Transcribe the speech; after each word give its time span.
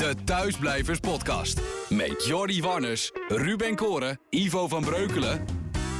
De 0.00 0.14
Thuisblijvers 0.24 0.98
Podcast. 0.98 1.60
Met 1.88 2.24
Jordi 2.26 2.62
Warners, 2.62 3.10
Ruben 3.28 3.76
Koren, 3.76 4.20
Ivo 4.30 4.68
van 4.68 4.84
Breukelen 4.84 5.44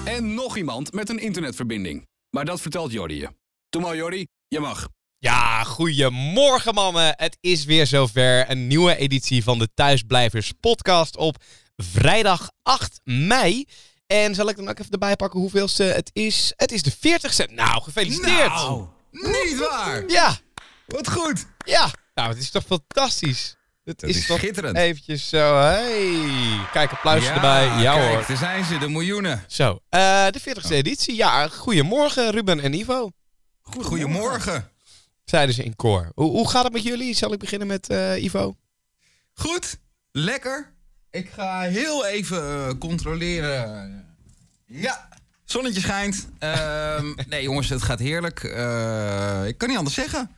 en 0.05 0.35
nog 0.35 0.57
iemand 0.57 0.93
met 0.93 1.09
een 1.09 1.19
internetverbinding. 1.19 2.07
Maar 2.31 2.45
dat 2.45 2.61
vertelt 2.61 2.93
Jordi 2.93 3.15
je. 3.17 3.29
Doe 3.69 3.83
maar 3.83 3.97
Jordi, 3.97 4.27
je 4.49 4.61
mag. 4.61 4.89
Ja, 5.19 5.65
goedemorgen 5.65 6.75
mannen. 6.75 7.15
Het 7.17 7.37
is 7.41 7.65
weer 7.65 7.87
zover. 7.87 8.51
Een 8.51 8.67
nieuwe 8.67 8.97
editie 8.97 9.43
van 9.43 9.59
de 9.59 9.69
Thuisblijvers 9.75 10.53
podcast 10.61 11.17
op 11.17 11.37
vrijdag 11.77 12.51
8 12.63 13.01
mei. 13.05 13.65
En 14.07 14.35
zal 14.35 14.49
ik 14.49 14.57
dan 14.57 14.69
ook 14.69 14.79
even 14.79 14.93
erbij 14.93 15.17
pakken 15.17 15.41
hoeveelste 15.41 15.83
het 15.83 16.11
is? 16.13 16.53
Het 16.57 16.73
is 16.73 16.83
de 16.83 16.93
40ste. 16.93 17.53
Nou, 17.55 17.83
gefeliciteerd. 17.83 18.53
Nou, 18.53 18.87
niet 19.11 19.59
waar. 19.71 20.09
Ja, 20.09 20.39
Wat 20.87 21.11
goed. 21.11 21.47
ja. 21.65 21.91
Nou, 22.15 22.29
het 22.29 22.39
is 22.39 22.51
toch 22.51 22.65
fantastisch. 22.65 23.59
Het 23.85 24.03
is 24.03 24.27
toch 24.27 24.39
schitterend. 24.39 24.77
Eventjes 24.77 25.29
zo, 25.29 25.57
hey. 25.57 26.67
Kijk, 26.73 26.93
applausje 26.93 27.31
erbij. 27.31 27.65
Ja 27.65 27.95
kijk, 27.95 28.13
hoor. 28.13 28.25
daar 28.27 28.37
zijn 28.37 28.65
ze, 28.65 28.79
de 28.79 28.89
miljoenen. 28.89 29.45
Zo, 29.49 29.81
eh, 29.89 30.27
de 30.31 30.41
40ste 30.41 30.75
editie. 30.75 31.15
Ja, 31.15 31.49
goedemorgen 31.49 32.31
Ruben 32.31 32.61
en 32.61 32.73
Ivo. 32.73 33.11
Goedemorgen. 33.61 34.71
Zeiden 35.25 35.55
ze 35.55 35.65
in 35.65 35.77
koor. 35.77 36.13
Hoe, 36.15 36.31
hoe 36.31 36.49
gaat 36.49 36.65
het 36.65 36.73
met 36.73 36.83
jullie? 36.83 37.15
Zal 37.15 37.33
ik 37.33 37.39
beginnen 37.39 37.67
met 37.69 37.89
eh, 37.89 38.23
Ivo? 38.23 38.57
Goed, 39.33 39.79
lekker. 40.13 40.73
Ik 41.11 41.31
ga 41.31 41.61
heel 41.61 42.07
even 42.07 42.43
eh, 42.43 42.79
controleren. 42.79 44.05
Ja, 44.67 45.09
zonnetje 45.45 45.81
schijnt. 45.81 46.29
Ehm, 46.39 47.13
nee 47.29 47.43
jongens, 47.43 47.69
het 47.69 47.83
gaat 47.83 47.99
heerlijk. 47.99 48.45
Eh, 48.45 49.47
ik 49.47 49.59
kan 49.59 49.69
niet 49.69 49.79
anders 49.79 49.97
zeggen. 49.97 50.31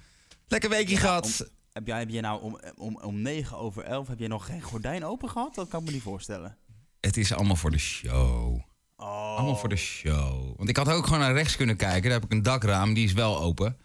Lekker 0.49 0.71
weekje 0.71 0.97
gehad. 0.97 1.47
Heb 1.73 1.87
jij, 1.87 1.99
heb 1.99 2.09
jij 2.09 2.21
nou 2.21 2.43
om, 2.43 2.61
om, 2.77 2.99
om 3.03 3.23
9 3.23 3.59
over 3.59 3.85
11 3.85 4.09
heb 4.09 4.19
jij 4.19 4.29
nog 4.29 4.47
geen 4.47 4.63
gordijn 4.63 5.05
open 5.05 5.29
gehad? 5.29 5.55
Dat 5.55 5.69
kan 5.69 5.81
ik 5.81 5.87
me 5.87 5.93
niet 5.93 6.03
voorstellen. 6.03 6.57
Het 7.01 7.17
is 7.17 7.33
allemaal 7.33 7.57
voor 7.57 7.71
de 7.71 7.79
show. 7.79 8.61
Oh. 8.97 9.37
Allemaal 9.37 9.57
voor 9.57 9.69
de 9.69 9.77
show. 9.77 10.57
Want 10.57 10.69
ik 10.69 10.77
had 10.77 10.89
ook 10.89 11.05
gewoon 11.05 11.21
naar 11.21 11.33
rechts 11.33 11.57
kunnen 11.57 11.77
kijken. 11.77 12.03
Daar 12.03 12.21
heb 12.21 12.25
ik 12.25 12.33
een 12.33 12.43
dakraam, 12.43 12.95
die 12.95 13.05
is 13.05 13.13
wel 13.13 13.41
open. 13.41 13.77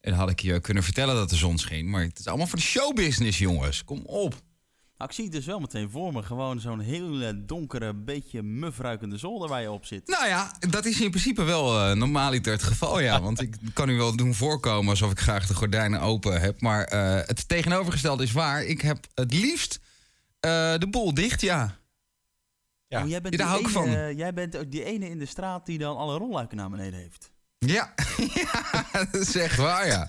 En 0.00 0.10
dan 0.10 0.18
had 0.18 0.30
ik 0.30 0.40
je 0.40 0.60
kunnen 0.60 0.82
vertellen 0.82 1.14
dat 1.14 1.30
de 1.30 1.36
zon 1.36 1.58
scheen. 1.58 1.90
Maar 1.90 2.02
het 2.02 2.18
is 2.18 2.26
allemaal 2.26 2.46
voor 2.46 2.58
de 2.58 2.64
showbusiness, 2.64 3.38
jongens. 3.38 3.84
Kom 3.84 4.02
op. 4.04 4.42
Nou, 4.98 5.10
ik 5.10 5.16
zie 5.16 5.24
het 5.24 5.32
dus 5.32 5.46
wel 5.46 5.60
meteen 5.60 5.90
voor 5.90 6.12
me. 6.12 6.22
Gewoon 6.22 6.60
zo'n 6.60 6.80
hele 6.80 7.44
donkere, 7.44 7.94
beetje 7.94 8.42
mufruikende 8.42 9.18
zolder 9.18 9.48
waar 9.48 9.60
je 9.60 9.70
op 9.70 9.84
zit. 9.84 10.06
Nou 10.06 10.26
ja, 10.26 10.52
dat 10.58 10.84
is 10.84 11.00
in 11.00 11.10
principe 11.10 11.42
wel 11.42 11.90
uh, 11.90 11.96
normaliter 11.96 12.52
het 12.52 12.62
geval, 12.62 13.00
ja. 13.00 13.20
Want 13.28 13.40
ik 13.40 13.56
kan 13.72 13.88
u 13.88 13.96
wel 13.96 14.16
doen 14.16 14.34
voorkomen 14.34 14.90
alsof 14.90 15.10
ik 15.10 15.18
graag 15.18 15.46
de 15.46 15.54
gordijnen 15.54 16.00
open 16.00 16.40
heb. 16.40 16.60
Maar 16.60 16.84
eh, 16.84 17.26
het 17.26 17.48
tegenovergestelde 17.48 18.22
is 18.22 18.32
waar. 18.32 18.64
Ik 18.64 18.80
heb 18.80 19.06
het 19.14 19.34
liefst 19.34 19.80
eh, 20.40 20.50
de 20.78 20.86
boel 20.90 21.14
dicht, 21.14 21.40
ja. 21.40 21.78
Ja. 22.86 23.02
Oh, 23.02 23.08
jij 23.08 23.20
bent 23.20 23.34
Ja, 23.34 23.44
daar 23.44 23.58
die 23.58 23.68
hou 23.68 23.86
ik 23.86 23.92
ene, 23.92 24.14
Jij 24.14 24.34
bent 24.34 24.56
ook 24.56 24.70
die 24.70 24.84
ene 24.84 25.08
in 25.08 25.18
de 25.18 25.26
straat 25.26 25.66
die 25.66 25.78
dan 25.78 25.96
alle 25.96 26.18
rolluiken 26.18 26.56
naar 26.56 26.70
beneden 26.70 27.00
heeft. 27.00 27.30
Ja, 27.58 27.94
ja 28.34 28.82
dat 28.92 29.20
is 29.20 29.36
echt 29.36 29.56
waar, 29.56 29.86
ja. 29.86 30.08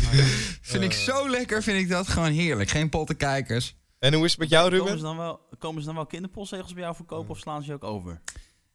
vind 0.72 0.84
ik 0.84 0.92
zo 0.92 1.30
lekker, 1.30 1.62
vind 1.62 1.80
ik 1.80 1.88
dat 1.88 2.08
gewoon 2.08 2.32
heerlijk. 2.32 2.70
Geen 2.70 2.88
pottenkijkers. 2.88 3.76
En 4.02 4.14
hoe 4.14 4.24
is 4.24 4.30
het 4.30 4.40
met 4.40 4.48
jou, 4.48 4.64
Komen 4.70 4.78
ze, 4.86 4.92
Ruben? 4.92 5.04
dan 5.04 5.16
wel, 5.16 5.40
komen 5.58 5.80
ze 5.80 5.86
dan 5.86 5.94
wel 5.96 6.06
kinderpostzegels 6.06 6.72
bij 6.72 6.82
jou 6.82 6.94
verkopen 6.94 7.30
of 7.30 7.38
slaan 7.38 7.62
ze 7.62 7.68
je 7.68 7.74
ook 7.74 7.84
over? 7.84 8.20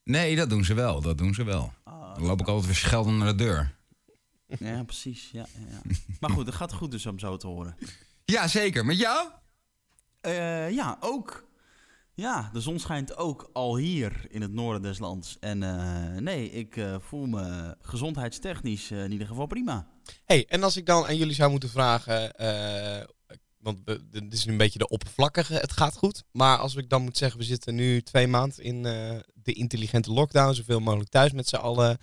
Nee, 0.03 0.35
dat 0.35 0.49
doen 0.49 0.63
ze 0.63 0.73
wel, 0.73 1.01
dat 1.01 1.17
doen 1.17 1.33
ze 1.33 1.43
wel. 1.43 1.73
Ah, 1.83 2.13
Dan 2.15 2.25
loop 2.25 2.39
ik 2.39 2.47
altijd 2.47 2.65
weer 2.65 2.75
schelden 2.75 3.17
naar 3.17 3.27
de 3.27 3.43
deur. 3.43 3.75
Ja, 4.59 4.83
precies. 4.83 5.29
Ja, 5.31 5.45
ja. 5.69 5.81
Maar 6.19 6.29
goed, 6.29 6.45
het 6.45 6.55
gaat 6.55 6.73
goed 6.73 6.91
dus 6.91 7.05
om 7.05 7.19
zo 7.19 7.37
te 7.37 7.47
horen. 7.47 7.75
Ja, 8.25 8.47
zeker. 8.47 8.85
Met 8.85 8.97
jou? 8.99 9.29
Eh, 10.21 10.71
ja, 10.71 10.97
ook. 10.99 11.45
Ja, 12.13 12.49
de 12.53 12.61
zon 12.61 12.79
schijnt 12.79 13.17
ook 13.17 13.49
al 13.53 13.77
hier 13.77 14.25
in 14.29 14.41
het 14.41 14.53
noorden 14.53 14.81
des 14.81 14.99
lands. 14.99 15.37
En 15.39 15.63
eh, 15.63 16.21
nee, 16.21 16.51
ik 16.51 16.77
eh, 16.77 16.95
voel 16.99 17.25
me 17.25 17.75
gezondheidstechnisch 17.81 18.91
in 18.91 19.11
ieder 19.11 19.27
geval 19.27 19.45
prima. 19.45 19.87
Hey, 20.25 20.45
en 20.47 20.63
als 20.63 20.77
ik 20.77 20.85
dan 20.85 21.05
aan 21.05 21.17
jullie 21.17 21.35
zou 21.35 21.51
moeten 21.51 21.69
vragen, 21.69 22.33
eh, 22.35 23.03
want 23.57 23.85
dit 24.11 24.33
is 24.33 24.45
nu 24.45 24.51
een 24.51 24.57
beetje 24.57 24.79
de 24.79 24.87
oppervlakkige, 24.87 25.53
het 25.53 25.71
gaat 25.71 25.95
goed. 25.97 26.23
Maar 26.31 26.57
als 26.57 26.75
ik 26.75 26.89
dan 26.89 27.01
moet 27.01 27.17
zeggen, 27.17 27.39
we 27.39 27.45
zitten 27.45 27.75
nu 27.75 28.01
twee 28.01 28.27
maanden 28.27 28.63
in 28.63 28.85
eh, 28.85 29.19
de 29.33 29.53
intelligente 29.53 30.11
lockdown, 30.11 30.53
zoveel 30.53 30.79
mogelijk 30.79 31.09
thuis 31.09 31.31
met 31.31 31.47
z'n 31.47 31.55
allen. 31.55 31.97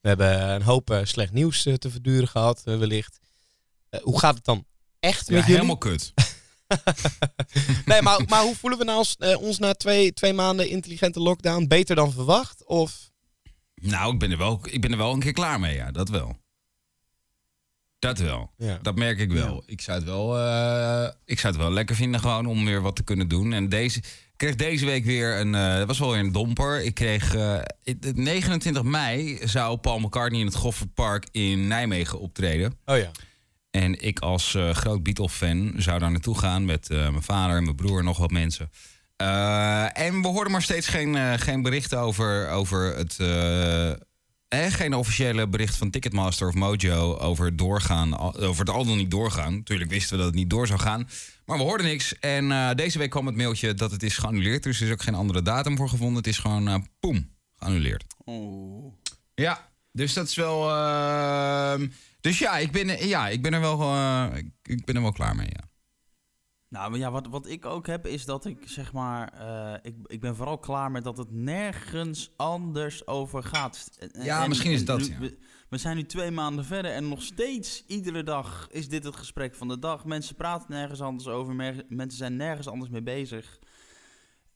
We 0.00 0.08
hebben 0.08 0.50
een 0.50 0.62
hoop 0.62 0.90
eh, 0.90 1.00
slecht 1.04 1.32
nieuws 1.32 1.66
eh, 1.66 1.74
te 1.74 1.90
verduren 1.90 2.28
gehad, 2.28 2.62
eh, 2.64 2.78
wellicht. 2.78 3.18
Hoe 4.02 4.18
gaat 4.18 4.34
het 4.34 4.44
dan 4.44 4.64
echt 5.00 5.28
Ja, 5.28 5.34
met 5.34 5.40
jullie? 5.42 5.54
helemaal 5.54 5.78
kut. 5.78 6.12
Nee, 7.84 8.02
maar, 8.02 8.24
maar 8.26 8.42
hoe 8.42 8.56
voelen 8.56 8.78
we 8.78 8.84
nou 8.84 8.98
ons, 8.98 9.16
ons 9.40 9.58
na 9.58 9.72
twee, 9.74 10.12
twee 10.12 10.32
maanden 10.32 10.68
intelligente 10.68 11.20
lockdown? 11.20 11.66
Beter 11.66 11.96
dan 11.96 12.12
verwacht? 12.12 12.64
Of 12.64 13.10
Nou, 13.74 14.12
ik 14.12 14.18
ben, 14.18 14.30
er 14.30 14.38
wel, 14.38 14.60
ik 14.62 14.80
ben 14.80 14.90
er 14.90 14.96
wel 14.96 15.12
een 15.12 15.20
keer 15.20 15.32
klaar 15.32 15.60
mee, 15.60 15.74
ja. 15.74 15.90
Dat 15.90 16.08
wel. 16.08 16.36
Dat 17.98 18.18
wel. 18.18 18.50
Ja. 18.56 18.78
Dat 18.82 18.96
merk 18.96 19.18
ik 19.18 19.32
wel. 19.32 19.62
Ik, 19.66 19.80
zou 19.80 19.98
het 19.98 20.06
wel 20.06 20.38
eh, 20.38 21.08
ik 21.24 21.38
zou 21.38 21.52
het 21.52 21.62
wel 21.62 21.72
lekker 21.72 21.96
vinden 21.96 22.20
gewoon 22.20 22.46
om 22.46 22.64
weer 22.64 22.80
wat 22.82 22.96
te 22.96 23.02
kunnen 23.04 23.28
doen. 23.28 23.52
En 23.52 23.68
deze, 23.68 23.98
ik 23.98 24.04
kreeg 24.36 24.54
deze 24.54 24.84
week 24.84 25.04
weer 25.04 25.40
een... 25.40 25.54
eh, 25.54 25.74
Het 25.74 25.86
was 25.86 25.98
wel 25.98 26.10
weer 26.10 26.20
een 26.20 26.32
domper. 26.32 26.82
Ik 26.84 26.94
kreeg... 26.94 27.34
eh, 27.34 27.58
het- 27.84 28.16
29 28.16 28.82
mei 28.82 29.38
zou 29.44 29.76
Paul 29.76 29.98
McCartney 29.98 30.40
in 30.40 30.46
het 30.46 30.54
Goffertpark 30.54 31.26
in 31.30 31.66
Nijmegen 31.66 32.20
optreden. 32.20 32.78
Oh 32.84 32.96
ja. 32.96 33.10
En 33.70 34.00
ik 34.00 34.18
als 34.20 34.54
eh, 34.54 34.70
groot 34.70 35.02
Beatle-fan 35.02 35.72
zou 35.76 35.98
daar 35.98 36.10
naartoe 36.10 36.38
gaan 36.38 36.64
met 36.64 36.90
eh, 36.90 36.98
mijn 36.98 37.22
vader, 37.22 37.62
mijn 37.62 37.76
broer 37.76 37.98
en 37.98 38.04
nog 38.04 38.18
wat 38.18 38.30
mensen. 38.30 38.70
Eh, 39.16 39.98
en 39.98 40.22
we 40.22 40.28
hoorden 40.28 40.52
maar 40.52 40.62
steeds 40.62 40.86
geen, 40.86 41.16
eh, 41.16 41.32
geen 41.36 41.62
berichten 41.62 41.98
over, 41.98 42.48
over 42.48 42.96
het. 42.96 43.16
Eh, 44.48 44.66
eh, 44.66 44.72
geen 44.72 44.94
officiële 44.94 45.48
bericht 45.48 45.76
van 45.76 45.90
Ticketmaster 45.90 46.48
of 46.48 46.54
Mojo 46.54 47.16
over 47.16 47.44
het 47.44 47.58
doorgaan. 47.58 48.18
Over 48.18 48.60
het 48.64 48.74
al 48.74 48.84
dan 48.84 48.96
niet 48.96 49.10
doorgaan. 49.10 49.54
Natuurlijk 49.54 49.90
wisten 49.90 50.10
we 50.10 50.16
dat 50.16 50.26
het 50.26 50.34
niet 50.34 50.50
door 50.50 50.66
zou 50.66 50.78
gaan. 50.80 51.08
Maar 51.44 51.56
we 51.56 51.62
hoorden 51.62 51.86
niks. 51.86 52.18
En 52.18 52.52
eh, 52.52 52.74
deze 52.74 52.98
week 52.98 53.10
kwam 53.10 53.26
het 53.26 53.36
mailtje 53.36 53.74
dat 53.74 53.90
het 53.90 54.02
is 54.02 54.16
geannuleerd. 54.16 54.62
Dus 54.62 54.80
er 54.80 54.86
is 54.86 54.92
ook 54.92 55.02
geen 55.02 55.14
andere 55.14 55.42
datum 55.42 55.76
voor 55.76 55.88
gevonden. 55.88 56.16
Het 56.16 56.26
is 56.26 56.38
gewoon, 56.38 56.68
eh 56.68 56.74
poem, 57.00 57.30
geannuleerd. 57.56 58.04
Oh. 58.24 58.92
Ja, 59.34 59.68
dus 59.92 60.12
dat 60.12 60.28
is 60.28 60.34
wel. 60.34 60.70
ehm, 60.70 61.88
dus 62.20 62.38
ja, 62.38 62.56
ik 62.58 62.72
ben, 62.72 63.06
ja, 63.08 63.28
ik 63.28 63.42
ben 63.42 63.52
er 63.54 63.60
wel. 63.60 63.96
ik- 64.36 64.50
ik 64.62 64.84
ben 64.84 64.94
er 64.96 65.02
wel 65.02 65.12
klaar 65.12 65.36
mee. 65.36 65.48
Ja. 65.50 65.67
Nou, 66.68 66.90
maar 66.90 66.98
ja, 66.98 67.10
wat, 67.10 67.26
wat 67.26 67.46
ik 67.46 67.64
ook 67.66 67.86
heb 67.86 68.06
is 68.06 68.24
dat 68.24 68.44
ik 68.44 68.68
zeg 68.68 68.92
maar, 68.92 69.28
eh, 69.32 69.74
ik, 69.82 69.94
ik 70.06 70.20
ben 70.20 70.36
vooral 70.36 70.58
klaar 70.58 70.90
met 70.90 71.04
dat 71.04 71.18
het 71.18 71.30
nergens 71.32 72.32
anders 72.36 73.06
over 73.06 73.42
gaat. 73.42 73.90
En- 73.98 74.24
Ja, 74.24 74.42
en- 74.42 74.48
misschien 74.48 74.70
is 74.72 74.84
dat, 74.84 75.06
ja. 75.06 75.18
We, 75.18 75.38
we 75.68 75.78
zijn 75.78 75.96
nu 75.96 76.04
twee 76.06 76.30
maanden 76.30 76.64
verder 76.64 76.90
en 76.92 77.08
nog 77.08 77.22
steeds, 77.22 77.84
iedere 77.86 78.22
dag 78.22 78.68
is 78.70 78.88
dit 78.88 79.04
het 79.04 79.16
gesprek 79.16 79.54
van 79.54 79.68
de 79.68 79.78
dag. 79.78 80.04
Mensen 80.04 80.34
praten 80.34 80.66
nergens 80.70 81.00
anders 81.00 81.28
over, 81.28 81.54
mer- 81.54 81.84
mensen 81.88 82.18
zijn 82.18 82.36
nergens 82.36 82.68
anders 82.68 82.90
mee 82.90 83.02
bezig. 83.02 83.58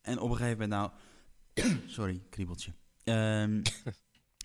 En 0.02 0.18
op 0.18 0.30
een 0.30 0.36
gegeven 0.36 0.68
moment, 0.68 0.92
nou, 1.54 1.78
sorry, 1.86 2.22
kriebeltje. 2.30 2.72
Ehm, 3.04 3.62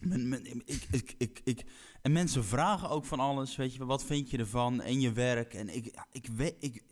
men, 0.02 0.30
men, 0.30 0.46
ik, 0.66 0.88
ik, 0.92 1.16
ik, 1.18 1.42
ik, 1.44 1.64
en 2.02 2.12
mensen 2.12 2.46
vragen 2.46 2.90
ook 2.90 3.06
van 3.06 3.20
alles, 3.20 3.56
weet 3.56 3.74
je, 3.74 3.86
wat 3.86 4.06
vind 4.06 4.30
je 4.30 4.38
ervan 4.38 4.82
en 4.82 5.00
je 5.00 5.12
werk. 5.12 5.54
En 5.54 5.76
ik, 5.76 5.94
ik, 6.12 6.28
weet, 6.36 6.56
ik, 6.60 6.84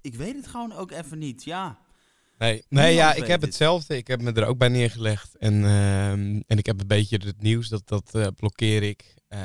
ik 0.00 0.14
weet 0.14 0.36
het 0.36 0.46
gewoon 0.46 0.72
ook 0.72 0.90
even 0.90 1.18
niet, 1.18 1.44
ja. 1.44 1.78
Nee, 2.38 2.64
nee 2.68 2.94
ja, 2.94 3.14
ik 3.14 3.26
heb 3.26 3.40
dit. 3.40 3.48
hetzelfde. 3.48 3.96
Ik 3.96 4.06
heb 4.06 4.22
me 4.22 4.32
er 4.32 4.46
ook 4.46 4.58
bij 4.58 4.68
neergelegd. 4.68 5.36
En, 5.36 5.64
ehm, 5.64 6.40
en 6.46 6.58
ik 6.58 6.66
heb 6.66 6.80
een 6.80 6.86
beetje 6.86 7.20
het 7.24 7.42
nieuws, 7.42 7.68
dat, 7.68 7.88
dat 7.88 8.14
eh, 8.14 8.26
blokkeer 8.36 8.82
ik. 8.82 9.14
Eh, 9.28 9.40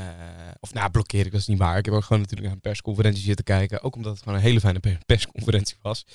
of 0.59 0.73
nou, 0.73 0.89
blokkeer 0.91 1.25
ik, 1.25 1.31
dat 1.31 1.41
is 1.41 1.47
niet 1.47 1.57
waar. 1.57 1.77
Ik 1.77 1.85
heb 1.85 1.93
ook 1.93 2.03
gewoon 2.03 2.21
natuurlijk 2.21 2.47
naar 2.47 2.55
een 2.55 2.61
persconferentie 2.61 3.23
zitten 3.23 3.45
kijken. 3.45 3.81
Ook 3.83 3.95
omdat 3.95 4.11
het 4.11 4.21
gewoon 4.21 4.37
een 4.37 4.43
hele 4.43 4.59
fijne 4.59 4.79
per- 4.79 5.01
persconferentie 5.05 5.77
was. 5.81 6.05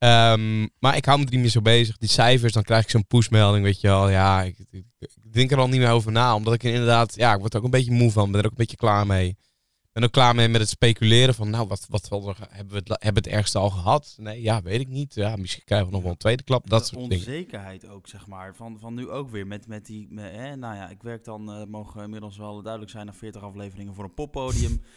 Ehm, 0.00 0.66
maar 0.78 0.96
ik 0.96 1.04
hou 1.04 1.18
me 1.18 1.24
er 1.24 1.30
niet 1.30 1.40
meer 1.40 1.50
zo 1.50 1.60
bezig. 1.60 1.96
Die 1.96 2.08
cijfers, 2.08 2.52
dan 2.52 2.62
krijg 2.62 2.82
ik 2.82 2.90
zo'n 2.90 3.06
pushmelding, 3.06 3.64
weet 3.64 3.80
je 3.80 3.88
wel. 3.88 4.08
Ja, 4.08 4.42
ik, 4.42 4.58
ik, 4.70 4.84
ik 4.98 5.32
denk 5.32 5.50
er 5.50 5.58
al 5.58 5.68
niet 5.68 5.80
meer 5.80 5.90
over 5.90 6.12
na. 6.12 6.34
Omdat 6.34 6.54
ik 6.54 6.64
er 6.64 6.70
inderdaad, 6.70 7.14
ja, 7.14 7.32
ik 7.34 7.40
word 7.40 7.52
er 7.52 7.58
ook 7.58 7.64
een 7.64 7.70
beetje 7.70 7.92
moe 7.92 8.10
van. 8.10 8.30
ben 8.30 8.40
er 8.40 8.46
ook 8.46 8.50
een 8.50 8.56
beetje 8.56 8.76
klaar 8.76 9.06
mee. 9.06 9.28
Ik 9.28 9.90
ben 9.92 10.04
ook 10.04 10.12
klaar 10.12 10.34
mee 10.34 10.48
met 10.48 10.60
het 10.60 10.70
speculeren 10.70 11.34
van, 11.34 11.50
nou, 11.50 11.66
wat, 11.66 11.86
wat 11.88 12.08
hebben, 12.10 12.72
we 12.72 12.78
het, 12.78 12.88
hebben 12.88 13.22
we 13.22 13.28
het 13.28 13.38
ergste 13.38 13.58
al 13.58 13.70
gehad? 13.70 14.14
Nee, 14.18 14.42
ja, 14.42 14.62
weet 14.62 14.80
ik 14.80 14.88
niet. 14.88 15.14
Ja, 15.14 15.36
misschien 15.36 15.64
krijgen 15.64 15.86
we 15.86 15.92
nog 15.92 16.02
wel 16.02 16.10
een 16.10 16.16
tweede 16.16 16.42
klap. 16.42 16.68
Dat 16.70 16.80
de 16.80 16.86
soort 16.86 17.00
dingen. 17.00 17.26
onzekerheid 17.26 17.88
ook, 17.88 18.08
zeg 18.08 18.26
maar, 18.26 18.54
van, 18.54 18.78
van 18.78 18.94
nu 18.94 19.08
ook 19.08 19.30
weer 19.30 19.46
met, 19.46 19.66
met 19.66 19.86
die, 19.86 20.06
met, 20.10 20.32
hè, 20.32 20.56
nou 20.56 20.74
ja, 20.74 20.88
ik 20.88 21.02
werk 21.02 21.24
dan, 21.24 21.52
eh 21.52 21.64
mogen 21.66 22.02
inmiddels 22.02 22.36
wel 22.36 22.62
duidelijk 22.62 22.92
zijn, 22.92 23.06
na 23.06 23.12
40 23.12 23.42
afleveringen 23.42 23.94
voor 23.94 24.04
een 24.04 24.14
poppodium. 24.14 24.82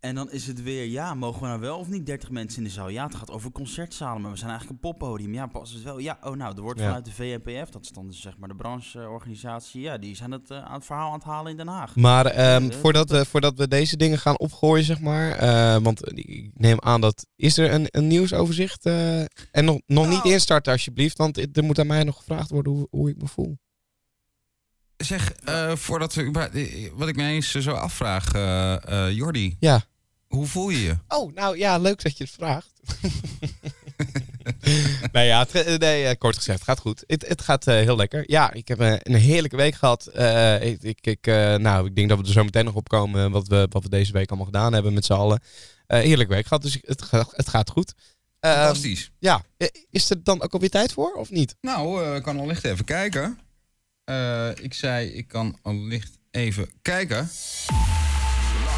En 0.00 0.14
dan 0.14 0.30
is 0.30 0.46
het 0.46 0.62
weer, 0.62 0.84
ja, 0.86 1.14
mogen 1.14 1.40
we 1.40 1.46
nou 1.46 1.60
wel 1.60 1.78
of 1.78 1.88
niet 1.88 2.06
30 2.06 2.30
mensen 2.30 2.58
in 2.58 2.64
de 2.64 2.70
zaal? 2.70 2.88
Ja, 2.88 3.04
het 3.06 3.14
gaat 3.14 3.30
over 3.30 3.52
concertzalen, 3.52 4.22
maar 4.22 4.30
we 4.30 4.36
zijn 4.36 4.50
eigenlijk 4.50 4.82
een 4.84 4.90
poppodium. 4.90 5.34
Ja, 5.34 5.46
past 5.46 5.72
het 5.72 5.82
wel? 5.82 5.98
Ja, 5.98 6.18
oh 6.22 6.34
nou, 6.36 6.56
er 6.56 6.62
wordt 6.62 6.78
Ja. 6.80 6.86
vanuit 6.86 7.04
de 7.04 7.12
VNPF, 7.12 7.70
dat 7.70 7.82
is 7.84 7.90
dan 7.90 8.06
dus 8.06 8.20
zeg 8.20 8.38
maar 8.38 8.48
de 8.48 8.54
brancheorganisatie, 8.54 9.80
ja, 9.80 9.98
die 9.98 10.16
zijn 10.16 10.30
het 10.30 10.50
eh, 10.50 10.64
aan 10.64 10.74
het 10.74 10.84
verhaal 10.84 11.06
aan 11.08 11.14
het 11.14 11.24
halen 11.24 11.50
in 11.50 11.56
Den 11.56 11.66
Haag. 11.68 11.96
Maar 11.96 12.26
ehm, 12.26 12.70
Eh, 12.70 12.76
voordat, 12.76 13.08
dat- 13.08 13.18
we, 13.18 13.24
voordat 13.24 13.56
we 13.58 13.68
deze 13.68 13.96
dingen 13.96 14.18
gaan 14.18 14.38
opgooien, 14.38 14.84
zeg 14.84 15.00
maar. 15.00 15.30
eh, 15.32 15.76
want 15.82 16.18
ik 16.18 16.50
neem 16.54 16.80
aan 16.80 17.00
dat. 17.00 17.26
Is 17.36 17.58
er 17.58 17.72
een, 17.72 17.86
een 17.90 18.06
nieuwsoverzicht? 18.06 18.84
eh, 18.86 19.20
en 19.20 19.64
nog, 19.64 19.80
nog 19.86 20.08
niet 20.08 20.22
Nou. 20.22 20.32
instarten, 20.32 20.72
alsjeblieft. 20.72 21.18
Want 21.18 21.56
er 21.56 21.64
moet 21.64 21.78
aan 21.78 21.86
mij 21.86 22.04
nog 22.04 22.16
gevraagd 22.16 22.50
worden 22.50 22.72
hoe, 22.72 22.86
hoe 22.90 23.10
ik 23.10 23.16
me 23.22 23.26
voel. 23.28 23.58
Zeg, 25.00 25.32
eh, 25.32 25.76
voordat 25.76 26.14
we... 26.14 26.24
überhaupt- 26.24 26.56
eh, 26.56 26.88
Wat 26.94 27.08
ik 27.08 27.16
me 27.16 27.28
eens 27.28 27.50
zo 27.50 27.70
afvraag, 27.70 28.32
eh 28.32 29.06
eh, 29.06 29.12
Jordi. 29.16 29.56
Ja. 29.60 29.82
Hoe 30.28 30.46
voel 30.46 30.68
je 30.68 30.82
je? 30.82 30.96
Oh, 31.08 31.34
nou 31.34 31.58
ja, 31.58 31.78
leuk 31.78 32.02
dat 32.02 32.18
je 32.18 32.24
het 32.24 32.32
vraagt. 32.32 32.70
nee, 35.12 35.26
ja, 35.26 35.38
het, 35.38 35.54
eh, 35.54 35.78
nee, 35.78 36.04
eh, 36.06 36.18
kort 36.18 36.36
gezegd, 36.36 36.58
het 36.58 36.68
gaat 36.68 36.78
goed. 36.78 37.04
Het, 37.06 37.28
het 37.28 37.42
gaat 37.42 37.66
eh, 37.66 37.74
heel 37.74 37.96
lekker. 37.96 38.24
Ja, 38.26 38.52
ik 38.52 38.68
heb 38.68 38.80
eh, 38.80 38.92
een 38.98 39.14
heerlijke 39.14 39.56
week 39.56 39.74
gehad. 39.74 40.06
Eh, 40.06 40.62
ik, 40.82 41.06
ik, 41.06 41.26
eh, 41.26 41.54
nou, 41.54 41.86
ik 41.86 41.96
denk 41.96 42.08
dat 42.08 42.18
we 42.18 42.24
er 42.24 42.32
zo 42.32 42.44
meteen 42.44 42.64
nog 42.64 42.74
op 42.74 42.88
komen 42.88 43.30
wat 43.30 43.48
we, 43.48 43.66
wat 43.70 43.82
we 43.82 43.88
deze 43.88 44.12
week 44.12 44.28
allemaal 44.28 44.46
gedaan 44.46 44.72
hebben 44.72 44.94
met 44.94 45.04
z'n 45.04 45.12
allen. 45.12 45.40
Eh 45.86 46.00
heerlijke 46.00 46.34
week 46.34 46.46
gehad, 46.46 46.62
dus 46.62 46.78
het, 46.80 47.02
gaat- 47.02 47.32
het 47.36 47.48
gaat 47.48 47.70
goed. 47.70 47.94
Ehm, 48.40 48.54
Fantastisch. 48.54 49.10
ja, 49.18 49.42
Eh, 49.56 49.68
is 49.90 50.10
er 50.10 50.22
dan 50.22 50.42
ook 50.42 50.52
alweer 50.52 50.70
tijd 50.70 50.92
voor 50.92 51.12
of 51.12 51.30
niet? 51.30 51.56
Nou, 51.60 52.04
eh, 52.04 52.14
ik 52.14 52.22
kan 52.22 52.40
allicht 52.40 52.64
even 52.64 52.84
kijken. 52.84 53.38
Eh, 54.10 54.64
ik 54.64 54.74
zei, 54.74 55.06
ik 55.06 55.28
kan 55.28 55.56
allicht 55.62 56.18
even 56.30 56.70
kijken. 56.82 57.30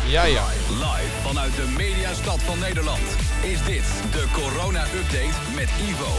Ja, 0.09 0.25
ja. 0.25 0.47
Live 0.69 1.21
vanuit 1.23 1.57
de 1.57 1.75
mediastad 1.77 2.43
van 2.43 2.59
Nederland 2.59 3.03
is 3.43 3.65
dit 3.65 3.85
de 4.13 4.29
corona-update 4.33 5.55
met 5.55 5.69
Ivo. 5.89 6.17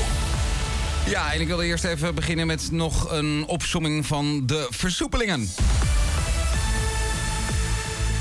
Ja, 1.09 1.33
en 1.33 1.41
ik 1.41 1.47
wilde 1.47 1.65
eerst 1.65 1.83
even 1.83 2.15
beginnen 2.15 2.47
met 2.47 2.71
nog 2.71 3.11
een 3.11 3.43
opsomming 3.47 4.05
van 4.05 4.45
de 4.45 4.67
versoepelingen. 4.69 5.49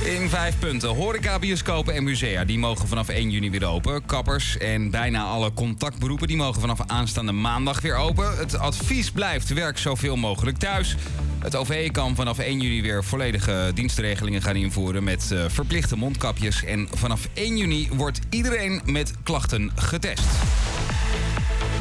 In 0.04 0.28
vijf 0.28 0.58
punten. 0.58 0.88
Horeca, 0.88 1.38
bioscopen 1.38 1.94
en 1.94 2.04
musea 2.04 2.44
die 2.44 2.58
mogen 2.58 2.88
vanaf 2.88 3.08
1 3.08 3.30
juni 3.30 3.50
weer 3.50 3.64
open. 3.64 4.06
Kappers 4.06 4.58
en 4.58 4.90
bijna 4.90 5.22
alle 5.22 5.52
contactberoepen 5.52 6.28
die 6.28 6.36
mogen 6.36 6.60
vanaf 6.60 6.80
aanstaande 6.86 7.32
maandag 7.32 7.80
weer 7.80 7.96
open. 7.96 8.38
Het 8.38 8.58
advies 8.58 9.10
blijft 9.10 9.52
werk 9.52 9.78
zoveel 9.78 10.16
mogelijk 10.16 10.58
thuis. 10.58 10.96
Het 11.38 11.56
OV 11.56 11.90
kan 11.90 12.14
vanaf 12.14 12.38
1 12.38 12.60
juni 12.60 12.82
weer 12.82 13.04
volledige 13.04 13.70
dienstregelingen 13.74 14.42
gaan 14.42 14.56
invoeren 14.56 15.04
met 15.04 15.30
eh, 15.32 15.44
verplichte 15.48 15.96
mondkapjes. 15.96 16.64
En 16.64 16.88
vanaf 16.92 17.28
1 17.34 17.56
juni 17.56 17.88
wordt 17.92 18.18
iedereen 18.30 18.80
met 18.84 19.12
klachten 19.22 19.70
getest. 19.76 20.24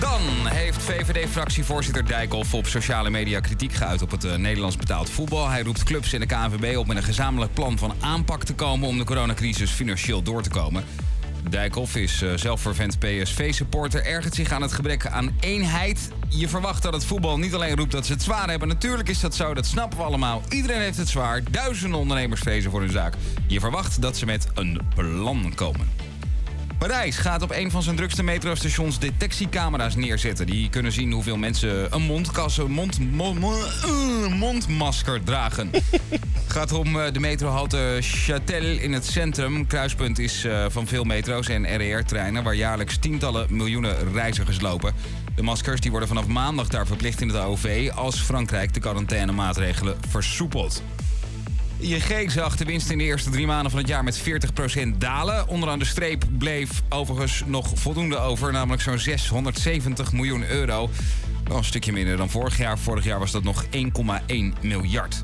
Dan 0.01 0.47
heeft 0.47 0.83
VVD-fractievoorzitter 0.83 2.05
Dijkhoff 2.05 2.53
op 2.53 2.67
sociale 2.67 3.09
media 3.09 3.39
kritiek 3.39 3.73
geuit 3.73 4.01
op 4.01 4.11
het 4.11 4.23
eh, 4.23 4.35
Nederlands 4.35 4.77
betaald 4.77 5.09
voetbal. 5.09 5.49
Hij 5.49 5.61
roept 5.61 5.83
clubs 5.83 6.13
en 6.13 6.19
de 6.19 6.25
KNVB 6.25 6.77
op 6.77 6.87
met 6.87 6.97
een 6.97 7.03
gezamenlijk 7.03 7.53
plan 7.53 7.77
van 7.77 7.93
aanpak 7.99 8.43
te 8.43 8.53
komen 8.53 8.87
om 8.87 8.97
de 8.97 9.03
coronacrisis 9.03 9.71
financieel 9.71 10.21
door 10.21 10.41
te 10.43 10.49
komen. 10.49 10.83
Dijkhoff 11.49 11.95
is 11.95 12.21
eh, 12.21 12.31
zelf 12.35 12.61
fervent 12.61 12.99
PSV-supporter, 12.99 14.05
ergert 14.05 14.35
zich 14.35 14.51
aan 14.51 14.61
het 14.61 14.73
gebrek 14.73 15.07
aan 15.07 15.35
eenheid. 15.39 16.09
Je 16.29 16.47
verwacht 16.47 16.83
dat 16.83 16.93
het 16.93 17.05
voetbal 17.05 17.37
niet 17.37 17.53
alleen 17.53 17.75
roept 17.75 17.91
dat 17.91 18.05
ze 18.05 18.13
het 18.13 18.23
zwaar 18.23 18.49
hebben. 18.49 18.67
Natuurlijk 18.67 19.09
is 19.09 19.19
dat 19.19 19.35
zo, 19.35 19.53
dat 19.53 19.65
snappen 19.65 19.97
we 19.97 20.03
allemaal. 20.03 20.41
Iedereen 20.49 20.81
heeft 20.81 20.97
het 20.97 21.09
zwaar. 21.09 21.43
Duizenden 21.51 21.99
ondernemers 21.99 22.41
vrezen 22.41 22.71
voor 22.71 22.81
hun 22.81 22.91
zaak. 22.91 23.13
Je 23.47 23.59
verwacht 23.59 24.01
dat 24.01 24.17
ze 24.17 24.25
met 24.25 24.47
een 24.53 24.81
plan 24.95 25.53
komen. 25.55 26.10
Parijs 26.87 27.17
gaat 27.17 27.41
op 27.41 27.51
een 27.51 27.71
van 27.71 27.83
zijn 27.83 27.95
drukste 27.95 28.23
metrostations 28.23 28.99
detectiecamera's 28.99 29.95
neerzetten. 29.95 30.45
Die 30.45 30.69
kunnen 30.69 30.91
zien 30.91 31.11
hoeveel 31.11 31.37
mensen 31.37 31.95
een 31.95 32.01
mondkassen, 32.01 32.71
mond, 32.71 33.11
mo- 33.11 33.33
mo- 33.33 33.63
eh, 33.63 34.33
mondmasker 34.33 35.23
dragen. 35.23 35.69
Het 35.71 36.21
gaat 36.57 36.71
om 36.71 36.99
eh, 36.99 37.13
de 37.13 37.19
metrohalte 37.19 37.99
Châtel 38.01 38.81
in 38.81 38.93
het 38.93 39.05
centrum. 39.05 39.67
Kruispunt 39.67 40.19
is 40.19 40.43
eh, 40.43 40.65
van 40.69 40.87
veel 40.87 41.03
metro's 41.03 41.47
en 41.47 41.77
RER-treinen... 41.77 42.43
waar 42.43 42.55
jaarlijks 42.55 42.97
tientallen 42.97 43.47
miljoenen 43.49 44.13
reizigers 44.13 44.61
lopen. 44.61 44.93
De 45.35 45.43
maskers 45.43 45.81
die 45.81 45.91
worden 45.91 46.09
vanaf 46.09 46.27
maandag 46.27 46.67
daar 46.67 46.87
verplicht 46.87 47.21
in 47.21 47.27
het 47.27 47.37
AOV... 47.37 47.89
als 47.95 48.19
Frankrijk 48.19 48.73
de 48.73 48.79
quarantainemaatregelen 48.79 49.97
versoepelt. 50.09 50.83
ING 51.81 52.31
zag 52.31 52.55
de 52.55 52.65
winst 52.65 52.89
in 52.89 52.97
de 52.97 53.03
eerste 53.03 53.29
drie 53.29 53.45
maanden 53.45 53.71
van 53.71 53.79
het 53.79 53.89
jaar 53.89 54.03
met 54.03 54.19
40% 54.19 54.97
dalen. 54.97 55.47
Onderaan 55.47 55.79
de 55.79 55.85
streep 55.85 56.23
bleef 56.37 56.81
overigens 56.89 57.43
nog 57.45 57.71
voldoende 57.73 58.17
over, 58.17 58.51
namelijk 58.51 58.81
zo'n 58.81 58.99
670 58.99 60.11
miljoen 60.11 60.49
euro. 60.49 60.89
Een 61.43 61.63
stukje 61.63 61.91
minder 61.91 62.17
dan 62.17 62.29
vorig 62.29 62.57
jaar. 62.57 62.79
Vorig 62.79 63.03
jaar 63.03 63.19
was 63.19 63.31
dat 63.31 63.43
nog 63.43 63.65
1,1 63.65 63.69
miljard. 64.61 65.23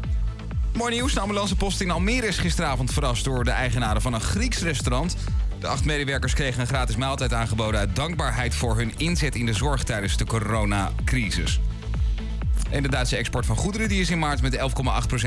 Mooi 0.73 0.93
nieuws, 0.93 1.13
de 1.13 1.19
ambulancepost 1.19 1.81
in 1.81 1.91
Almere 1.91 2.27
is 2.27 2.37
gisteravond 2.37 2.93
verrast 2.93 3.23
door 3.23 3.43
de 3.43 3.51
eigenaren 3.51 4.01
van 4.01 4.13
een 4.13 4.21
Grieks 4.21 4.61
restaurant. 4.61 5.15
De 5.59 5.67
acht 5.67 5.85
medewerkers 5.85 6.33
kregen 6.33 6.61
een 6.61 6.67
gratis 6.67 6.95
maaltijd 6.95 7.33
aangeboden 7.33 7.79
uit 7.79 7.95
dankbaarheid 7.95 8.55
voor 8.55 8.77
hun 8.77 8.93
inzet 8.97 9.35
in 9.35 9.45
de 9.45 9.53
zorg 9.53 9.83
tijdens 9.83 10.17
de 10.17 10.25
coronacrisis. 10.25 11.59
En 12.71 12.83
de 12.83 12.89
Duitse 12.89 13.17
export 13.17 13.45
van 13.45 13.55
goederen 13.55 13.89
die 13.89 14.01
is 14.01 14.09
in 14.09 14.19
maart 14.19 14.41
met 14.41 14.57
11,8% 14.57 14.59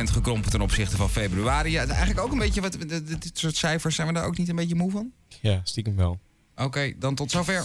gekrompen 0.02 0.50
ten 0.50 0.60
opzichte 0.60 0.96
van 0.96 1.10
februari. 1.10 1.70
Ja, 1.70 1.86
eigenlijk 1.86 2.20
ook 2.20 2.32
een 2.32 2.38
beetje 2.38 2.60
wat. 2.60 2.72
Dit 2.72 3.22
dit 3.22 3.38
soort 3.38 3.56
cijfers 3.56 3.94
zijn 3.94 4.06
we 4.06 4.12
daar 4.12 4.24
ook 4.24 4.38
niet 4.38 4.48
een 4.48 4.56
beetje 4.56 4.74
moe 4.74 4.90
van? 4.90 5.12
Ja, 5.40 5.60
stiekem 5.64 5.96
wel. 5.96 6.20
Oké, 6.56 6.92
dan 6.98 7.14
tot 7.14 7.30
zover. 7.30 7.64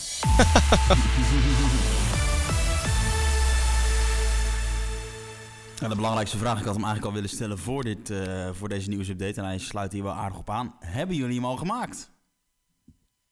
Ja, 5.80 5.88
de 5.90 5.96
belangrijkste 5.96 6.38
vraag, 6.38 6.60
ik 6.60 6.66
had 6.66 6.76
hem 6.76 6.84
eigenlijk 6.84 7.06
al 7.06 7.14
willen 7.14 7.30
stellen 7.30 7.58
voor, 7.58 7.84
dit, 7.84 8.10
eh, 8.10 8.50
voor 8.52 8.70
deze 8.70 8.90
nieuwsupdate. 8.90 9.40
En 9.40 9.46
hij 9.46 9.58
sluit 9.58 9.92
hier 9.92 10.04
wel 10.04 10.14
aardig 10.14 10.38
op 10.38 10.50
aan. 10.50 10.76
Hebben 10.80 11.16
jullie 11.16 11.36
hem 11.36 11.46
al 11.46 11.58
gemaakt? 11.58 12.12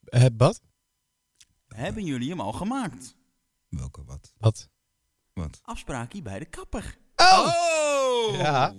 Eh, 0.04 0.26
wat? 0.38 0.62
Hebben 1.68 2.04
jullie 2.04 2.30
hem 2.30 2.40
al 2.40 2.54
gemaakt? 2.54 3.16
Welke 3.70 4.04
wat? 4.06 4.34
Wat? 4.38 4.70
Wat? 5.34 5.60
Afspraakje 5.64 6.22
bij 6.22 6.40
de 6.40 6.46
kapper. 6.46 6.98
Oh! 7.16 8.36
Ja. 8.38 8.74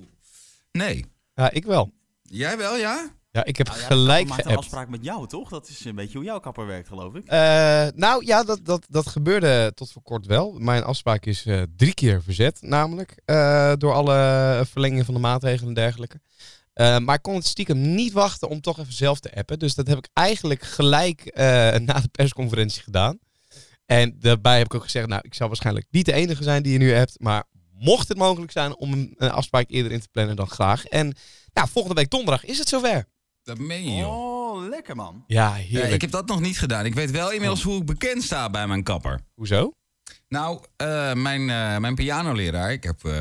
Nee. 0.72 1.04
Ja, 1.34 1.50
ik 1.50 1.64
wel. 1.64 1.90
Jij 2.22 2.56
wel, 2.58 2.76
ja? 2.76 3.10
Ja, 3.30 3.44
ik 3.44 3.56
heb 3.56 3.66
Nou 3.66 3.80
ja, 3.80 3.86
gelijk 3.86 4.28
maakt 4.28 4.46
een 4.46 4.56
afspraak 4.56 4.88
met 4.88 5.04
jou, 5.04 5.26
toch? 5.28 5.48
Dat 5.48 5.68
is 5.68 5.84
een 5.84 5.94
beetje 5.94 6.16
hoe 6.16 6.26
jouw 6.26 6.40
kapper 6.40 6.66
werkt, 6.66 6.88
geloof 6.88 7.14
ik. 7.14 7.24
Eh, 7.26 7.86
nou 7.94 8.24
ja, 8.26 8.42
dat, 8.42 8.64
dat, 8.64 8.86
dat 8.88 9.06
gebeurde 9.06 9.72
tot 9.74 9.92
voor 9.92 10.02
kort 10.02 10.26
wel. 10.26 10.52
Mijn 10.58 10.82
afspraak 10.84 11.26
is 11.26 11.46
eh, 11.46 11.62
drie 11.76 11.94
keer 11.94 12.22
verzet, 12.22 12.62
namelijk. 12.62 13.20
eh, 13.24 13.72
door 13.78 13.92
alle 13.92 14.62
verlengingen 14.70 15.04
van 15.04 15.14
de 15.14 15.20
maatregelen 15.20 15.68
en 15.68 15.74
dergelijke. 15.74 16.20
Eh, 16.72 16.98
maar 16.98 17.14
ik 17.14 17.22
kon 17.22 17.34
het 17.34 17.46
stiekem 17.46 17.94
niet 17.94 18.12
wachten 18.12 18.48
om 18.48 18.60
toch 18.60 18.78
even 18.78 18.92
zelf 18.92 19.20
te 19.20 19.34
appen. 19.34 19.58
Dus 19.58 19.74
dat 19.74 19.86
heb 19.86 19.98
ik 19.98 20.08
eigenlijk 20.12 20.62
gelijk 20.62 21.20
eh, 21.20 21.44
na 21.78 22.00
de 22.00 22.08
persconferentie 22.12 22.82
gedaan. 22.82 23.18
En 23.86 24.16
daarbij 24.18 24.56
heb 24.58 24.66
ik 24.66 24.74
ook 24.74 24.82
gezegd, 24.82 25.06
nou, 25.06 25.20
ik 25.24 25.34
zal 25.34 25.46
waarschijnlijk 25.48 25.86
niet 25.90 26.06
de 26.06 26.12
enige 26.12 26.42
zijn 26.42 26.62
die 26.62 26.72
je 26.72 26.78
nu 26.78 26.92
hebt. 26.92 27.20
Maar 27.20 27.44
mocht 27.78 28.08
het 28.08 28.18
mogelijk 28.18 28.52
zijn 28.52 28.76
om 28.76 28.92
een, 28.92 29.14
een 29.16 29.30
afspraak 29.30 29.64
eerder 29.68 29.92
in 29.92 30.00
te 30.00 30.08
plannen, 30.12 30.36
dan 30.36 30.48
graag. 30.48 30.84
En 30.84 31.14
nou, 31.52 31.68
volgende 31.68 32.00
week 32.00 32.10
donderdag 32.10 32.44
is 32.44 32.58
het 32.58 32.68
zover. 32.68 33.04
Dat 33.42 33.58
meen 33.58 33.84
je, 33.84 33.96
joh. 33.96 34.32
Oh, 34.54 34.68
lekker 34.68 34.96
man. 34.96 35.24
Ja, 35.26 35.48
Ja, 35.48 35.62
heerlijk. 35.62 35.92
ik 35.92 36.00
heb 36.00 36.10
dat 36.10 36.26
nog 36.26 36.40
niet 36.40 36.58
gedaan. 36.58 36.84
Ik 36.84 36.94
weet 36.94 37.10
wel 37.10 37.32
inmiddels 37.32 37.62
hoe 37.62 37.80
ik 37.80 37.86
bekend 37.86 38.22
sta 38.22 38.50
bij 38.50 38.66
mijn 38.66 38.82
kapper. 38.82 39.20
Hoezo? 39.34 39.72
Nou, 40.28 40.64
eh, 40.76 41.12
mijn, 41.12 41.50
eh, 41.50 41.78
mijn 41.78 41.94
pianoleraar, 41.94 42.72
ik 42.72 42.84
heb, 42.84 43.04
eh, 43.04 43.12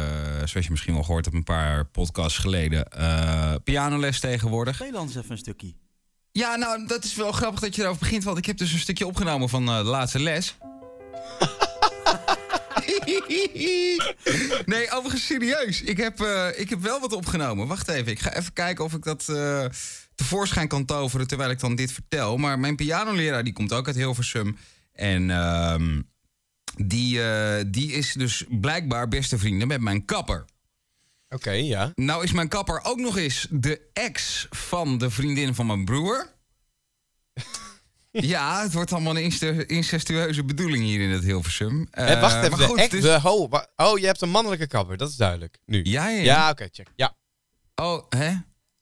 zoals 0.45 0.65
je 0.65 0.71
misschien 0.71 0.93
wel 0.93 1.03
gehoord 1.03 1.25
hebt, 1.25 1.37
een 1.37 1.43
paar 1.43 1.85
podcasts 1.85 2.37
geleden, 2.37 2.87
eh 2.87 3.55
pianoles 3.63 4.19
tegenwoordig. 4.19 4.75
Speel 4.75 5.05
even 5.05 5.25
een 5.31 5.37
stukje. 5.37 5.73
Ja, 6.33 6.55
nou, 6.55 6.87
dat 6.87 7.03
is 7.03 7.15
wel 7.15 7.31
grappig 7.31 7.59
dat 7.59 7.75
je 7.75 7.81
erover 7.81 7.99
begint, 7.99 8.23
want 8.23 8.37
ik 8.37 8.45
heb 8.45 8.57
dus 8.57 8.73
een 8.73 8.79
stukje 8.79 9.07
opgenomen 9.07 9.49
van 9.49 9.67
eh, 9.67 9.77
de 9.77 9.83
laatste 9.83 10.19
les. 10.19 10.55
nee, 14.65 14.91
overigens 14.91 15.25
serieus. 15.25 15.81
Ik 15.81 15.97
heb, 15.97 16.21
eh, 16.21 16.47
ik 16.55 16.69
heb 16.69 16.81
wel 16.81 16.99
wat 16.99 17.13
opgenomen. 17.13 17.67
Wacht 17.67 17.87
even, 17.87 18.11
ik 18.11 18.19
ga 18.19 18.33
even 18.33 18.53
kijken 18.53 18.83
of 18.83 18.93
ik 18.93 19.03
dat 19.03 19.29
eh, 19.29 19.65
tevoorschijn 20.15 20.67
kan 20.67 20.85
toveren 20.85 21.27
terwijl 21.27 21.49
ik 21.49 21.59
dan 21.59 21.75
dit 21.75 21.91
vertel. 21.91 22.37
Maar 22.37 22.59
mijn 22.59 22.75
pianoleraar, 22.75 23.43
die 23.43 23.53
komt 23.53 23.73
ook 23.73 23.87
uit 23.87 23.95
Hilversum. 23.95 24.57
En 24.93 25.29
ehm, 25.29 26.01
die, 26.77 27.19
die 27.69 27.91
is 27.91 28.13
dus 28.13 28.43
blijkbaar 28.49 29.07
beste 29.07 29.37
vrienden 29.37 29.67
met 29.67 29.81
mijn 29.81 30.05
kapper. 30.05 30.45
Oké, 31.33 31.51
ja. 31.51 31.91
Nou 31.95 32.23
is 32.23 32.31
mijn 32.31 32.47
kapper 32.47 32.79
ook 32.83 32.99
nog 32.99 33.17
eens 33.17 33.47
de 33.49 33.89
ex 33.93 34.47
van 34.49 34.97
de 34.97 35.09
vriendin 35.09 35.55
van 35.55 35.65
mijn 35.65 35.85
broer. 35.85 36.31
ja, 38.11 38.61
het 38.61 38.73
wordt 38.73 38.91
allemaal 38.91 39.15
een 39.17 39.23
inste- 39.23 39.65
incestueuze 39.65 40.43
bedoeling 40.43 40.83
hier 40.83 41.01
in 41.01 41.09
het 41.09 41.23
Hilversum. 41.23 41.87
Eh, 41.91 42.21
wacht 42.21 42.35
even, 42.35 42.49
maar 42.49 42.59
de 42.59 42.65
goed, 42.65 42.77
ex- 42.79 42.89
dus- 42.89 43.01
de 43.01 43.19
ho, 43.19 43.47
wa- 43.49 43.67
oh, 43.75 43.99
je 43.99 44.05
hebt 44.05 44.21
een 44.21 44.29
mannelijke 44.29 44.67
kapper, 44.67 44.97
dat 44.97 45.09
is 45.09 45.15
duidelijk. 45.15 45.57
Nu. 45.65 45.83
Ja, 45.83 46.07
ja, 46.09 46.17
ja. 46.17 46.23
Ja, 46.23 46.49
oké, 46.49 46.67
check. 46.71 46.87
Ja. 46.95 47.15
Oh, 47.75 48.05
hè? 48.09 48.29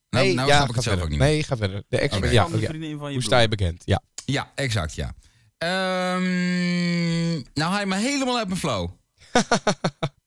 Nou, 0.10 0.25
nee, 0.25 0.34
nou 0.34 0.48
ja, 0.48 0.55
snap 0.55 0.70
ik 0.70 0.75
het 0.75 0.84
zelf 0.84 0.98
verder. 0.98 1.03
ook 1.03 1.10
niet 1.10 1.20
meer. 1.20 1.27
Nee, 1.27 1.43
ga 1.43 1.58
verder. 1.58 1.84
De 1.88 1.98
ex 2.00 2.17
ja, 2.31 2.48
Van 2.50 2.60
de 2.60 2.65
vriendin 2.65 2.98
van 2.98 3.08
je 3.08 3.13
Hoe 3.13 3.24
sta 3.24 3.39
je 3.39 3.48
bekend? 3.48 3.81
Ja. 3.86 4.01
Ja, 4.25 4.51
exact, 4.55 4.93
ja. 4.96 5.13
Ehm, 5.58 7.34
nou, 7.53 7.74
hij 7.74 7.86
me 7.86 7.96
helemaal 7.96 8.38
uit 8.38 8.48
mijn 8.48 8.60
flow. 8.60 8.89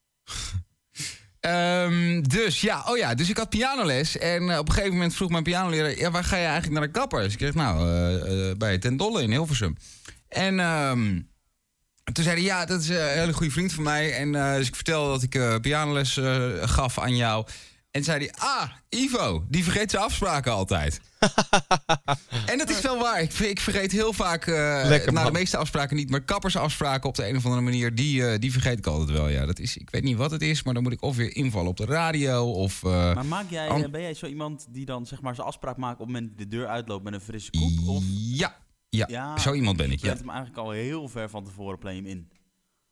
Ehm, 1.45 2.23
dus 2.23 2.61
ja, 2.61 2.85
oh 2.87 2.97
ja, 2.97 3.15
dus 3.15 3.31
ik 3.31 3.37
had 3.37 3.49
pianoles. 3.49 4.19
En 4.19 4.51
eh, 4.51 4.59
op 4.59 4.69
een 4.69 4.75
gegeven 4.75 4.95
moment 4.95 5.15
vroeg 5.15 5.31
mijn 5.31 5.43
pianoleraar... 5.43 5.99
Ja, 5.99 6.11
waar 6.11 6.25
ga 6.25 6.37
je 6.37 6.45
eigenlijk 6.45 6.73
naar 6.73 6.83
de 6.83 6.99
kapper? 6.99 7.23
Dus 7.23 7.33
ik 7.33 7.39
kreeg, 7.39 7.55
nou, 7.55 7.89
eh, 7.89 8.51
eh, 8.51 8.57
bij 8.57 8.79
Ten 8.79 8.97
Dolle 8.97 9.23
in 9.23 9.31
Hilversum. 9.31 9.77
En 10.29 10.61
ehm, 10.61 11.21
toen 12.13 12.25
zei 12.25 12.37
hij, 12.37 12.45
ja, 12.45 12.65
dat 12.65 12.81
is 12.81 12.89
een 12.89 13.09
hele 13.09 13.33
goede 13.33 13.53
vriend 13.53 13.73
van 13.73 13.83
mij. 13.85 14.13
En 14.13 14.33
dus 14.33 14.69
ik 14.69 14.75
vertelde 14.75 15.11
dat 15.11 15.23
ik 15.23 15.61
pianoles 15.61 16.21
gaf 16.61 16.99
aan 16.99 17.17
jou. 17.17 17.47
En 17.95 18.05
zei 18.05 18.19
hij, 18.19 18.33
ah, 18.39 18.71
Ivo, 18.89 19.45
die 19.49 19.65
vergeet 19.65 19.91
zijn 19.91 20.03
afspraken 20.03 20.53
altijd. 20.53 21.01
en 22.51 22.59
dat 22.59 22.71
is 22.71 22.81
wel 22.81 22.99
waar. 22.99 23.21
Ik, 23.23 23.33
ik 23.33 23.61
vergeet 23.61 23.93
heel 23.93 24.13
vaak, 24.13 24.47
eh 24.47 24.83
Lekker, 24.85 25.13
nou, 25.13 25.27
de 25.27 25.33
meeste 25.33 25.57
afspraken 25.57 25.97
niet, 25.97 26.11
maar 26.11 26.25
kappersafspraken 26.25 27.09
op 27.09 27.15
de 27.15 27.29
een 27.29 27.37
of 27.37 27.45
andere 27.45 27.63
manier, 27.63 27.95
die, 27.95 28.27
eh, 28.27 28.39
die 28.39 28.53
vergeet 28.53 28.79
ik 28.79 28.87
altijd 28.87 29.11
wel. 29.11 29.29
Ja, 29.29 29.47
dat 29.47 29.59
is, 29.59 29.77
ik 29.77 29.91
weet 29.91 30.03
niet 30.03 30.17
wat 30.17 30.31
het 30.31 30.43
is, 30.43 30.63
maar 30.63 30.75
dan 30.75 30.83
moet 30.83 30.93
ik 30.93 31.03
of 31.03 31.17
weer 31.17 31.37
invallen 31.37 31.69
op 31.71 31.77
de 31.77 31.85
radio 31.85 32.51
of... 32.51 32.83
eh, 32.85 33.15
Maar 33.15 33.27
maak 33.27 33.51
jij, 33.51 33.91
ben 33.91 34.01
jij 34.01 34.15
zo 34.15 34.27
iemand 34.27 34.67
die 34.71 34.85
dan 34.85 35.07
zeg 35.07 35.21
maar 35.21 35.35
zijn 35.35 35.47
afspraak 35.47 35.77
maakt 35.77 36.01
op 36.01 36.07
het 36.07 36.15
moment 36.15 36.29
dat 36.29 36.39
de 36.39 36.57
deur 36.57 36.67
uitloopt 36.67 37.05
met 37.05 37.13
een 37.15 37.21
frisse 37.21 37.51
koep? 37.51 37.89
Of 37.89 38.03
ja, 38.15 38.57
ja, 38.89 39.07
ja, 39.09 39.39
zo 39.39 39.53
iemand 39.53 39.77
ben 39.77 39.91
ik, 39.91 40.01
je 40.01 40.07
ja. 40.07 40.13
bent 40.13 40.25
hem 40.25 40.35
eigenlijk 40.35 40.59
al 40.67 40.71
heel 40.71 41.09
ver 41.09 41.31
van 41.31 41.45
tevoren 41.45 41.79
play 41.79 41.95
hem 41.95 42.07
in. 42.07 42.29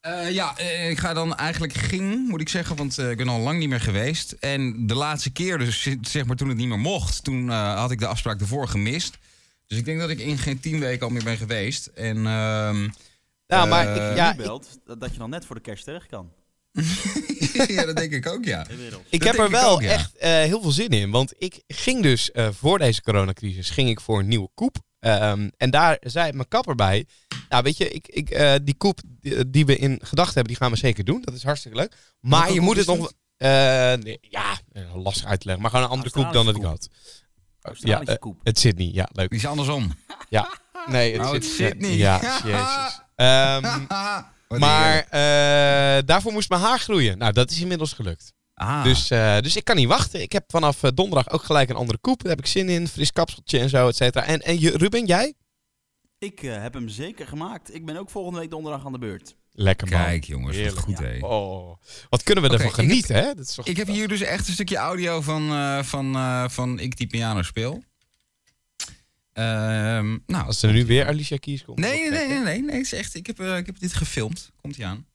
Eh, 0.03 0.31
ja, 0.31 0.57
eh, 0.57 0.91
ik 0.91 0.99
ga 0.99 1.15
dan 1.15 1.37
eigenlijk 1.37 1.73
ging, 1.73 2.29
moet 2.29 2.41
ik 2.41 2.49
zeggen, 2.49 2.77
want 2.77 2.99
eh, 2.99 3.11
ik 3.11 3.17
ben 3.17 3.29
al 3.29 3.41
lang 3.41 3.59
niet 3.59 3.69
meer 3.69 3.81
geweest. 3.81 4.33
En 4.33 4.87
de 4.87 4.95
laatste 4.95 5.31
keer, 5.31 5.59
dus 5.59 5.89
zeg 6.01 6.25
maar 6.25 6.37
toen 6.37 6.49
het 6.49 6.57
niet 6.57 6.69
meer 6.69 6.79
mocht, 6.79 7.25
toen 7.25 7.51
eh, 7.51 7.75
had 7.79 7.91
ik 7.91 7.99
de 7.99 8.07
afspraak 8.07 8.41
ervoor 8.41 8.69
gemist. 8.69 9.19
Dus 9.67 9.79
ik 9.79 9.85
denk 9.85 10.01
dat 10.01 10.11
ik 10.11 10.19
in 10.19 10.39
geen 10.39 10.61
tien 10.61 10.79
weken 10.79 11.07
al 11.07 11.13
meer 11.13 11.25
ben 11.25 11.37
geweest. 11.37 11.87
En 11.87 12.17
ehm, 12.17 12.89
Nou, 13.47 13.69
maar 13.69 13.97
ik, 13.97 14.17
Ja, 14.17 14.35
belt 14.35 14.81
dat, 14.85 15.01
dat 15.01 15.13
je 15.13 15.19
dan 15.19 15.31
net 15.31 15.45
voor 15.45 15.57
de 15.57 15.63
kerst 15.63 15.85
terecht 15.85 16.07
kan. 16.07 16.31
ja, 17.77 17.85
dat 17.85 17.97
denk 17.97 18.13
ik 18.13 18.27
ook, 18.27 18.45
ja. 18.45 18.69
Inmiddels. 18.69 19.03
Ik 19.11 19.23
Dat 19.23 19.29
heb 19.29 19.45
er 19.45 19.51
wel 19.51 19.71
ook, 19.71 19.83
ja. 19.83 19.91
echt 19.91 20.17
eh, 20.17 20.31
heel 20.31 20.63
veel 20.63 20.71
zin 20.71 20.89
in. 20.89 21.11
Want 21.11 21.35
ik 21.39 21.63
ging 21.67 22.03
dus 22.03 22.31
eh, 22.31 22.49
voor 22.53 22.79
deze 22.79 23.03
coronacrisis 23.03 23.71
ging 23.71 23.89
ik 23.89 24.01
voor 24.01 24.19
een 24.19 24.29
nieuwe 24.29 24.49
koep. 24.55 24.77
Ehm, 24.99 25.49
en 25.57 25.71
daar 25.71 25.97
zei 26.01 26.33
mijn 26.33 26.49
kapper 26.49 26.75
bij. 26.75 27.07
Nou, 27.49 27.63
weet 27.63 27.77
je, 27.77 27.89
ik, 27.89 28.09
ik, 28.09 28.31
eh, 28.31 28.55
die 28.63 28.75
koep 28.75 29.01
die, 29.23 29.51
die 29.51 29.67
we 29.67 29.77
in 29.77 29.99
gedachten 30.03 30.35
hebben, 30.35 30.53
die 30.53 30.63
gaan 30.63 30.71
we 30.71 30.77
zeker 30.79 31.05
doen. 31.05 31.21
Dat 31.23 31.35
is 31.35 31.43
hartstikke 31.43 31.77
leuk. 31.79 31.97
Maar 32.21 32.53
je 32.53 32.61
moet 32.61 32.77
het 32.77 32.87
nog. 32.87 33.13
eh, 33.37 33.49
nee, 33.95 34.19
ja, 34.21 34.59
eh, 34.73 34.95
lastig 34.97 35.25
uit 35.25 35.41
te 35.41 35.47
leggen. 35.47 35.63
Maar 35.63 35.71
gewoon 35.71 35.87
een 35.87 35.93
andere 35.93 36.11
koep 36.11 36.33
dan 36.33 36.47
dat 36.47 36.57
ik 36.57 36.63
had. 36.63 36.89
Ja, 37.75 38.01
eh, 38.03 38.19
koep. 38.19 38.41
het 38.43 38.59
Sydney, 38.59 38.91
ja, 38.93 39.09
leuk. 39.13 39.29
Die 39.31 39.39
is 39.39 39.47
andersom. 39.47 39.95
Ja, 40.29 40.59
nee, 40.87 41.21
Oh, 41.21 41.33
het 41.33 41.45
Sydney. 41.45 41.69
Sydney. 41.71 41.97
Ja, 41.97 42.21
jezus. 42.45 43.01
Ehm, 43.17 43.81
maar 44.61 44.97
eh, 45.09 46.03
daarvoor 46.07 46.33
moest 46.33 46.49
mijn 46.49 46.61
haar 46.61 46.79
groeien. 46.79 47.19
Nou, 47.19 47.33
dat 47.33 47.51
is 47.51 47.61
inmiddels 47.61 47.93
gelukt. 47.93 48.33
Ah. 48.55 48.85
Dus, 48.85 49.11
eh, 49.11 49.39
dus 49.41 49.57
ik 49.57 49.65
kan 49.65 49.77
niet 49.77 49.89
wachten. 49.89 50.23
Ik 50.23 50.33
heb 50.33 50.45
vanaf 50.47 50.83
eh, 50.83 50.91
donderdag 50.95 51.31
ook 51.31 51.43
gelijk 51.43 51.69
een 51.71 51.77
andere 51.77 51.99
koep. 51.99 52.23
Daar 52.23 52.31
heb 52.31 52.39
ik 52.39 52.47
zin 52.47 52.69
in. 52.69 52.89
Fris 52.89 53.13
kapseltje 53.13 53.59
en 53.59 53.69
zo, 53.69 53.89
et 53.89 53.97
cetera. 53.97 54.25
En, 54.25 54.41
en 54.41 54.61
je, 54.61 54.77
Ruben, 54.77 55.07
jij? 55.07 55.35
Ik 56.23 56.43
eh, 56.43 56.63
heb 56.63 56.75
hem 56.75 56.89
zeker 56.89 57.27
gemaakt. 57.27 57.75
Ik 57.75 57.85
ben 57.85 57.97
ook 57.97 58.11
volgende 58.11 58.39
week 58.39 58.51
donderdag 58.51 58.87
aan 58.87 58.93
de 58.93 58.99
beurt. 58.99 59.37
Lekker 59.53 59.89
man. 59.89 60.01
Kijk 60.05 60.25
jongens, 60.25 60.57
wat 60.57 60.65
Heerlijk. 60.65 60.85
goed 60.85 60.99
hé. 60.99 61.19
Oh, 61.21 61.77
wat 62.09 62.23
kunnen 62.23 62.45
we 62.45 62.51
ervan 62.51 62.67
heb- 62.67 62.75
genieten, 62.75 63.15
hè? 63.15 63.35
Dat 63.35 63.49
is 63.49 63.59
Ik 63.63 63.77
heb 63.77 63.87
hier 63.87 64.09
dus 64.09 64.21
echt 64.21 64.47
een 64.49 64.53
stukje 64.55 64.77
audio 64.77 65.21
van, 65.21 65.51
eh, 65.51 65.83
van, 65.83 66.15
eh, 66.15 66.49
van 66.49 66.79
ik 66.79 66.97
die 66.97 67.07
piano 67.07 67.43
speel. 67.43 67.83
Ehm, 69.33 70.19
nou, 70.27 70.47
Als 70.47 70.63
er 70.63 70.73
nu 70.73 70.87
weer 70.87 71.07
Alicia 71.07 71.37
Keys 71.37 71.65
komt. 71.65 71.79
Nee, 71.79 72.01
nee, 72.01 72.11
nee, 72.11 72.29
nee, 72.29 72.39
nee, 72.39 72.63
nee. 72.63 72.77
Het 72.77 72.85
is 72.85 72.93
echt, 72.93 73.15
ik, 73.15 73.27
heb, 73.27 73.41
eh, 73.41 73.57
ik 73.57 73.67
heb 73.67 73.79
dit 73.79 73.93
gefilmd. 73.93 74.51
Komt 74.61 74.77
ie 74.77 74.87
aan. 74.87 75.07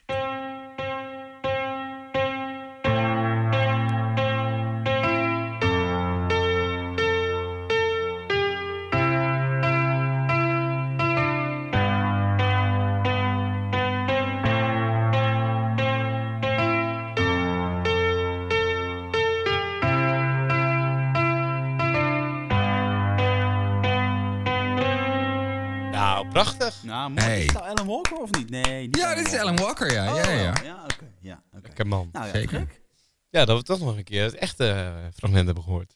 Nou, 26.97 27.09
mooi. 27.09 27.25
Hey. 27.25 27.45
Is 27.45 27.53
dat 27.53 27.61
Alan 27.61 27.87
Walker 27.87 28.17
of 28.17 28.31
niet? 28.31 28.49
Nee, 28.49 28.85
niet 28.85 28.97
Ja, 28.97 29.15
dit 29.15 29.27
is 29.27 29.39
Alan 29.39 29.55
Walker, 29.55 29.91
ja. 29.93 30.13
Oh, 30.13 30.23
ja, 30.23 30.31
ja. 30.31 30.53
wel. 30.53 30.63
Ja, 30.63 30.83
oké. 30.83 31.11
Ja, 31.21 31.43
oké. 31.51 31.67
Lekker 31.67 31.87
man. 31.87 32.09
Nou 32.11 32.25
ja, 32.25 32.31
Zeker. 32.31 32.59
gek. 32.59 32.81
Ja, 33.29 33.45
dat 33.45 33.57
we 33.57 33.63
toch 33.63 33.79
nog 33.79 33.97
een 33.97 34.03
keer 34.03 34.23
het 34.23 34.35
echte 34.35 34.69
eh, 34.69 34.93
fragment 35.15 35.45
hebben 35.45 35.63
gehoord. 35.63 35.95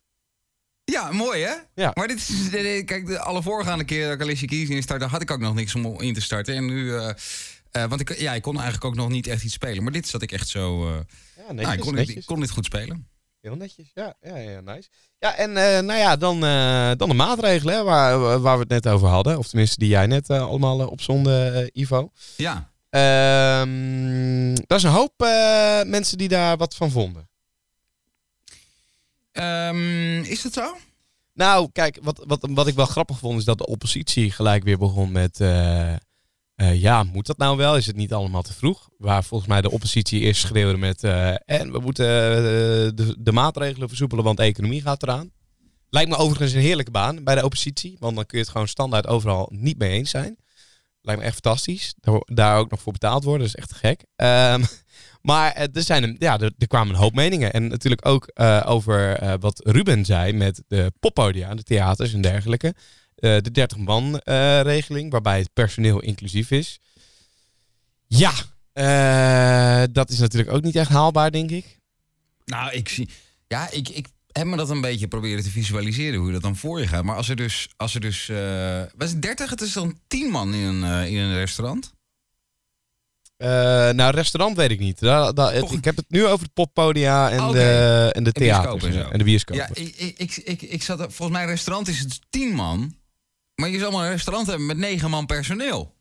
Ja, 0.84 1.12
mooi 1.12 1.42
hè? 1.42 1.54
Ja. 1.74 1.92
Maar 1.94 2.08
dit 2.08 2.18
is, 2.18 2.50
kijk, 2.86 3.06
de, 3.06 3.20
alle 3.20 3.42
voorgaande 3.42 3.84
keer 3.84 4.06
dat 4.06 4.14
ik 4.14 4.22
Alicia 4.22 4.48
Keys 4.48 4.70
instartte, 4.70 5.06
had 5.06 5.22
ik 5.22 5.32
ook 5.32 5.40
nog 5.40 5.54
niks 5.54 5.76
om 5.76 6.02
in 6.02 6.14
te 6.14 6.22
starten. 6.22 6.56
En 6.56 6.66
nu, 6.66 6.96
eh, 6.96 7.10
eh, 7.72 7.90
want 7.90 8.02
ik, 8.02 8.20
ja, 8.20 8.34
ik 8.34 8.42
kon 8.42 8.56
eigenlijk 8.56 8.86
ook 8.86 8.96
nog 8.96 9.10
niet 9.10 9.28
echt 9.28 9.44
iets 9.44 9.54
spelen. 9.54 9.84
Maar 9.84 9.92
dit 9.92 10.08
zat 10.08 10.22
ik 10.22 10.32
echt 10.32 10.48
zo, 10.48 10.88
eh, 10.88 10.94
Ja, 11.38 11.42
nou, 11.42 11.56
netjes, 11.56 11.74
ik, 11.74 11.82
kon, 11.82 11.98
ik 11.98 12.26
kon 12.26 12.40
dit 12.40 12.50
goed 12.50 12.66
spelen. 12.66 13.08
Heel 13.42 13.56
netjes, 13.56 13.92
ja, 13.94 14.16
ja, 14.22 14.38
ja, 14.38 14.60
nice. 14.60 14.90
Ja, 15.20 15.36
en 15.36 15.58
eh, 15.58 15.80
nou 15.80 16.00
ja, 16.00 16.16
dan, 16.16 16.46
eh, 16.46 16.92
dan 16.98 17.10
de 17.10 17.16
maatregelen 17.16 17.76
hè, 17.76 17.84
waar, 17.84 18.40
waar 18.40 18.56
we 18.56 18.62
het 18.62 18.70
net 18.70 18.88
over 18.88 19.08
hadden. 19.08 19.38
Of 19.38 19.48
tenminste, 19.48 19.80
die 19.80 19.90
jij 19.90 20.08
net 20.08 20.30
eh, 20.30 20.48
allemaal 20.48 20.88
opzonde, 20.88 21.70
Ivo. 21.74 22.12
Ja. 22.38 22.70
Ehm 22.90 24.54
dat 24.54 24.78
is 24.78 24.84
een 24.84 24.92
hoop 24.92 25.14
mensen 25.86 26.18
die 26.18 26.28
daar 26.28 26.58
wat 26.58 26.76
van 26.76 26.92
vonden. 26.92 27.30
Ehm, 29.32 30.22
is 30.22 30.42
dat 30.42 30.54
zo? 30.54 30.78
Nou, 31.34 31.70
kijk, 31.72 32.00
wat, 32.02 32.24
wat, 32.28 32.48
wat 32.50 32.68
ik 32.68 32.76
wel 32.76 32.86
grappig 32.86 33.18
vond 33.18 33.40
is 33.40 33.46
dat 33.46 33.58
de 33.58 33.68
oppositie 33.68 34.32
gelijk 34.32 34.64
weer 34.64 34.78
begon 34.78 35.12
met... 35.12 35.40
eh, 36.62 36.82
ja, 36.82 37.04
moet 37.04 37.26
dat 37.26 37.38
nou 37.38 37.58
wel? 37.58 37.78
Is 37.78 37.86
het 37.86 37.96
niet 37.96 38.14
allemaal 38.14 38.42
te 38.42 38.54
vroeg? 38.54 38.90
Waar 38.98 39.24
volgens 39.24 39.50
mij 39.50 39.62
de 39.62 39.72
oppositie 39.72 40.20
eerst 40.20 40.42
schreeuwde 40.42 40.78
met... 40.78 41.04
eh, 41.04 41.30
en 41.46 41.72
we 41.72 41.80
moeten 41.80 42.06
eh, 42.06 42.42
de, 42.96 43.16
de 43.20 43.32
maatregelen 43.32 43.88
versoepelen, 43.88 44.24
want 44.24 44.38
de 44.38 44.44
economie 44.44 44.82
gaat 44.82 45.04
eraan. 45.04 45.32
Lijkt 45.90 46.10
me 46.10 46.16
overigens 46.16 46.54
een 46.54 46.60
heerlijke 46.62 46.92
baan 46.92 47.24
bij 47.24 47.36
de 47.36 47.44
oppositie. 47.44 47.96
Want 48.00 48.16
dan 48.16 48.26
kun 48.26 48.38
je 48.38 48.44
het 48.44 48.52
gewoon 48.54 48.68
standaard 48.68 49.08
overal 49.08 49.50
niet 49.54 49.78
mee 49.78 49.92
eens 49.92 50.10
zijn. 50.10 50.38
Lijkt 51.02 51.22
me 51.22 51.28
echt 51.28 51.40
fantastisch. 51.42 51.94
Daar, 52.00 52.22
daar 52.26 52.58
ook 52.58 52.70
nog 52.72 52.82
voor 52.82 52.92
betaald 52.94 53.24
worden. 53.24 53.48
Dat 53.48 53.56
is 53.56 53.62
echt 53.62 53.74
gek. 53.74 54.04
Ehm, 54.16 54.64
maar 55.32 55.54
er, 55.54 55.84
zijn, 55.84 56.04
een- 56.04 56.16
ja, 56.20 56.40
er, 56.40 56.52
er 56.58 56.68
kwamen 56.68 56.94
een 56.94 57.02
hoop 57.02 57.14
meningen. 57.14 57.54
En 57.54 57.68
natuurlijk 57.68 58.08
ook 58.08 58.32
over 58.66 59.20
wat 59.40 59.62
Ruben 59.66 60.06
zei 60.06 60.34
met 60.34 60.64
de 60.68 60.92
poppodia, 61.00 61.56
de 61.56 61.64
theaters 61.64 62.14
en 62.14 62.22
dergelijke. 62.22 62.74
Eh, 63.22 63.38
de 63.42 63.52
30-man-regeling, 63.52 65.12
waarbij 65.12 65.40
het 65.40 65.54
personeel 65.54 66.00
inclusief 66.00 66.52
is. 66.52 66.80
Ja, 68.08 68.32
eh, 68.74 69.84
dat 69.92 70.10
is 70.10 70.20
natuurlijk 70.20 70.52
ook 70.52 70.64
niet 70.64 70.76
echt 70.76 70.90
haalbaar, 70.90 71.32
denk 71.32 71.52
ik. 71.52 71.80
Nou, 72.46 72.72
ik 72.72 72.90
zie. 72.90 73.10
Ja, 73.48 73.72
ik, 73.72 73.90
ik 73.90 74.08
heb 74.32 74.46
me 74.46 74.58
dat 74.58 74.70
een 74.70 74.82
beetje 74.82 75.08
proberen 75.08 75.44
te 75.44 75.50
visualiseren 75.50 76.20
hoe 76.20 76.32
dat 76.32 76.42
dan 76.42 76.56
voor 76.56 76.80
je 76.80 76.88
gaat. 76.88 77.04
Maar 77.04 77.16
als 77.16 77.30
er 77.30 77.36
dus. 77.36 77.70
Als 77.78 77.94
er 77.94 78.02
dus 78.02 78.30
eh, 78.30 78.82
was 78.96 79.10
het 79.10 79.22
30? 79.22 79.50
Het 79.50 79.62
is 79.62 79.74
dan 79.74 80.00
10 80.08 80.30
man 80.30 80.54
in 80.54 80.62
een, 80.62 80.84
eh, 80.84 81.12
in 81.12 81.18
een 81.18 81.36
restaurant. 81.36 81.94
Eh, 83.38 83.50
nou, 83.90 84.12
restaurant 84.12 84.58
weet 84.58 84.72
ik 84.72 84.80
niet. 84.80 85.02
Ik 85.72 85.84
heb 85.86 85.96
het 85.96 86.06
nu 86.10 86.26
over 86.26 86.44
het 86.44 86.54
poppodia 86.54 87.30
en, 87.30 87.44
Oké. 87.44 87.54
de, 87.54 88.10
en 88.12 88.24
de 88.24 88.32
theaters 88.32 88.84
en 88.84 89.12
en, 89.12 89.18
de 89.18 89.24
bioscoop. 89.24 89.56
Ja, 89.56 89.70
ik, 89.74 89.96
ik, 90.18 90.38
ik, 90.38 90.62
ik, 90.62 90.84
zat 90.84 91.00
er, 91.00 91.12
volgens 91.12 91.38
mij, 91.38 91.48
restaurant 91.48 91.88
is 91.88 92.00
het 92.00 92.20
10 92.30 92.54
man. 92.54 92.96
Maar 93.56 93.70
je 93.70 93.80
zal 93.80 93.92
maar 93.92 94.06
een 94.06 94.12
restaurant 94.12 94.48
hebben 94.48 94.66
met 94.66 94.78
9 94.78 95.10
man 95.10 95.26
personeel. 95.26 95.96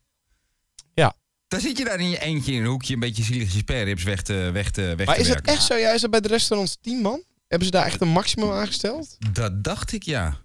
Ja. 0.95 1.15
Dan 1.49 1.61
zit 1.61 1.79
je 1.79 1.85
daar 1.85 2.01
in 2.01 2.11
je 2.11 2.21
eentje 2.21 2.53
in 2.53 2.61
een 2.61 2.67
hoekje 2.67 2.95
een 2.95 3.01
beetje 3.01 3.23
zielig 3.23 3.53
je 3.53 3.59
spareribs 3.59 4.03
weg 4.03 4.23
te, 4.23 4.51
weg 4.53 4.71
te, 4.71 4.95
weg 4.97 5.07
maar 5.07 5.15
te 5.15 5.21
is 5.21 5.29
het 5.29 5.47
echt 5.47 5.63
zo? 5.63 5.75
Ja, 5.75 5.91
is 5.91 6.01
dat 6.01 6.11
bij 6.11 6.21
de 6.21 6.29
restaurants 6.29 6.77
10 6.81 7.01
man? 7.01 7.25
Hebben 7.49 7.67
ze 7.67 7.73
daar 7.73 7.87
echt 7.87 8.01
een 8.01 8.09
maximum 8.09 8.51
aangesteld? 8.51 9.17
Dat 9.33 9.65
dacht 9.65 9.93
ik, 9.93 10.03
ja. 10.03 10.41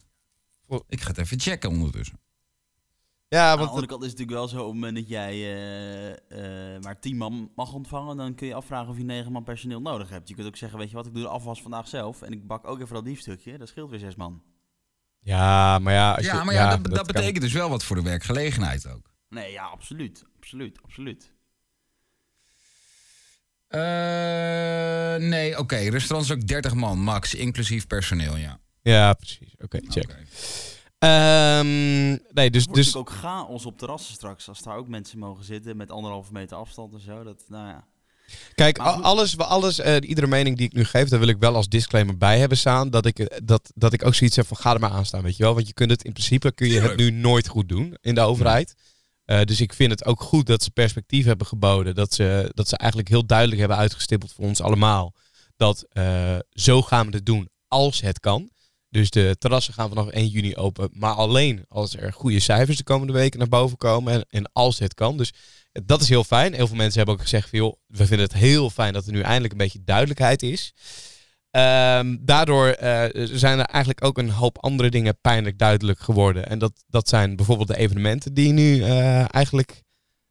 Ik 0.88 1.02
ga 1.02 1.08
het 1.08 1.18
even 1.18 1.40
checken 1.40 1.70
ondertussen. 1.70 2.20
Ja, 3.28 3.46
Aan 3.46 3.52
de 3.52 3.58
want 3.58 3.70
andere 3.70 3.88
kant 3.88 4.04
is 4.04 4.10
het 4.10 4.20
natuurlijk 4.20 4.48
wel 4.48 4.60
zo, 4.60 4.66
op 4.66 4.72
het 4.72 4.82
moment 4.82 4.96
dat 4.96 5.08
jij 5.08 5.32
eh, 5.34 6.76
eh, 6.76 6.82
maar 6.82 7.00
10 7.00 7.18
man 7.18 7.52
mag 7.56 7.74
ontvangen, 7.74 8.18
dan 8.18 8.36
kun 8.36 8.48
je 8.48 8.54
afvragen 8.54 8.90
of 8.90 8.98
je 8.98 9.04
9 9.04 9.32
man 9.32 9.44
personeel 9.44 9.82
nodig 9.82 10.10
hebt. 10.10 10.28
Je 10.28 10.36
kunt 10.36 10.48
ook 10.48 10.56
zeggen, 10.56 10.80
weet 10.80 10.90
je 10.90 10.96
wat, 10.96 11.06
ik 11.06 11.14
doe 11.14 11.24
de 11.24 11.30
afwas 11.30 11.62
vandaag 11.62 11.88
zelf 11.88 12.22
en 12.22 12.32
ik 12.32 12.48
bak 12.48 12.68
ook 12.68 12.80
even 12.80 12.94
dat 12.94 13.04
biefstukje. 13.04 13.58
Dat 13.58 13.68
scheelt 13.68 13.90
weer 13.90 14.00
6 14.00 14.16
man. 14.16 14.44
Ja, 15.26 15.80
maar 15.80 15.94
ja. 15.94 16.14
Als 16.14 16.26
Ja, 16.26 16.44
maar 16.44 16.54
ja, 16.54 16.78
dat, 16.78 16.96
dat 16.96 17.08
betekent 17.08 17.42
dus 17.42 17.54
wel 17.54 17.70
wat 17.70 17.84
voor 17.84 17.96
de 17.96 18.02
werkgelegenheid 18.02 18.88
ook. 18.88 19.12
Nee, 19.30 19.52
ja, 19.52 19.64
absoluut. 19.64 20.24
Absoluut, 20.36 20.80
absoluut. 20.84 21.34
Eh, 23.68 25.16
nee, 25.16 25.58
oké. 25.60 25.76
Restaurant 25.76 26.30
is 26.30 26.36
ook 26.36 26.48
30 26.48 26.74
man, 26.74 27.00
max, 27.00 27.34
inclusief 27.34 27.88
personeel, 27.88 28.38
ja. 28.38 28.60
Ja, 28.82 29.14
precies. 29.14 29.56
Oké, 29.58 29.80
check. 29.88 30.04
Oké. 30.04 30.24
Ehm, 31.00 32.10
nee, 32.34 32.50
dus, 32.50 32.68
dus 32.68 32.96
ook 32.96 33.10
chaos 33.10 33.66
op 33.66 33.78
terrassen 33.78 34.14
straks. 34.14 34.48
Als 34.48 34.62
daar 34.62 34.78
ook 34.78 34.88
mensen 34.88 35.20
mogen 35.20 35.44
zitten 35.44 35.78
met 35.78 35.92
anderhalve 35.92 36.32
meter 36.32 36.58
afstand 36.58 36.94
en 36.94 37.00
zo. 37.00 37.24
Dat, 37.24 37.44
nou 37.48 37.68
ja. 37.68 37.88
Kijk, 38.56 38.78
alles, 38.78 39.38
alles 39.38 39.80
eh, 39.80 39.96
iedere 40.00 40.28
mening 40.28 40.58
die 40.58 40.66
ik 40.66 40.74
nu 40.74 40.84
geef, 40.84 41.10
daar 41.10 41.20
wil 41.20 41.28
ik 41.28 41.38
wel 41.40 41.56
als 41.56 41.68
disclaimer 41.68 42.18
bij 42.18 42.40
hebben 42.40 42.58
staan. 42.58 42.90
Dat 42.90 43.06
ik, 43.06 43.20
eh, 43.20 43.38
dat, 43.44 43.72
dat 43.76 43.94
ik 43.94 44.06
ook 44.06 44.16
zoiets 44.16 44.36
heb 44.36 44.48
van 44.48 44.58
ga 44.58 44.74
er 44.74 44.80
maar 44.80 44.92
aan 44.92 45.06
staan, 45.06 45.24
weet 45.24 45.38
je 45.38 45.44
wel. 45.44 45.54
Want 45.54 45.68
je 45.68 45.74
kunt 45.74 45.92
het 45.92 46.04
in 46.04 46.12
principe 46.12 46.52
kun 46.52 46.70
je 46.70 46.82
het 46.82 46.98
nu 46.98 47.12
nooit 47.12 47.48
goed 47.48 47.70
doen 47.70 47.98
in 48.02 48.16
de 48.16 48.22
overheid. 48.22 48.76
Eh, 49.26 49.42
dus 49.42 49.62
ik 49.62 49.74
vind 49.74 49.92
het 49.92 50.06
ook 50.06 50.22
goed 50.22 50.46
dat 50.46 50.64
ze 50.64 50.72
perspectief 50.72 51.26
hebben 51.26 51.48
geboden. 51.48 51.96
Dat 51.96 52.14
ze, 52.14 52.52
dat 52.54 52.68
ze 52.68 52.78
eigenlijk 52.78 53.10
heel 53.10 53.26
duidelijk 53.26 53.60
hebben 53.60 53.78
uitgestippeld 53.78 54.34
voor 54.34 54.46
ons 54.46 54.62
allemaal. 54.62 55.14
Dat 55.58 55.86
zo 56.52 56.82
gaan 56.82 57.08
we 57.08 57.16
het 57.16 57.26
doen 57.26 57.50
als 57.68 58.02
het 58.02 58.20
kan. 58.20 58.50
Dus 58.90 59.10
de 59.10 59.36
terrassen 59.40 59.74
gaan 59.74 59.90
vanaf 59.90 60.08
1 60.08 60.28
juni 60.28 60.56
open. 60.56 60.90
Maar 60.94 61.14
alleen 61.14 61.66
als 61.68 61.96
er 61.96 62.14
goede 62.14 62.40
cijfers 62.40 62.78
de 62.78 62.84
komende 62.84 63.14
weken 63.14 63.40
naar 63.40 63.48
boven 63.48 63.78
komen. 63.78 64.14
En, 64.14 64.26
en 64.30 64.50
als 64.54 64.80
het 64.80 64.94
kan. 64.94 65.18
Dus 65.18 65.34
dat 65.84 66.02
is 66.02 66.10
heel 66.10 66.24
fijn. 66.24 66.54
Heel 66.54 66.68
veel 66.68 66.76
mensen 66.76 66.98
hebben 66.98 67.16
ook 67.16 67.22
gezegd 67.22 67.52
joh, 67.52 67.76
we 67.88 68.06
vinden 68.06 68.26
het 68.26 68.36
heel 68.36 68.70
fijn 68.70 68.94
dat 68.94 69.06
er 69.06 69.12
nu 69.12 69.22
eindelijk 69.22 69.52
een 69.52 69.58
beetje 69.58 69.84
duidelijkheid 69.84 70.44
is. 70.44 70.74
Ehm, 71.52 72.18
daardoor 72.20 72.68
eh, 72.68 73.28
zijn 73.32 73.60
er 73.60 73.66
eigenlijk 73.66 74.06
ook 74.06 74.18
een 74.18 74.30
hoop 74.30 74.58
andere 74.64 74.90
dingen 74.90 75.18
pijnlijk 75.22 75.58
duidelijk 75.58 76.00
geworden. 76.00 76.48
En 76.48 76.60
dat, 76.60 76.84
dat 76.88 77.10
zijn 77.10 77.36
bijvoorbeeld 77.36 77.68
de 77.68 77.78
evenementen 77.78 78.34
die 78.34 78.54
nu 78.54 78.84
eh, 78.84 79.34
eigenlijk, 79.34 79.84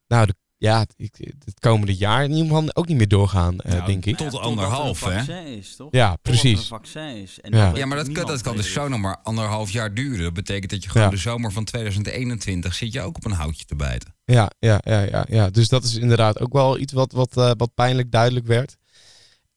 nou 0.07 0.27
de, 0.27 0.35
ja, 0.65 0.87
ik- 0.97 1.33
het 1.45 1.61
komende 1.61 1.95
jaar 1.95 2.25
in 2.25 2.31
ieder 2.31 2.47
geval 2.47 2.75
ook 2.75 2.87
niet 2.89 2.97
meer 2.97 3.09
doorgaan, 3.09 3.59
eh, 3.59 3.73
Nou, 3.73 3.87
denk 3.87 4.05
ik. 4.05 4.17
Tot 4.17 4.39
anderhalf, 4.39 5.03
er 5.03 5.13
hè? 5.13 5.17
vaccin 5.17 5.47
is, 5.47 5.77
toch? 5.77 5.89
Ja, 5.91 6.17
precies. 6.23 6.59
een 6.61 6.65
vaccin 6.67 7.17
is. 7.17 7.41
En 7.41 7.57
Ja. 7.57 7.87
maar 7.87 7.97
dat, 7.97 8.13
kan- 8.13 8.27
dat 8.27 8.41
kan 8.43 8.57
dus 8.57 8.73
zo 8.73 8.89
nog 8.89 9.01
maar 9.01 9.19
anderhalf 9.23 9.71
jaar 9.71 9.95
duren. 9.95 10.23
Dat 10.25 10.33
betekent 10.33 10.71
dat 10.71 10.83
je 10.83 10.89
gewoon 10.91 11.07
Ja. 11.07 11.13
de 11.13 11.21
zomer 11.21 11.53
van 11.53 11.65
2021 11.65 12.75
zit 12.75 12.93
je 12.93 13.01
ook 13.01 13.17
op 13.17 13.25
een 13.25 13.33
houtje 13.33 13.65
te 13.65 13.77
bijten. 13.77 14.15
Ja, 14.25 14.51
ja, 14.59 14.81
ja, 14.85 15.01
ja, 15.01 15.27
ja. 15.29 15.51
Dus 15.51 15.69
dat 15.69 15.85
is 15.85 15.95
inderdaad 15.95 16.41
ook 16.41 16.53
wel 16.53 16.79
iets 16.79 16.93
wat, 16.93 17.13
wat, 17.13 17.37
eh, 17.37 17.51
wat 17.57 17.75
pijnlijk 17.75 18.11
duidelijk 18.11 18.47
werd. 18.47 18.77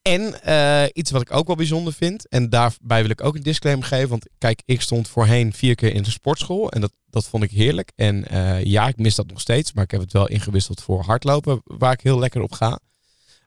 En 0.07 0.43
eh, 0.43 0.89
iets 0.93 1.11
wat 1.11 1.21
ik 1.21 1.33
ook 1.33 1.47
wel 1.47 1.55
bijzonder 1.55 1.93
vind, 1.93 2.27
en 2.27 2.49
daarbij 2.49 3.01
wil 3.01 3.09
ik 3.11 3.23
ook 3.23 3.35
een 3.35 3.43
disclaimer 3.43 3.85
geven, 3.85 4.09
want 4.09 4.25
kijk, 4.37 4.61
ik 4.65 4.81
stond 4.81 5.07
voorheen 5.07 5.53
vier 5.53 5.75
keer 5.75 5.93
in 5.93 6.03
de 6.03 6.09
sportschool 6.11 6.71
en 6.71 6.81
dat, 6.81 6.91
dat 7.09 7.25
vond 7.27 7.43
ik 7.43 7.51
heerlijk. 7.51 7.91
En 7.95 8.27
eh, 8.27 8.63
ja, 8.63 8.87
ik 8.87 8.97
mis 8.97 9.15
dat 9.15 9.27
nog 9.27 9.41
steeds, 9.41 9.73
maar 9.73 9.83
ik 9.83 9.91
heb 9.91 10.01
het 10.01 10.13
wel 10.13 10.27
ingewisseld 10.27 10.81
voor 10.81 11.03
hardlopen, 11.03 11.61
waar 11.63 11.93
ik 11.93 12.01
heel 12.01 12.19
lekker 12.19 12.41
op 12.41 12.51
ga. 12.51 12.79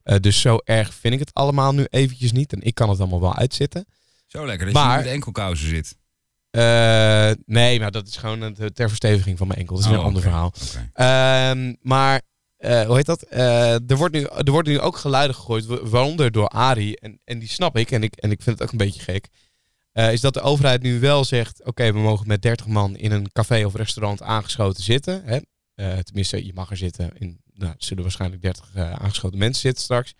Eh, 0.02 0.16
dus 0.20 0.40
zo 0.40 0.58
erg 0.64 0.94
vind 0.94 1.14
ik 1.14 1.20
het 1.20 1.34
allemaal 1.34 1.72
nu 1.74 1.86
eventjes 1.90 2.32
niet 2.32 2.52
en 2.52 2.62
ik 2.62 2.74
kan 2.74 2.88
het 2.90 2.98
allemaal 3.00 3.20
wel 3.20 3.34
uitzitten. 3.36 3.86
Zo 4.26 4.46
lekker 4.46 4.66
dat 4.66 4.74
Maar- 4.74 4.98
je 4.98 5.04
met 5.04 5.12
enkelkousen 5.12 5.68
zit. 5.68 5.96
Nee, 7.46 7.80
maar 7.80 7.90
dat 7.90 8.08
is 8.08 8.16
gewoon 8.16 8.54
ter 8.74 8.88
versteviging 8.88 9.38
van 9.38 9.46
mijn 9.46 9.58
enkel. 9.58 9.76
Dat 9.76 9.84
is 9.84 9.90
Oh, 9.90 9.96
een 9.98 10.04
ander 10.04 10.20
oké. 10.22 10.30
verhaal. 10.30 10.52
Ehm, 10.92 11.74
maar 11.82 12.20
eh, 12.60 12.86
hoe 12.86 12.96
heet 12.96 13.06
dat? 13.06 13.22
Eh, 13.22 13.90
er, 13.90 13.96
wordt 13.96 14.14
nu, 14.14 14.22
er 14.22 14.50
wordt 14.50 14.68
nu 14.68 14.80
ook 14.80 14.96
geluiden 14.96 15.36
gegooid, 15.36 15.66
wa- 15.66 15.84
waaronder 15.84 16.32
door 16.32 16.48
Ari. 16.48 16.92
En, 16.94 17.20
en 17.24 17.38
die 17.38 17.48
snap 17.48 17.76
ik 17.76 17.90
en, 17.90 18.02
ik. 18.02 18.14
en 18.16 18.30
ik 18.30 18.42
vind 18.42 18.58
het 18.58 18.66
ook 18.66 18.72
een 18.72 18.86
beetje 18.86 19.00
gek. 19.00 19.28
Eh, 19.92 20.12
is 20.12 20.20
dat 20.20 20.34
de 20.34 20.40
overheid 20.40 20.82
nu 20.82 21.00
wel 21.00 21.24
zegt: 21.24 21.64
oké, 21.64 21.92
we 21.92 21.98
mogen 21.98 22.26
met 22.26 22.42
30 22.42 22.66
man 22.66 22.96
in 22.96 23.12
een 23.12 23.32
café 23.32 23.64
of 23.64 23.74
restaurant 23.74 24.22
aangeschoten 24.22 24.82
zitten. 24.82 25.22
Hè? 25.24 25.38
Tenminste, 26.02 26.46
je 26.46 26.52
mag 26.54 26.70
er 26.70 26.76
zitten. 26.76 27.10
In, 27.18 27.40
nou, 27.54 27.70
er 27.70 27.76
zullen 27.78 28.02
waarschijnlijk 28.02 28.42
30 28.42 28.70
eh, 28.74 28.92
aangeschoten 28.92 29.38
mensen 29.38 29.60
zitten 29.62 29.82
straks. 29.82 30.14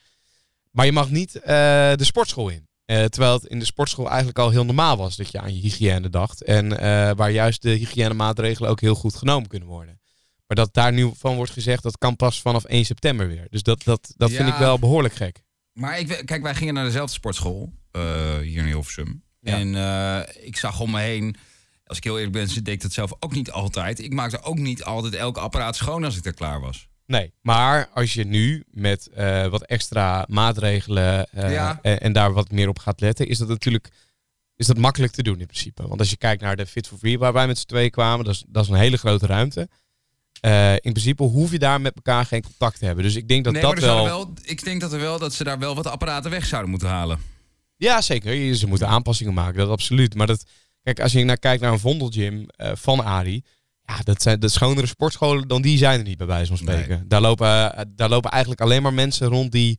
Maar 0.71 0.87
je 0.87 0.93
mag 0.93 1.11
niet 1.11 1.33
de 1.33 1.97
sportschool 1.99 2.49
in. 2.49 2.69
Terwijl 2.85 3.33
het 3.33 3.45
in 3.45 3.59
de 3.59 3.65
sportschool 3.65 4.09
eigenlijk 4.09 4.39
al 4.39 4.51
heel 4.51 4.65
normaal 4.65 4.97
was 4.97 5.17
dat 5.17 5.31
je 5.31 5.41
aan 5.41 5.55
je 5.55 5.61
hygiëne 5.61 6.11
dacht. 6.11 6.43
En 6.43 6.69
waar 7.17 7.31
juist 7.31 7.63
de 7.63 7.71
hygiënemaatregelen 7.71 8.71
ook 8.71 8.81
heel 8.81 8.95
goed 8.95 9.15
genomen 9.15 9.49
kunnen 9.49 9.69
worden. 9.69 10.00
Maar 10.51 10.65
dat 10.65 10.75
daar 10.75 10.93
nu 10.93 11.11
van 11.17 11.37
wordt 11.37 11.53
gezegd, 11.53 11.83
dat 11.83 11.99
kan 11.99 12.17
pas 12.17 12.41
vanaf 12.41 12.65
1 12.65 12.85
september 12.85 13.29
weer. 13.29 13.47
Dus 13.51 13.63
dat, 13.63 13.85
dat, 13.85 14.15
dat 14.17 14.31
vind 14.31 14.49
ik 14.49 14.55
wel 14.55 14.79
behoorlijk 14.79 15.15
gek. 15.15 15.43
Maar 15.73 15.99
ik, 15.99 16.23
kijk, 16.25 16.43
wij 16.43 16.55
gingen 16.55 16.75
naar 16.75 16.85
dezelfde 16.85 17.13
sportschool 17.13 17.73
eh, 17.91 18.39
hier 18.39 18.59
in 18.59 18.65
Hilversum. 18.65 19.23
Ja. 19.41 19.59
En 19.59 19.75
eh, 19.75 20.47
ik 20.47 20.57
zag 20.57 20.81
om 20.81 20.91
me 20.91 21.01
heen, 21.01 21.37
als 21.85 21.97
ik 21.97 22.05
heel 22.05 22.17
eerlijk 22.19 22.33
ben, 22.33 22.49
deed 22.49 22.69
ik 22.69 22.81
dat 22.83 22.93
zelf 22.93 23.13
ook 23.19 23.35
niet 23.35 23.51
altijd. 23.51 23.99
Ik 23.99 24.13
maakte 24.13 24.43
ook 24.43 24.59
niet 24.59 24.85
altijd 24.85 25.15
elk 25.15 25.37
apparaat 25.37 25.77
schoon 25.77 26.05
als 26.05 26.17
ik 26.17 26.25
er 26.25 26.35
klaar 26.35 26.61
was. 26.61 26.89
Nee, 27.07 27.33
maar 27.41 27.89
als 27.95 28.13
je 28.13 28.25
nu 28.25 28.65
met 28.71 29.07
eh, 29.07 29.47
wat 29.47 29.63
extra 29.63 30.25
maatregelen 30.29 31.27
Ja. 31.33 31.79
en, 31.83 32.01
en 32.01 32.13
daar 32.13 32.33
wat 32.33 32.51
meer 32.51 32.69
op 32.69 32.79
gaat 32.79 33.01
letten, 33.01 33.27
is 33.27 33.39
dat 33.39 33.49
natuurlijk 33.49 33.89
is 34.57 34.67
dat 34.67 34.79
makkelijk 34.79 35.13
te 35.13 35.23
doen 35.23 35.41
in 35.41 35.47
principe. 35.47 35.89
Want 35.89 36.01
als 36.01 36.11
je 36.11 36.17
kijkt 36.17 36.43
naar 36.43 36.57
de 36.57 36.67
Fit 36.67 36.87
for 36.87 36.99
Free 36.99 37.19
waar 37.19 37.33
wij 37.33 37.47
met 37.47 37.59
z'n 37.59 37.67
tweeën 37.67 37.91
kwamen, 37.91 38.25
dat 38.25 38.35
is, 38.35 38.45
dat 38.49 38.63
is 38.65 38.71
een 38.71 38.77
hele 38.77 38.97
grote 38.97 39.27
ruimte. 39.27 39.69
Eh, 40.41 40.73
in 40.73 40.93
principe 40.93 41.23
hoef 41.23 41.51
je 41.51 41.59
daar 41.59 41.81
met 41.81 41.95
elkaar 41.95 42.27
geen 42.27 42.43
contact 42.43 42.79
te 42.79 42.85
hebben. 42.85 43.05
Dus 43.05 43.17
ik 43.17 43.29
denk 43.29 43.45
dat 43.45 43.53
nee, 43.53 43.63
dat 43.63 43.81
maar 43.81 44.05
wel... 44.05 44.33
Ik 44.43 44.65
denk 44.65 44.81
dat, 44.81 44.93
er 44.93 45.01
wel, 45.01 45.19
dat 45.19 45.35
ze 45.35 45.45
daar 45.45 45.59
wel 45.59 45.75
wat 45.75 45.87
apparaten 45.87 46.31
weg 46.31 46.47
zouden 46.47 46.71
moeten 46.71 46.89
halen. 46.89 47.19
Ja, 47.77 48.01
zeker. 48.01 48.55
Ze 48.55 48.67
moeten 48.67 48.89
aanpassingen 48.89 49.35
maken, 49.35 49.59
dat 49.59 49.69
absoluut. 49.69 50.15
Maar 50.15 50.27
dat, 50.27 50.45
kijk, 50.83 51.01
als 51.01 51.13
je 51.13 51.25
naar 51.25 51.39
kijkt 51.39 51.63
naar 51.63 51.73
een 51.73 51.79
vondelgym 51.79 52.47
eh, 52.49 52.71
van 52.75 53.05
Ari, 53.05 53.43
ja, 53.83 53.97
dat 54.03 54.23
zijn 54.23 54.41
de 54.41 54.49
schonere 54.49 54.87
sportscholen 54.87 55.49
dan 55.49 55.63
die 55.63 55.79
zijn 55.79 55.99
er 55.99 56.07
niet 56.07 56.19
bij 56.19 56.27
wijze 56.27 56.47
van 56.47 56.57
spreken. 56.57 57.05
Daar, 57.09 57.21
lopen, 57.21 57.75
eh, 57.75 57.85
daar 57.89 58.09
lopen 58.09 58.31
eigenlijk 58.31 58.61
alleen 58.61 58.83
maar 58.83 58.95
mensen 58.95 59.29
rond 59.29 59.53
die 59.53 59.79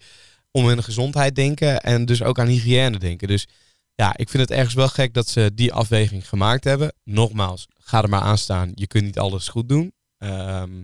om 0.52 0.66
hun 0.66 0.84
gezondheid 0.84 1.36
denken 1.36 1.82
en 1.82 2.06
dus 2.06 2.24
ook 2.24 2.40
aan 2.40 2.48
hygiëne 2.48 3.00
denken. 3.00 3.28
Dus 3.28 3.48
ja, 3.96 4.18
ik 4.18 4.30
vind 4.30 4.50
het 4.50 4.58
ergens 4.58 4.74
wel 4.74 4.88
gek 4.88 5.14
dat 5.14 5.28
ze 5.28 5.52
die 5.54 5.74
afweging 5.74 6.30
gemaakt 6.30 6.64
hebben. 6.64 6.94
Nogmaals, 7.04 7.68
ga 7.80 8.02
er 8.02 8.10
maar 8.10 8.22
aan 8.22 8.38
staan. 8.38 8.72
Je 8.76 8.88
kunt 8.88 9.04
niet 9.04 9.20
alles 9.20 9.48
goed 9.48 9.70
doen. 9.70 9.94
Ehm, 10.22 10.80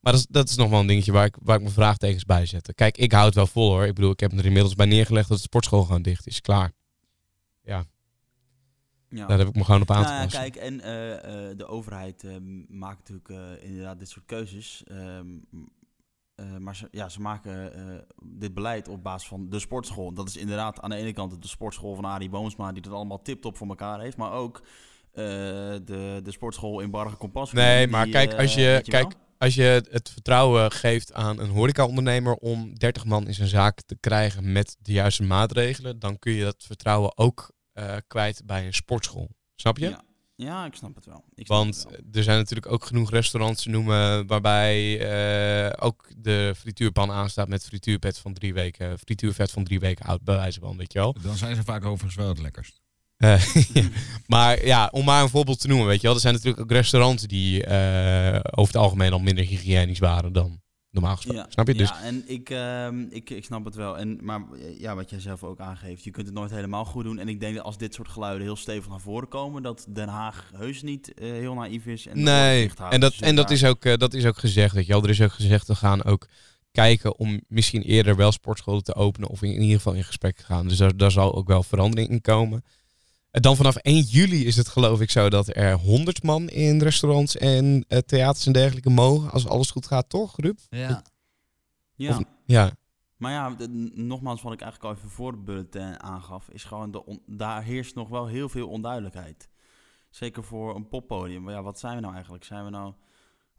maar 0.00 0.12
dat 0.12 0.14
is, 0.14 0.26
dat 0.26 0.48
is 0.48 0.56
nog 0.56 0.70
wel 0.70 0.80
een 0.80 0.86
dingetje 0.86 1.12
waar 1.12 1.26
ik, 1.26 1.36
waar 1.42 1.56
ik 1.56 1.62
mijn 1.62 1.74
vraagtekens 1.74 2.24
bij 2.24 2.46
zet. 2.46 2.74
Kijk, 2.74 2.98
ik 2.98 3.12
hou 3.12 3.24
het 3.26 3.34
wel 3.34 3.46
vol 3.46 3.70
hoor. 3.70 3.84
Ik 3.84 3.94
bedoel, 3.94 4.10
ik 4.10 4.20
heb 4.20 4.32
er 4.32 4.46
inmiddels 4.46 4.74
bij 4.74 4.86
neergelegd 4.86 5.28
dat 5.28 5.36
de 5.36 5.42
sportschool 5.42 5.82
gewoon 5.82 6.02
dicht 6.02 6.26
is. 6.26 6.40
Klaar. 6.40 6.72
Ja. 7.62 9.26
Daar 9.26 9.38
heb 9.38 9.48
ik 9.48 9.54
me 9.54 9.64
gewoon 9.64 9.80
op 9.80 9.90
aan 9.90 10.02
te 10.02 10.08
Nou 10.08 10.18
ja, 10.18 10.24
passen. 10.24 10.40
kijk, 10.40 10.56
en 10.56 10.80
eh, 10.80 11.50
eh, 11.50 11.56
de 11.58 11.66
overheid 11.66 12.24
eh, 12.24 12.36
maakt 12.68 13.08
natuurlijk 13.08 13.62
inderdaad 13.62 13.98
dit 13.98 14.08
soort 14.08 14.26
keuzes. 14.26 14.82
Ehm, 14.84 15.26
eh, 16.34 16.56
maar 16.56 16.76
ze, 16.76 16.88
ja, 16.90 17.08
ze 17.08 17.20
maken 17.20 17.72
dit 18.24 18.54
beleid 18.54 18.88
op 18.88 19.02
basis 19.02 19.28
van 19.28 19.48
de 19.48 19.58
sportschool. 19.58 20.14
Dat 20.14 20.28
is 20.28 20.36
inderdaad 20.36 20.80
aan 20.80 20.90
de 20.90 20.96
ene 20.96 21.12
kant 21.12 21.42
de 21.42 21.48
sportschool 21.48 21.94
van 21.94 22.04
Arie 22.04 22.28
Boomsma, 22.28 22.72
die 22.72 22.82
dat 22.82 22.92
allemaal 22.92 23.22
tip-top 23.22 23.56
voor 23.56 23.68
elkaar 23.68 24.00
heeft. 24.00 24.16
Maar 24.16 24.32
ook 24.32 24.62
de, 25.14 26.20
de 26.22 26.32
sportschool 26.32 26.80
in 26.80 26.90
Barge 26.90 27.16
Kompas. 27.16 27.52
Nee, 27.52 27.78
die, 27.78 27.86
maar 27.86 28.08
kijk, 28.08 28.32
eh, 28.32 28.38
als 28.38 28.54
je, 28.54 28.60
wel? 28.60 28.80
kijk, 28.80 29.14
als 29.38 29.54
je 29.54 29.82
het 29.90 30.10
vertrouwen 30.10 30.72
geeft 30.72 31.12
aan 31.12 31.38
een 31.38 31.50
horecaondernemer 31.50 32.34
om 32.34 32.78
30 32.78 33.04
man 33.04 33.26
in 33.26 33.34
zijn 33.34 33.48
zaak 33.48 33.80
te 33.82 33.96
krijgen 34.00 34.52
met 34.52 34.76
de 34.80 34.92
juiste 34.92 35.22
maatregelen, 35.22 35.98
dan 35.98 36.18
kun 36.18 36.32
je 36.32 36.44
dat 36.44 36.64
vertrouwen 36.66 37.18
ook 37.18 37.50
eh, 37.72 37.96
kwijt 38.06 38.42
bij 38.44 38.66
een 38.66 38.74
sportschool. 38.74 39.30
Snap 39.54 39.78
je? 39.78 39.88
Ja. 39.88 40.04
Ja, 40.36 40.64
ik 40.64 40.74
snap 40.74 40.94
het 40.94 41.06
wel. 41.06 41.24
Ik 41.34 41.46
Want 41.46 41.76
het 41.76 41.90
wel. 41.90 42.00
er 42.12 42.22
zijn 42.22 42.38
natuurlijk 42.38 42.72
ook 42.72 42.84
genoeg 42.84 43.10
restaurants 43.10 43.62
te 43.62 43.68
noemen 43.68 44.26
waarbij 44.26 45.00
eh, 45.00 45.84
ook 45.84 46.10
de 46.16 46.54
frituurpan 46.56 47.10
aanstaat 47.10 47.48
met 47.48 47.64
frituurvet 47.64 48.18
van 48.18 48.32
drie 48.32 48.54
weken, 48.54 48.98
frituurvet 48.98 49.50
van 49.50 49.64
drie 49.64 49.80
weken 49.80 50.06
oud, 50.06 50.22
bij 50.22 50.36
wijze 50.36 50.60
van, 50.60 50.76
weet 50.76 50.92
je 50.92 50.98
wel. 50.98 51.16
Dan 51.22 51.36
zijn 51.36 51.56
ze 51.56 51.64
vaak 51.64 51.84
overigens 51.84 52.14
wel 52.14 52.28
het 52.28 52.40
lekkerst. 52.40 52.80
Eh, 53.16 53.54
ja. 53.72 53.88
Maar 54.26 54.66
ja, 54.66 54.88
om 54.92 55.04
maar 55.04 55.22
een 55.22 55.28
voorbeeld 55.28 55.60
te 55.60 55.68
noemen, 55.68 55.86
weet 55.86 56.00
je 56.00 56.06
wel. 56.06 56.14
Er 56.14 56.20
zijn 56.20 56.34
natuurlijk 56.34 56.62
ook 56.62 56.70
restaurants 56.70 57.22
die 57.22 57.64
eh, 57.64 58.40
over 58.50 58.74
het 58.74 58.82
algemeen 58.82 59.12
al 59.12 59.18
minder 59.18 59.44
hygiënisch 59.44 59.98
waren 59.98 60.32
dan 60.32 60.62
normaal 60.94 61.16
gesproken. 61.16 61.52
Snap 61.52 61.66
je? 61.66 61.74
Dus 61.74 61.88
Ja, 61.88 62.02
en 62.02 62.22
ik, 62.26 62.50
ehm, 62.50 63.00
ik, 63.10 63.30
ik 63.30 63.44
snap 63.44 63.64
het 63.64 63.74
wel. 63.74 63.98
En, 63.98 64.18
maar 64.22 64.40
eh, 64.52 64.80
ja, 64.80 64.94
wat 64.94 65.10
jij 65.10 65.20
zelf 65.20 65.44
ook 65.44 65.60
aangeeft, 65.60 66.04
je 66.04 66.10
kunt 66.10 66.26
het 66.26 66.34
nooit 66.34 66.50
helemaal 66.50 66.84
goed 66.84 67.04
doen. 67.04 67.18
En 67.18 67.28
ik 67.28 67.40
denk 67.40 67.54
dat 67.54 67.64
als 67.64 67.78
dit 67.78 67.94
soort 67.94 68.08
geluiden 68.08 68.42
heel 68.42 68.56
stevig 68.56 68.88
naar 68.88 69.00
voren 69.00 69.28
komen, 69.28 69.62
dat 69.62 69.86
Den 69.88 70.08
Haag 70.08 70.50
heus 70.56 70.82
niet 70.82 71.12
heel 71.14 71.54
naïef 71.54 71.86
is. 71.86 72.06
En 72.06 72.22
nee, 72.22 72.70
en 72.90 73.00
dat, 73.00 73.14
en 73.14 73.36
dat, 73.36 73.50
is 73.50 73.64
ook, 73.64 73.84
eh, 73.84 73.96
dat 73.96 74.14
is 74.14 74.26
ook 74.26 74.38
gezegd, 74.38 74.74
weet 74.74 74.86
je 74.86 74.92
wel. 74.92 75.02
Er 75.02 75.10
is 75.10 75.22
ook 75.22 75.32
gezegd, 75.32 75.66
we 75.66 75.74
gaan 75.74 76.04
ook 76.04 76.28
kijken 76.70 77.18
om 77.18 77.40
misschien 77.48 77.82
eerder 77.82 78.16
wel 78.16 78.32
sportscholen 78.32 78.82
te 78.82 78.94
openen 78.94 79.28
of 79.28 79.42
in, 79.42 79.52
in 79.52 79.60
ieder 79.60 79.76
geval 79.76 79.92
in 79.94 80.04
gesprek 80.04 80.36
te 80.36 80.44
gaan. 80.44 80.68
Dus 80.68 80.78
daar, 80.78 80.96
daar 80.96 81.10
zal 81.10 81.34
ook 81.34 81.48
wel 81.48 81.62
verandering 81.62 82.10
in 82.10 82.20
komen. 82.20 82.64
En 83.34 83.42
dan 83.42 83.56
vanaf 83.56 83.76
1 83.76 84.00
juli 84.02 84.46
is 84.46 84.56
het 84.56 84.68
geloof 84.68 85.00
ik 85.00 85.10
zo 85.10 85.28
dat 85.30 85.56
er 85.56 85.72
100 85.78 86.22
man 86.22 86.48
in 86.48 86.82
restaurants 86.82 87.36
en 87.36 87.84
eh, 87.88 87.98
theaters 87.98 88.46
en 88.46 88.52
dergelijke 88.52 88.90
mogen, 88.90 89.30
als 89.30 89.46
alles 89.46 89.70
goed 89.70 89.86
gaat, 89.86 90.08
toch, 90.08 90.36
Rup? 90.36 90.58
Ja. 90.70 91.02
Ja. 91.94 92.10
Of- 92.18 92.24
Ja, 92.46 92.70
Maar 93.16 93.32
ja, 93.32 93.50
de- 93.50 93.90
nogmaals, 93.94 94.42
wat 94.42 94.52
ik 94.52 94.60
eigenlijk 94.60 94.92
al 94.92 94.98
even 94.98 95.10
voor 95.16 95.32
de 95.32 95.38
bulletin 95.38 96.02
aangaf, 96.02 96.48
is 96.50 96.64
gewoon, 96.64 96.90
de 96.90 97.04
on- 97.06 97.22
daar 97.26 97.62
heerst 97.62 97.94
nog 97.94 98.08
wel 98.08 98.26
heel 98.26 98.48
veel 98.48 98.68
onduidelijkheid. 98.68 99.48
Zeker 100.10 100.44
voor 100.44 100.74
een 100.76 100.88
poppodium. 100.88 101.42
Maar 101.42 101.54
ja, 101.54 101.62
wat 101.62 101.78
zijn 101.78 101.94
we 101.94 102.00
nou 102.00 102.14
eigenlijk? 102.14 102.44
Zijn 102.44 102.64
we 102.64 102.70
nou 102.70 102.92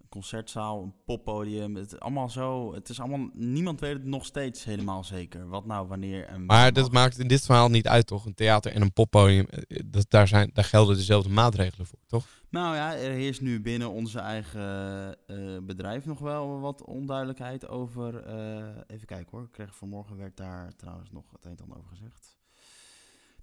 concertzaal, 0.10 0.84
een 0.84 0.94
poppodium. 1.06 1.76
Het 1.76 1.92
is 1.92 2.00
allemaal 2.00 2.30
zo. 2.30 2.74
Het 2.74 2.90
is 2.90 3.00
allemaal. 3.00 3.30
Niemand 3.34 3.80
weet 3.80 3.94
het 3.94 4.06
nog 4.06 4.26
steeds 4.26 4.64
helemaal 4.64 5.04
zeker. 5.04 5.48
Wat 5.48 5.66
nou, 5.66 5.88
wanneer 5.88 6.26
en. 6.26 6.46
Maar 6.46 6.74
dat 6.74 6.92
maakt 6.92 7.20
in 7.20 7.28
dit 7.28 7.46
verhaal 7.46 7.70
niet 7.70 7.88
uit, 7.88 8.08
toch? 8.08 8.26
Een 8.26 8.34
theater 8.34 8.72
en 8.72 8.82
een 8.82 8.94
poppodium, 8.94 9.46
eh, 9.46 9.80
dat, 9.86 10.06
daar, 10.10 10.28
zijn, 10.28 10.50
daar 10.54 10.64
gelden 10.64 10.96
dezelfde 10.96 11.30
maatregelen 11.30 11.88
voor, 11.88 12.00
toch? 12.08 12.28
Nou 12.50 12.76
ja, 12.76 12.96
er 12.96 13.12
heerst 13.12 13.42
nu 13.42 13.62
binnen 13.62 13.92
onze 13.92 14.20
eigen 14.20 15.16
eh, 15.28 15.38
bedrijf 15.64 16.06
nog 16.06 16.20
wel 16.20 16.60
wat 16.60 16.84
onduidelijkheid 16.84 17.68
over. 17.68 18.24
eh, 18.24 18.68
even 18.88 19.08
kijken 19.08 19.28
hoor. 19.32 19.44
Ik 19.44 19.52
kreeg 19.52 19.76
vanmorgen 19.76 20.18
werd 20.18 20.38
daar 20.38 20.76
trouwens 20.76 21.12
nog 21.12 21.24
het 21.32 21.46
een 21.46 21.52
en 21.52 21.64
ander 21.64 21.78
over 21.78 21.90
gezegd. 21.90 22.35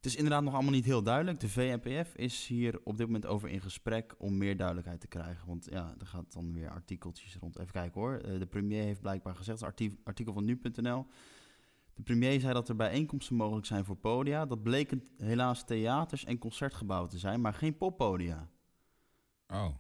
Het 0.03 0.11
is 0.11 0.17
inderdaad 0.17 0.43
nog 0.43 0.55
allemaal 0.55 0.73
niet 0.73 0.85
heel 0.85 1.03
duidelijk. 1.03 1.41
De 1.41 1.49
VNPF 1.49 2.15
is 2.15 2.47
hier 2.47 2.81
op 2.85 2.97
dit 2.97 3.07
moment 3.07 3.27
over 3.27 3.49
in 3.49 3.61
gesprek 3.61 4.15
om 4.19 4.39
meer 4.39 4.57
duidelijkheid 4.57 5.01
te 5.01 5.07
krijgen. 5.07 5.47
Want 5.47 5.67
ja, 5.71 5.95
er 5.99 6.07
gaat 6.07 6.33
dan 6.33 6.53
weer 6.53 6.71
artikeltjes 6.71 7.37
rond. 7.37 7.59
Even 7.59 7.73
kijken 7.73 8.01
hoor. 8.01 8.15
Eh, 8.15 8.39
de 8.39 8.47
premier 8.47 8.83
heeft 8.83 9.01
blijkbaar 9.01 9.35
gezegd, 9.35 9.63
artikel 10.05 10.33
van 10.33 10.45
nu.nl. 10.45 11.07
De 11.95 12.03
premier 12.03 12.41
zei 12.41 12.53
dat 12.53 12.69
er 12.69 12.77
bijeenkomsten 12.77 13.37
mogelijk 13.37 13.67
zijn 13.67 13.85
voor 13.85 13.97
podia. 13.97 14.47
Dat 14.47 14.63
bleken 14.63 15.07
helaas 15.17 15.65
theaters 15.65 16.25
en 16.25 16.39
concertgebouwen 16.39 17.11
te 17.11 17.19
zijn, 17.19 17.41
maar 17.41 17.55
geen 17.55 17.77
poppodia. 17.77 18.49
Oh. 19.47 19.77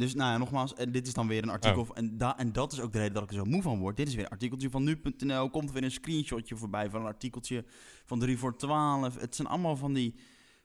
Dus 0.00 0.14
nou 0.14 0.30
ja, 0.32 0.38
nogmaals, 0.38 0.74
en 0.74 0.92
dit 0.92 1.06
is 1.06 1.14
dan 1.14 1.26
weer 1.28 1.42
een 1.42 1.48
artikel. 1.48 1.84
van- 1.84 1.96
En, 1.96 2.16
da 2.16 2.38
en 2.38 2.52
dat 2.52 2.72
is 2.72 2.80
ook 2.80 2.92
de 2.92 2.98
reden 2.98 3.14
dat 3.14 3.22
ik 3.22 3.28
er 3.30 3.34
zo 3.36 3.44
moe 3.44 3.62
van 3.62 3.78
word. 3.78 3.96
Dit 3.96 4.08
is 4.08 4.14
weer 4.14 4.24
een 4.24 4.30
artikeltje 4.30 4.70
van 4.70 4.84
nu.nl. 4.84 5.50
Komt 5.50 5.68
er 5.68 5.74
weer 5.74 5.84
een 5.84 5.90
screenshotje 5.90 6.56
voorbij 6.56 6.90
van 6.90 7.00
een 7.00 7.06
artikeltje 7.06 7.64
van 8.04 8.18
3 8.18 8.38
voor 8.38 8.56
12. 8.56 9.18
Het 9.20 9.34
zijn 9.36 9.48
allemaal 9.48 9.76
van 9.76 9.92
die, 9.92 10.14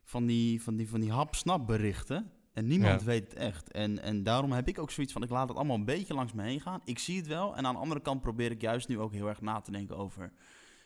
van 0.04 0.26
die, 0.26 0.62
van 0.62 0.76
die, 0.76 0.90
van 0.90 1.00
die 1.00 1.12
hap-snap 1.12 1.68
berichten. 1.68 2.32
En 2.54 2.68
niemand 2.68 3.00
Ja. 3.00 3.06
weet 3.06 3.24
het 3.24 3.34
echt. 3.34 3.72
En, 3.72 4.02
en 4.02 4.24
daarom 4.24 4.52
heb 4.52 4.68
ik 4.68 4.80
ook 4.80 4.92
zoiets 4.92 5.14
van, 5.14 5.24
ik 5.24 5.30
laat 5.30 5.48
het 5.48 5.58
allemaal 5.58 5.76
een 5.78 5.86
beetje 5.86 6.14
langs 6.14 6.34
me 6.34 6.44
heen 6.44 6.62
gaan. 6.62 6.82
Ik 6.86 7.00
zie 7.00 7.18
het 7.18 7.28
wel. 7.28 7.56
En 7.56 7.66
aan 7.66 7.74
de 7.74 7.80
andere 7.80 8.02
kant 8.02 8.22
probeer 8.22 8.52
ik 8.52 8.62
juist 8.62 8.88
nu 8.88 9.00
ook 9.00 9.12
heel 9.14 9.28
erg 9.28 9.42
na 9.42 9.62
te 9.62 9.72
denken 9.72 9.98
over 9.98 10.32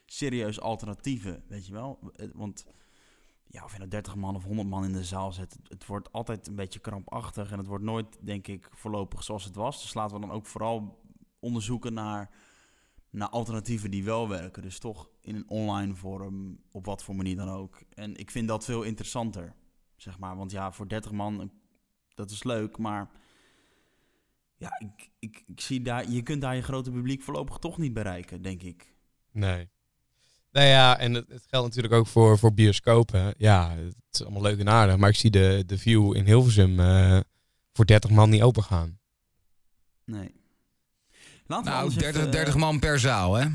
serieus 0.05 0.59
alternatieven. 0.61 1.43
Weet 1.47 1.65
je 1.67 1.73
wel? 1.73 1.99
Eh, 2.15 2.27
Want 2.33 2.65
ja, 3.51 3.63
of 3.63 3.71
je 3.71 3.77
nou 3.77 3.89
30 3.89 4.15
man 4.15 4.35
of 4.35 4.43
100 4.43 4.67
man 4.67 4.83
in 4.83 4.93
de 4.93 5.03
zaal 5.03 5.31
zet, 5.31 5.57
het, 5.63 5.85
wordt 5.85 6.11
altijd 6.11 6.47
een 6.47 6.55
beetje 6.55 6.79
krampachtig 6.79 7.51
en 7.51 7.57
het 7.57 7.67
wordt 7.67 7.83
nooit, 7.83 8.17
denk 8.21 8.47
ik, 8.47 8.69
voorlopig 8.71 9.23
zoals 9.23 9.43
het 9.43 9.55
was. 9.55 9.81
Dus 9.81 9.93
laten 9.93 10.15
we 10.15 10.21
dan 10.27 10.35
ook 10.35 10.45
vooral 10.45 11.03
onderzoeken 11.39 11.93
naar, 11.93 12.29
naar 13.09 13.29
alternatieven 13.29 13.91
die 13.91 14.03
wel 14.03 14.29
werken. 14.29 14.61
Dus 14.61 14.79
toch 14.79 15.09
in 15.21 15.35
een 15.35 15.49
online 15.49 15.95
vorm, 15.95 16.59
op 16.71 16.85
wat 16.85 17.03
voor 17.03 17.15
manier 17.15 17.35
dan 17.35 17.49
ook. 17.49 17.81
En 17.93 18.15
ik 18.15 18.31
vind 18.31 18.47
dat 18.47 18.65
veel 18.65 18.83
interessanter, 18.83 19.55
zeg 19.95 20.19
maar. 20.19 20.37
Want 20.37 20.51
ja, 20.51 20.71
voor 20.71 20.87
30 20.87 21.11
man, 21.11 21.51
dat 22.13 22.31
is 22.31 22.43
leuk, 22.43 22.77
maar 22.77 23.09
ja, 24.57 24.79
ik, 24.79 25.09
ik, 25.19 25.43
ik 25.45 25.61
zie 25.61 25.81
daar, 25.81 26.09
je 26.09 26.23
kunt 26.23 26.41
daar 26.41 26.55
je 26.55 26.61
grote 26.61 26.91
publiek 26.91 27.21
voorlopig 27.21 27.57
toch 27.57 27.77
niet 27.77 27.93
bereiken, 27.93 28.41
denk 28.41 28.63
ik. 28.63 28.95
Nee. 29.31 29.69
Nou 30.51 30.67
ja, 30.67 30.97
en 30.99 31.13
het, 31.13 31.27
het 31.27 31.45
geldt 31.49 31.67
natuurlijk 31.67 31.93
ook 31.93 32.07
voor, 32.07 32.37
voor 32.39 32.53
bioscopen. 32.53 33.33
Ja, 33.37 33.75
het 33.75 33.95
is 34.11 34.21
allemaal 34.23 34.41
leuk 34.41 34.59
en 34.59 34.69
aardig. 34.69 34.97
Maar 34.97 35.09
ik 35.09 35.15
zie 35.15 35.29
de, 35.31 35.63
de 35.65 35.77
view 35.77 36.15
in 36.15 36.25
Hilversum 36.25 36.79
eh, 36.79 37.19
voor 37.73 37.85
30 37.85 38.09
man 38.09 38.29
niet 38.29 38.41
open 38.41 38.63
gaan. 38.63 38.99
Nee. 40.05 40.31
Laten 41.45 41.65
Nou, 41.65 41.77
anders 41.77 41.95
30, 41.95 42.15
even, 42.15 42.25
eh, 42.25 42.31
30 42.31 42.55
man 42.55 42.79
per 42.79 42.99
zaal, 42.99 43.33
hè? 43.33 43.47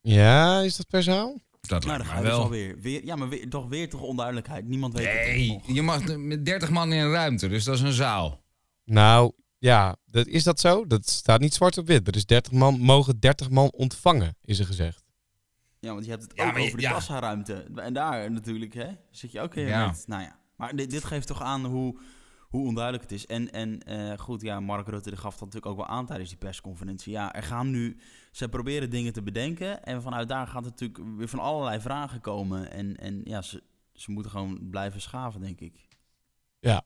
Ja, 0.00 0.60
is 0.60 0.76
dat 0.76 0.86
per 0.88 1.02
zaal? 1.02 1.40
Dat 1.60 1.84
Nou, 1.84 1.98
dan 1.98 2.06
mij 2.06 2.06
ga 2.06 2.16
je 2.16 2.22
dus 2.22 2.30
wel. 2.32 2.42
alweer. 2.42 2.80
Weer, 2.80 3.04
ja, 3.04 3.16
maar 3.16 3.28
weer, 3.28 3.48
toch 3.48 3.68
weer 3.68 3.88
toch 3.88 4.00
onduidelijkheid. 4.00 4.68
Niemand 4.68 4.92
weet 4.94 5.06
het 5.06 5.14
Nee, 5.14 5.48
nog. 5.48 5.62
je 5.74 5.82
mag 5.82 6.16
met 6.16 6.44
30 6.44 6.70
man 6.70 6.92
in 6.92 6.98
een 7.04 7.10
ruimte, 7.10 7.48
dus 7.48 7.64
dat 7.64 7.74
is 7.74 7.80
een 7.80 7.92
zaal. 7.92 8.42
Nou, 8.84 9.32
ja, 9.58 9.96
dat, 10.04 10.26
is 10.26 10.42
dat 10.42 10.60
zo? 10.60 10.86
Dat 10.86 11.08
staat 11.08 11.40
niet 11.40 11.54
zwart 11.54 11.78
op 11.78 11.86
wit. 11.86 12.08
Er 12.08 12.16
is 12.16 12.26
30 12.26 12.52
man, 12.52 12.80
mogen 12.80 13.20
30 13.20 13.50
man 13.50 13.70
ontvangen, 13.70 14.36
is 14.42 14.58
er 14.58 14.66
gezegd. 14.66 15.04
Ja, 15.86 15.92
want 15.92 16.04
je 16.04 16.10
hebt 16.10 16.22
het 16.22 16.32
Ja, 16.34 16.48
ook 16.48 16.56
je- 16.56 16.62
over 16.62 16.78
de 16.78 16.88
kassaruimte. 16.88 17.66
En 17.74 17.92
daar 17.92 18.30
natuurlijk, 18.30 18.74
hè, 18.74 18.88
zit 19.10 19.32
je 19.32 19.40
ook 19.40 19.54
met... 19.54 20.04
Nou 20.06 20.22
ja, 20.22 20.38
maar 20.56 20.76
dit, 20.76 20.90
dit 20.90 21.04
geeft 21.04 21.26
toch 21.26 21.42
aan 21.42 21.64
hoe, 21.64 21.98
hoe 22.48 22.66
onduidelijk 22.66 23.02
het 23.02 23.12
is. 23.12 23.26
En, 23.26 23.50
en 23.52 23.82
eh, 23.82 24.18
goed, 24.18 24.42
ja, 24.42 24.60
Mark 24.60 24.88
Rutte 24.88 25.10
die 25.10 25.18
gaf 25.18 25.32
dat 25.32 25.40
natuurlijk 25.40 25.66
ook 25.66 25.76
wel 25.76 25.96
aan 25.96 26.06
tijdens 26.06 26.28
die 26.28 26.38
persconferentie. 26.38 27.12
Ja, 27.12 27.34
er 27.34 27.42
gaan 27.42 27.70
nu... 27.70 27.96
Ze 28.30 28.48
proberen 28.48 28.90
dingen 28.90 29.12
te 29.12 29.22
bedenken. 29.22 29.84
En 29.84 30.02
vanuit 30.02 30.28
daar 30.28 30.46
gaat 30.46 30.64
natuurlijk 30.64 31.00
weer 31.16 31.28
van 31.28 31.38
allerlei 31.38 31.80
vragen 31.80 32.20
komen. 32.20 32.70
En, 32.70 32.96
en 32.96 33.20
ja, 33.24 33.42
ze, 33.42 33.62
ze 33.92 34.10
moeten 34.10 34.30
gewoon 34.30 34.70
blijven 34.70 35.00
schaven, 35.00 35.40
denk 35.40 35.60
ik. 35.60 35.88
Ja. 36.58 36.82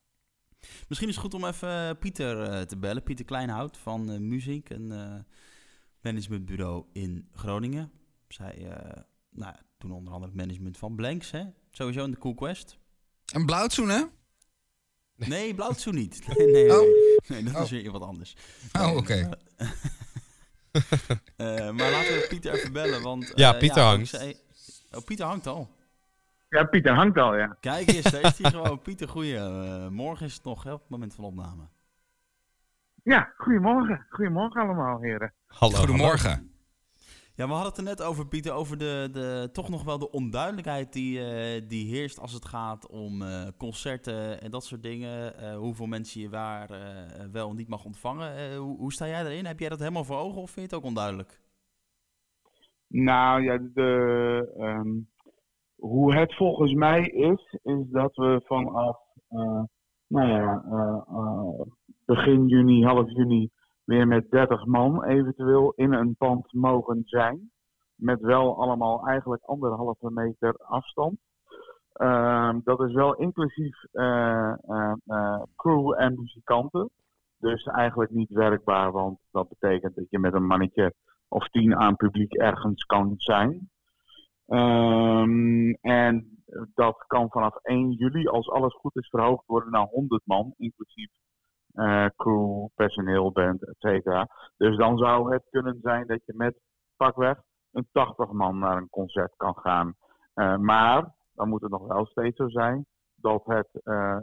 Misschien 0.88 1.08
is 1.08 1.14
het 1.14 1.24
goed 1.24 1.34
om 1.34 1.44
even 1.44 1.98
Pieter 1.98 2.42
eh, 2.42 2.60
te 2.60 2.76
bellen. 2.76 3.02
Pieter 3.02 3.24
Kleinhout 3.24 3.76
van 3.76 4.10
eh, 4.10 4.18
Muziek, 4.18 4.70
een 4.70 4.92
eh, 4.92 5.14
managementbureau 6.02 6.84
in 6.92 7.28
Groningen. 7.32 7.90
Zij 8.32 8.54
eh, 8.70 9.02
nou, 9.30 9.52
ja, 9.52 9.60
doen 9.78 9.92
onder 9.92 10.12
andere 10.12 10.32
het 10.32 10.40
management 10.40 10.76
van 10.78 10.94
Blanks, 10.94 11.30
hè? 11.30 11.42
Sowieso 11.70 12.04
in 12.04 12.10
de 12.10 12.18
Cool 12.18 12.34
Quest. 12.34 12.78
Een 13.32 13.46
blauwtsoen, 13.46 13.88
hè? 13.88 14.02
Nee, 15.14 15.54
Blauwtsoe 15.58 15.92
niet. 15.92 16.26
Nee, 16.26 16.46
nee, 16.46 16.66
nee. 16.66 16.80
Oh. 16.80 16.86
nee 17.28 17.42
dat 17.42 17.54
Oh. 17.54 17.62
is 17.62 17.70
weer 17.70 17.90
wat 17.90 18.02
anders. 18.02 18.36
Oh, 18.78 18.96
oké. 18.96 19.28
Eh, 21.36 21.70
maar 21.70 21.90
laten 21.90 22.14
we 22.14 22.26
Pieter 22.28 22.52
even 22.54 22.72
bellen, 22.72 23.02
want... 23.02 23.32
Ja, 23.34 23.52
eh, 23.52 23.58
Pieter 23.58 23.82
hangt. 23.82 24.36
Oh, 24.92 25.04
Pieter 25.04 25.26
hangt 25.26 25.46
al. 25.46 25.68
Ja, 26.48 26.64
Pieter 26.64 26.94
hangt 26.94 27.18
al, 27.18 27.36
ja. 27.36 27.56
Kijk 27.60 27.88
eens, 27.88 28.10
daar 28.10 28.24
is 28.24 28.38
hij 28.38 28.50
gewoon. 28.50 28.80
Pieter, 28.86 29.08
goeie. 29.08 29.40
morgen 29.90 30.26
is 30.26 30.34
het 30.34 30.44
nog, 30.44 30.62
hè, 30.62 30.72
op 30.72 30.80
het 30.80 30.88
moment 30.90 31.14
van 31.14 31.24
opname. 31.24 31.68
Ja, 33.02 33.32
goedemorgen. 33.36 34.06
Goedemorgen 34.10 34.60
allemaal, 34.62 35.00
heren. 35.00 35.34
Hallo. 35.46 35.76
Goedemorgen. 35.76 36.52
Ja, 37.40 37.46
we 37.46 37.52
hadden 37.52 37.70
het 37.70 37.78
er 37.78 37.84
net 37.84 38.02
over, 38.02 38.26
Pieter, 38.26 38.52
over 38.52 38.78
de, 38.78 39.08
de, 39.12 39.48
toch 39.52 39.68
nog 39.68 39.84
wel 39.84 39.98
de 39.98 40.10
onduidelijkheid 40.10 40.92
die, 40.92 41.20
eh, 41.20 41.68
die 41.68 41.94
heerst 41.94 42.20
als 42.20 42.32
het 42.32 42.44
gaat 42.44 42.90
om 42.90 43.22
eh, 43.22 43.46
concerten 43.58 44.40
en 44.40 44.50
dat 44.50 44.64
soort 44.64 44.82
dingen. 44.82 45.36
Eh, 45.36 45.56
hoeveel 45.56 45.86
mensen 45.86 46.20
je 46.20 46.28
waar 46.28 46.68
wel 47.32 47.50
en 47.50 47.56
niet 47.56 47.68
mag 47.68 47.84
ontvangen. 47.84 48.56
Hoe, 48.56 48.76
hoe 48.76 48.92
sta 48.92 49.06
jij 49.06 49.24
erin? 49.24 49.46
Heb 49.46 49.58
jij 49.58 49.68
dat 49.68 49.78
helemaal 49.78 50.04
voor 50.04 50.16
ogen 50.16 50.42
of 50.42 50.50
vind 50.50 50.70
je 50.70 50.74
het 50.76 50.84
ook 50.84 50.88
onduidelijk? 50.88 51.40
Nou 52.86 53.42
ja, 53.42 53.58
de, 53.74 54.52
ehm, 54.58 54.90
hoe 55.76 56.14
het 56.14 56.36
volgens 56.36 56.72
mij 56.72 57.02
is, 57.02 57.56
is 57.62 57.86
dat 57.90 58.16
we 58.16 58.40
vanaf 58.44 58.98
nou 60.06 60.28
ja, 60.28 60.64
begin 62.04 62.46
juni, 62.46 62.84
half 62.84 63.10
juni, 63.10 63.50
weer 63.90 64.06
met 64.06 64.30
30 64.30 64.64
man 64.64 65.04
eventueel 65.04 65.72
in 65.76 65.92
een 65.92 66.14
pand 66.16 66.52
mogen 66.52 67.02
zijn. 67.04 67.50
Met 67.94 68.20
wel 68.20 68.62
allemaal 68.62 69.06
eigenlijk 69.06 69.42
anderhalve 69.44 70.10
meter 70.10 70.54
afstand. 70.56 71.18
Ehm, 71.92 72.60
dat 72.64 72.80
is 72.80 72.92
wel 72.92 73.14
inclusief 73.14 73.84
eh, 73.92 74.52
crew 75.56 75.94
en 75.98 76.14
muzikanten. 76.14 76.90
Dus 77.38 77.64
eigenlijk 77.64 78.10
niet 78.10 78.30
werkbaar, 78.30 78.92
want 78.92 79.18
dat 79.30 79.48
betekent 79.48 79.94
dat 79.94 80.06
je 80.10 80.18
met 80.18 80.34
een 80.34 80.46
mannetje 80.46 80.94
of 81.28 81.48
tien 81.48 81.76
aan 81.76 81.96
publiek 81.96 82.32
ergens 82.34 82.84
kan 82.84 83.14
zijn. 83.16 83.70
Ehm, 84.46 85.70
en 85.80 86.42
dat 86.74 87.04
kan 87.06 87.30
vanaf 87.30 87.56
1 87.62 87.90
juli, 87.92 88.26
als 88.26 88.50
alles 88.50 88.74
goed 88.74 88.96
is, 88.96 89.08
verhoogd 89.08 89.46
worden 89.46 89.70
naar 89.70 89.86
100 89.86 90.22
man, 90.24 90.54
inclusief 90.56 91.10
eh, 91.72 92.06
crew, 92.16 92.66
personeel, 92.74 93.32
band, 93.32 93.62
et 93.62 93.76
cetera. 93.78 94.28
Dus 94.56 94.76
dan 94.76 94.98
zou 94.98 95.32
het 95.32 95.42
kunnen 95.50 95.78
zijn 95.82 96.06
dat 96.06 96.20
je 96.24 96.32
met 96.36 96.60
pakweg 96.96 97.42
een 97.72 97.88
80 97.92 98.32
man 98.32 98.58
naar 98.58 98.76
een 98.76 98.88
concert 98.90 99.34
kan 99.36 99.56
gaan. 99.56 99.94
Eh, 100.34 100.56
maar 100.56 101.14
dan 101.34 101.48
moet 101.48 101.62
het 101.62 101.70
nog 101.70 101.86
wel 101.86 102.06
steeds 102.06 102.36
zo 102.36 102.48
zijn 102.48 102.86
dat, 103.14 103.44
het, 103.44 103.68
eh, 103.84 104.18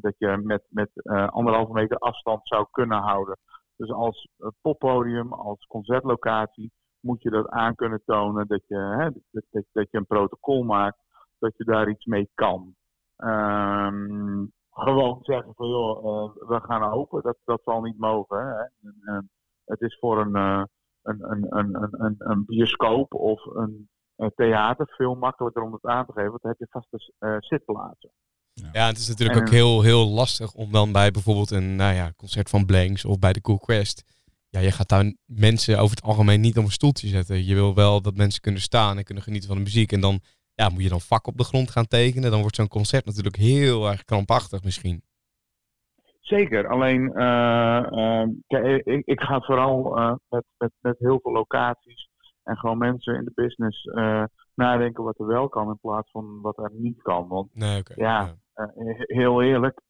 dat 0.00 0.14
je 0.18 0.40
met, 0.42 0.62
met 0.68 0.90
anderhalve 1.30 1.72
meter 1.72 1.98
afstand 1.98 2.40
zou 2.42 2.66
kunnen 2.70 2.98
houden. 2.98 3.38
Dus 3.76 3.90
als 3.90 4.28
poppodium, 4.60 5.32
als 5.32 5.66
concertlocatie, 5.66 6.72
moet 7.00 7.22
je 7.22 7.30
dat 7.30 7.48
aan 7.48 7.74
kunnen 7.74 8.02
tonen 8.04 8.46
dat 8.46 8.62
je, 8.66 8.76
hè, 8.76 9.10
dat, 9.30 9.44
dat, 9.50 9.64
dat 9.72 9.90
je 9.90 9.98
een 9.98 10.06
protocol 10.06 10.62
maakt, 10.62 10.98
dat 11.38 11.56
je 11.56 11.64
daar 11.64 11.88
iets 11.88 12.04
mee 12.04 12.30
kan. 12.34 12.74
Ehm, 13.16 14.44
gewoon 14.78 15.18
zeggen 15.22 15.52
van 15.54 15.68
joh, 15.68 15.98
eh, 15.98 16.48
we 16.48 16.60
gaan 16.60 16.92
open, 16.92 17.22
dat, 17.22 17.36
dat 17.44 17.60
zal 17.64 17.80
niet 17.80 17.98
mogen. 17.98 18.38
Hè. 18.38 18.52
En, 18.58 18.96
en 19.00 19.30
het 19.64 19.80
is 19.80 19.98
voor 20.00 20.20
een, 20.20 20.34
eh, 20.34 20.62
een, 21.02 21.30
een, 21.30 21.46
een, 21.48 21.82
een, 21.82 22.04
een, 22.04 22.14
een 22.18 22.44
bioscoop 22.46 23.14
of 23.14 23.44
een, 23.44 23.88
een 24.16 24.32
theater 24.34 24.86
veel 24.96 25.14
makkelijker 25.14 25.62
om 25.62 25.72
het 25.72 25.84
aan 25.84 26.06
te 26.06 26.12
geven, 26.12 26.30
want 26.30 26.42
dan 26.42 26.50
heb 26.50 26.60
je 26.60 26.66
vaste 26.70 27.12
eh, 27.18 27.36
zitplaatsen. 27.38 28.10
Ja, 28.72 28.86
het 28.86 28.98
is 28.98 29.08
natuurlijk 29.08 29.38
En, 29.38 29.44
ook 29.44 29.52
heel, 29.52 29.82
heel 29.82 30.08
lastig 30.08 30.54
om 30.54 30.72
dan 30.72 30.92
bij 30.92 31.10
bijvoorbeeld 31.10 31.50
een 31.50 31.76
nou 31.76 31.94
ja, 31.94 32.12
concert 32.16 32.50
van 32.50 32.66
Blanks 32.66 33.04
of 33.04 33.18
bij 33.18 33.32
de 33.32 33.40
Cool 33.40 33.58
Quest. 33.58 34.16
Ja, 34.50 34.60
je 34.60 34.70
gaat 34.70 34.88
daar 34.88 35.14
mensen 35.24 35.78
over 35.78 35.96
het 35.96 36.04
algemeen 36.04 36.40
niet 36.40 36.58
op 36.58 36.64
een 36.64 36.70
stoeltje 36.70 37.08
zetten. 37.08 37.44
Je 37.44 37.54
wil 37.54 37.74
wel 37.74 38.02
dat 38.02 38.16
mensen 38.16 38.40
kunnen 38.40 38.60
staan 38.60 38.98
en 38.98 39.04
kunnen 39.04 39.22
genieten 39.22 39.48
van 39.48 39.56
de 39.56 39.62
muziek. 39.62 39.92
En 39.92 40.00
dan 40.00 40.20
ja, 40.60 40.68
moet 40.68 40.82
je 40.82 40.88
dan 40.88 41.00
vak 41.00 41.26
op 41.26 41.36
de 41.36 41.44
grond 41.44 41.70
gaan 41.70 41.86
tekenen. 41.86 42.30
Dan 42.30 42.40
wordt 42.40 42.56
zo'n 42.56 42.68
concert 42.68 43.04
natuurlijk 43.04 43.36
heel 43.36 43.88
erg 43.88 44.04
krampachtig 44.04 44.62
misschien. 44.62 45.02
Zeker, 46.20 46.68
alleen 46.68 47.12
uh, 47.14 48.22
ik, 48.84 49.02
ik, 49.06 49.20
ga 49.20 49.40
vooral 49.40 49.98
uh, 49.98 50.14
met, 50.28 50.44
met, 50.58 50.70
met 50.80 50.98
heel 50.98 51.18
veel 51.22 51.32
locaties 51.32 52.08
en 52.42 52.56
gewoon 52.56 52.78
mensen 52.78 53.14
in 53.14 53.24
de 53.24 53.32
business 53.34 53.84
nadenken 54.54 55.04
wat 55.04 55.18
er 55.18 55.26
wel 55.26 55.48
kan 55.48 55.68
in 55.68 55.78
plaats 55.80 56.10
van 56.10 56.40
wat 56.40 56.58
er 56.58 56.70
niet 56.72 57.02
kan. 57.02 57.28
Want 57.28 57.54
nee, 57.54 57.78
okay. 57.78 57.96
ja, 57.96 58.34
ja. 58.54 58.70
heel 59.06 59.42
eerlijk, 59.42 59.80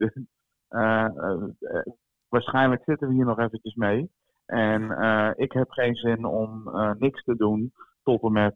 waarschijnlijk 2.34 2.82
zitten 2.84 3.08
we 3.08 3.14
hier 3.14 3.24
nog 3.24 3.38
eventjes 3.38 3.74
mee. 3.74 4.10
En 4.46 4.82
ik 5.36 5.52
heb 5.52 5.70
geen 5.70 5.94
zin 5.94 6.24
om 6.24 6.70
niks 6.98 7.22
te 7.24 7.36
doen 7.36 7.72
tot 8.08 8.22
en 8.22 8.32
met 8.32 8.54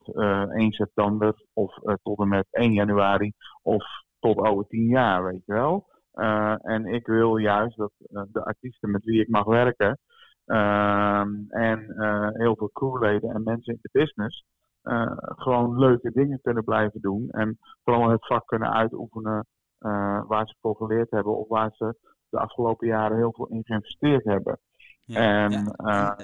1 0.54 0.72
september 0.72 1.34
of 1.52 1.78
tot 2.02 2.18
en 2.18 2.28
met 2.28 2.46
1 2.50 2.72
januari 2.72 3.32
of 3.62 3.84
tot 4.18 4.38
over 4.38 4.66
10 4.66 4.86
jaar, 4.86 5.24
weet 5.24 5.42
je 5.46 5.52
wel. 5.52 5.86
Uh, 6.14 6.54
en 6.62 6.86
ik 6.86 7.06
wil 7.06 7.36
juist 7.36 7.76
dat 7.76 7.92
de 8.32 8.44
artiesten 8.44 8.90
met 8.90 9.04
wie 9.04 9.20
ik 9.20 9.28
mag 9.28 9.44
werken 9.44 9.98
uh, 10.46 11.20
en 11.48 11.94
heel 12.36 12.56
veel 12.56 12.70
crewleden 12.72 13.30
en 13.34 13.42
mensen 13.42 13.72
in 13.72 13.78
de 13.82 13.88
business 13.92 14.44
gewoon 15.36 15.78
leuke 15.78 16.10
dingen 16.12 16.40
kunnen 16.42 16.64
blijven 16.64 17.00
doen. 17.00 17.28
En 17.30 17.58
vooral 17.84 18.10
het 18.10 18.26
vak 18.26 18.46
kunnen 18.46 18.72
uitoefenen 18.72 19.46
waar 20.26 20.46
ze 20.46 20.54
voor 20.60 20.76
geleerd 20.76 21.10
hebben 21.10 21.36
of 21.36 21.48
waar 21.48 21.70
ze 21.72 21.94
de 22.28 22.38
afgelopen 22.38 22.86
jaren 22.86 23.16
heel 23.16 23.32
veel 23.32 23.46
in 23.46 23.64
geïnvesteerd 23.64 24.24
hebben. 24.24 24.58
Ja, 25.04 25.44
en, 25.44 25.74
ja. 25.76 26.18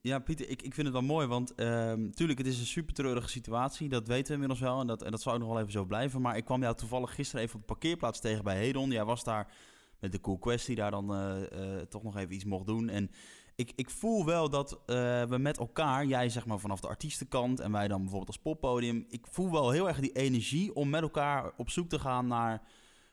Ja, 0.00 0.18
Pieter, 0.18 0.48
ik, 0.48 0.62
ik 0.62 0.74
vind 0.74 0.86
het 0.86 0.96
wel 0.96 1.06
mooi, 1.06 1.26
want 1.26 1.56
natuurlijk, 1.56 2.18
ehm, 2.18 2.36
het 2.36 2.46
is 2.46 2.58
een 2.60 2.66
super 2.66 2.94
treurige 2.94 3.28
situatie. 3.28 3.88
Dat 3.88 4.06
weten 4.06 4.26
we 4.26 4.32
inmiddels 4.32 4.60
wel 4.60 4.80
en 4.80 4.86
dat, 4.86 5.02
en 5.02 5.10
dat 5.10 5.22
zou 5.22 5.34
ook 5.34 5.40
nog 5.40 5.50
wel 5.50 5.60
even 5.60 5.72
zo 5.72 5.84
blijven. 5.84 6.20
Maar 6.20 6.36
ik 6.36 6.44
kwam 6.44 6.62
jou 6.62 6.74
toevallig 6.74 7.14
gisteren 7.14 7.44
even 7.44 7.54
op 7.54 7.60
de 7.60 7.66
parkeerplaats 7.66 8.20
tegen 8.20 8.44
bij 8.44 8.56
Hedon. 8.56 8.90
Jij 8.90 9.04
was 9.04 9.24
daar 9.24 9.52
met 9.98 10.12
de 10.12 10.20
Cool 10.20 10.38
Quest 10.38 10.66
die 10.66 10.76
daar 10.76 10.90
dan 10.90 11.14
uh, 11.14 11.36
uh, 11.52 11.80
toch 11.80 12.02
nog 12.02 12.16
even 12.16 12.34
iets 12.34 12.44
mocht 12.44 12.66
doen. 12.66 12.88
En 12.88 13.10
ik, 13.54 13.72
ik 13.76 13.90
voel 13.90 14.24
wel 14.24 14.50
dat 14.50 14.72
uh, 14.72 15.22
we 15.22 15.38
met 15.38 15.58
elkaar, 15.58 16.06
jij 16.06 16.28
zeg 16.28 16.46
maar 16.46 16.58
vanaf 16.58 16.80
de 16.80 16.88
artiestenkant 16.88 17.60
en 17.60 17.72
wij 17.72 17.88
dan 17.88 18.00
bijvoorbeeld 18.00 18.28
als 18.28 18.42
poppodium. 18.42 19.06
Ik 19.08 19.26
voel 19.30 19.50
wel 19.50 19.70
heel 19.70 19.88
erg 19.88 20.00
die 20.00 20.12
energie 20.12 20.74
om 20.74 20.90
met 20.90 21.02
elkaar 21.02 21.52
op 21.56 21.70
zoek 21.70 21.88
te 21.88 21.98
gaan 21.98 22.26
naar 22.26 22.62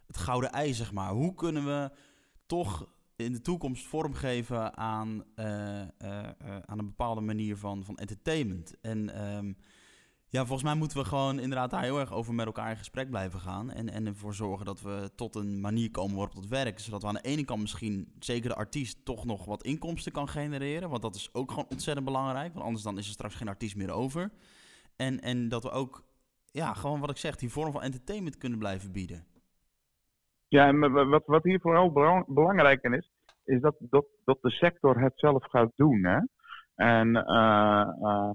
het 0.08 0.18
gouden 0.18 0.52
ei, 0.52 0.74
zeg 0.74 0.92
maar. 0.92 1.12
Hoe 1.12 1.36
kunnen 1.36 1.66
we 1.66 1.92
toch 2.46 2.88
in 3.20 3.32
de 3.32 3.42
toekomst 3.42 3.88
vormgeven 3.88 4.78
aan, 4.78 5.24
uh, 5.36 5.46
aan 6.66 6.80
een 6.80 6.86
bepaalde 6.86 7.22
manier 7.22 7.58
van, 7.58 7.84
van 7.84 7.98
entertainment. 7.98 8.80
En 8.82 9.28
um, 9.36 9.58
ja, 10.32 10.40
volgens 10.40 10.64
mij 10.64 10.76
moeten 10.76 10.98
we 10.98 11.06
gewoon 11.06 11.40
inderdaad 11.40 11.70
daar 11.70 11.84
heel 11.84 12.00
erg 12.00 12.12
over 12.12 12.34
met 12.34 12.46
elkaar 12.46 12.70
in 12.70 12.78
gesprek 12.78 13.10
blijven 13.10 13.40
gaan. 13.40 13.72
En, 13.72 13.90
en 13.90 14.06
ervoor 14.06 14.34
zorgen 14.34 14.66
dat 14.66 14.82
we 14.82 15.12
tot 15.16 15.36
een 15.36 15.60
manier 15.62 15.92
komen 15.92 16.16
waarop 16.16 16.36
het 16.36 16.48
werkt. 16.48 16.82
Zodat 16.82 17.02
we 17.02 17.08
aan 17.08 17.14
de 17.14 17.22
ene 17.22 17.46
kant 17.46 17.62
misschien, 17.62 18.14
zeker 18.20 18.50
de 18.50 18.56
artiest, 18.56 19.06
toch 19.06 19.26
nog 19.26 19.46
wat 19.46 19.64
inkomsten 19.64 20.12
kan 20.12 20.30
genereren. 20.30 20.90
Want 20.90 21.02
dat 21.02 21.16
is 21.16 21.30
ook 21.34 21.50
gewoon 21.50 21.70
ontzettend 21.70 22.06
belangrijk. 22.06 22.54
Want 22.54 22.66
anders 22.66 22.84
dan 22.84 22.98
is 22.98 23.06
er 23.06 23.14
straks 23.14 23.36
geen 23.36 23.48
artiest 23.48 23.76
meer 23.76 23.92
over. 23.92 24.32
En, 24.96 25.22
en 25.22 25.50
dat 25.50 25.64
we 25.64 25.72
ook, 25.72 26.04
ja, 26.52 26.74
gewoon 26.74 27.00
wat 27.00 27.10
ik 27.10 27.18
zeg, 27.18 27.36
die 27.36 27.50
vorm 27.50 27.72
van 27.72 27.82
entertainment 27.82 28.38
kunnen 28.38 28.60
blijven 28.60 28.92
bieden. 28.92 29.26
Ja, 30.50 30.68
en 30.68 31.10
wat, 31.10 31.24
wat 31.26 31.44
hier 31.44 31.60
vooral 31.60 31.92
belangrijk 32.28 32.84
in 32.84 32.94
is, 32.94 33.12
is 33.44 33.62
dat, 33.62 33.76
dat, 33.80 34.06
dat 34.26 34.38
de 34.42 34.50
sector 34.50 35.02
het 35.02 35.14
zelf 35.16 35.46
gaat 35.46 35.72
doen. 35.76 36.06
Hè? 36.06 36.20
En 36.76 37.08
uh, 37.08 37.88
uh, 38.02 38.30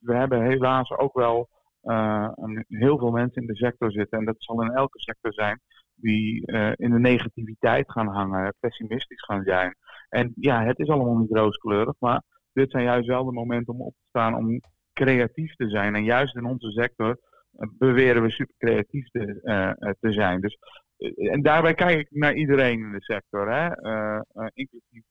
we 0.00 0.14
hebben 0.14 0.42
helaas 0.42 0.90
ook 0.90 1.14
wel 1.14 1.48
uh, 1.82 2.28
een, 2.34 2.64
heel 2.68 2.98
veel 2.98 3.10
mensen 3.10 3.42
in 3.42 3.48
de 3.48 3.56
sector 3.56 3.92
zitten, 3.92 4.18
en 4.18 4.24
dat 4.24 4.34
zal 4.38 4.62
in 4.62 4.70
elke 4.70 5.00
sector 5.00 5.32
zijn, 5.32 5.60
die 5.94 6.46
in 6.76 6.90
de 6.90 6.98
negativiteit 6.98 7.90
gaan 7.90 8.08
hangen, 8.08 8.54
pessimistisch 8.60 9.22
gaan 9.24 9.42
zijn. 9.42 9.76
En 10.08 10.32
ja, 10.34 10.64
het 10.64 10.78
is 10.78 10.88
allemaal 10.88 11.16
niet 11.16 11.36
rooskleurig, 11.36 11.94
maar 11.98 12.22
dit 12.52 12.70
zijn 12.70 12.84
juist 12.84 13.08
wel 13.08 13.24
de 13.24 13.32
momenten 13.32 13.74
om 13.74 13.80
op 13.80 13.92
te 13.92 14.08
staan 14.08 14.34
om 14.34 14.60
creatief 14.92 15.54
te 15.54 15.68
zijn. 15.68 15.94
En 15.94 16.04
juist 16.04 16.36
in 16.36 16.44
onze 16.44 16.70
sector 16.70 17.18
beweren 17.78 18.22
we 18.22 18.30
super 18.30 18.54
creatief 18.58 19.08
te, 19.10 19.96
te 20.00 20.12
zijn. 20.12 20.40
Dus 20.40 20.58
eh, 20.58 20.83
en 21.12 21.42
daarbij 21.42 21.74
kijk 21.74 21.98
ik 21.98 22.08
naar 22.10 22.34
iedereen 22.34 22.78
in 22.78 22.92
de 22.92 23.02
sector, 23.02 23.50
hè? 23.50 23.82
Uh, 23.82 24.20
uh, 24.34 24.46
inclusief 24.52 25.04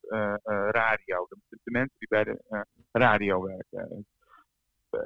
radio, 0.71 1.25
de, 1.29 1.57
de, 1.63 1.71
mensen 1.71 1.95
die 1.97 2.07
bij 2.07 2.23
de 2.23 2.65
radio 2.91 3.43
werken. 3.43 4.05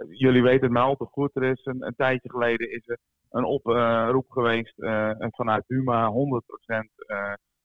jullie 0.09 0.41
weten 0.41 0.61
het 0.61 0.71
maar 0.71 0.83
al 0.83 0.95
te 0.95 1.05
goed, 1.05 1.35
er 1.35 1.43
is 1.43 1.65
een, 1.65 1.85
een 1.85 1.95
tijdje 1.95 2.29
geleden 2.29 2.71
is 2.71 2.87
er 2.87 2.97
een 3.29 3.43
oproep 3.43 4.29
geweest 4.29 4.73
vanuit 5.17 5.63
Duma, 5.67 6.11
100% 6.11 6.15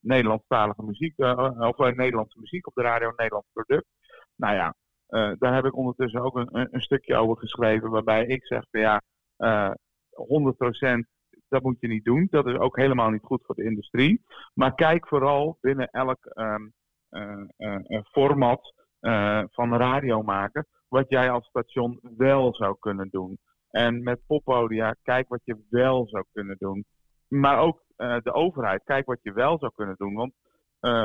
Nederlandstalige 0.01 0.83
muziek, 0.83 1.19
of 1.19 1.77
Nederlandse 1.77 2.39
muziek 2.39 2.67
op 2.67 2.75
de 2.75 2.83
radio, 2.83 3.09
een 3.09 3.15
Nederlands 3.17 3.49
product. 3.53 3.87
Nou 4.37 4.55
ja, 4.55 4.75
daar 5.39 5.55
heb 5.55 5.65
ik 5.65 5.77
ondertussen 5.77 6.21
ook 6.21 6.37
een, 6.37 6.49
een, 6.71 6.81
stukje 6.81 7.17
over 7.17 7.37
geschreven, 7.37 7.91
waarbij 7.91 8.27
ik 8.27 8.47
zeg 8.47 8.65
van 8.71 8.81
ja, 8.81 9.03
100% 10.97 11.13
dat 11.53 11.63
moet 11.63 11.81
je 11.81 11.89
niet 11.89 12.05
doen. 12.05 12.27
Dat 12.31 12.47
is 12.47 12.57
ook 12.57 12.77
helemaal 12.77 13.11
niet 13.11 13.25
goed 13.25 13.43
voor 13.45 13.55
de 13.55 13.65
industrie. 13.65 14.25
Maar 14.55 14.75
kijk 14.75 15.09
vooral 15.09 15.59
binnen 15.61 15.89
elk 15.91 16.19
um, 16.35 16.73
uh, 17.11 17.45
uh, 17.59 18.01
format 18.03 18.75
uh, 19.01 19.43
van 19.51 19.77
radio 19.77 20.23
maken. 20.23 20.67
Wat 20.89 21.09
jij 21.09 21.31
als 21.31 21.47
station 21.47 22.01
wel 22.17 22.55
zou 22.55 22.77
kunnen 22.79 23.09
doen. 23.11 23.39
En 23.71 24.03
met 24.03 24.27
poppodia, 24.27 24.97
kijk 25.03 25.29
wat 25.29 25.41
je 25.45 25.57
wel 25.71 26.09
zou 26.09 26.25
kunnen 26.33 26.57
doen. 26.59 26.85
Maar 27.29 27.59
ook 27.59 27.81
de 27.97 28.33
overheid, 28.33 28.83
kijk 28.85 29.07
wat 29.07 29.19
je 29.23 29.33
wel 29.33 29.59
zou 29.59 29.73
kunnen 29.75 29.95
doen. 29.99 30.15
Want 30.15 30.33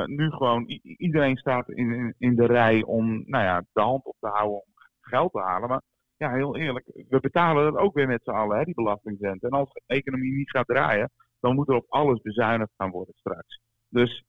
nu 0.08 0.30
gewoon, 0.30 0.64
iedereen 0.82 1.36
staat 1.36 1.68
in, 1.68 1.92
in, 1.92 2.14
in, 2.18 2.34
de 2.34 2.46
rij 2.46 2.82
om 2.82 3.22
nou 3.26 3.44
ja, 3.44 3.64
de 3.72 3.80
hand 3.80 4.04
op 4.04 4.16
te 4.20 4.28
houden 4.28 4.56
om 4.56 4.72
geld 5.00 5.32
te 5.32 5.40
halen. 5.40 5.68
Maar 5.68 5.82
ja, 6.18 6.32
heel 6.32 6.56
eerlijk, 6.56 6.86
we 7.08 7.20
betalen 7.20 7.72
dat 7.72 7.82
ook 7.82 7.94
weer 7.94 8.06
met 8.06 8.22
z'n 8.22 8.30
allen, 8.30 8.58
hè, 8.58 8.64
die 8.64 8.74
belastingcent. 8.74 9.42
En 9.42 9.50
als 9.50 9.72
de 9.72 9.82
economie 9.86 10.32
niet 10.32 10.50
gaat 10.50 10.66
draaien, 10.66 11.10
dan 11.40 11.54
moet 11.54 11.68
er 11.68 11.74
op 11.74 11.86
alles 11.88 12.20
bezuinigd 12.20 12.72
gaan 12.76 12.90
worden 12.90 13.14
straks. 13.16 13.60
Dus 13.88 14.24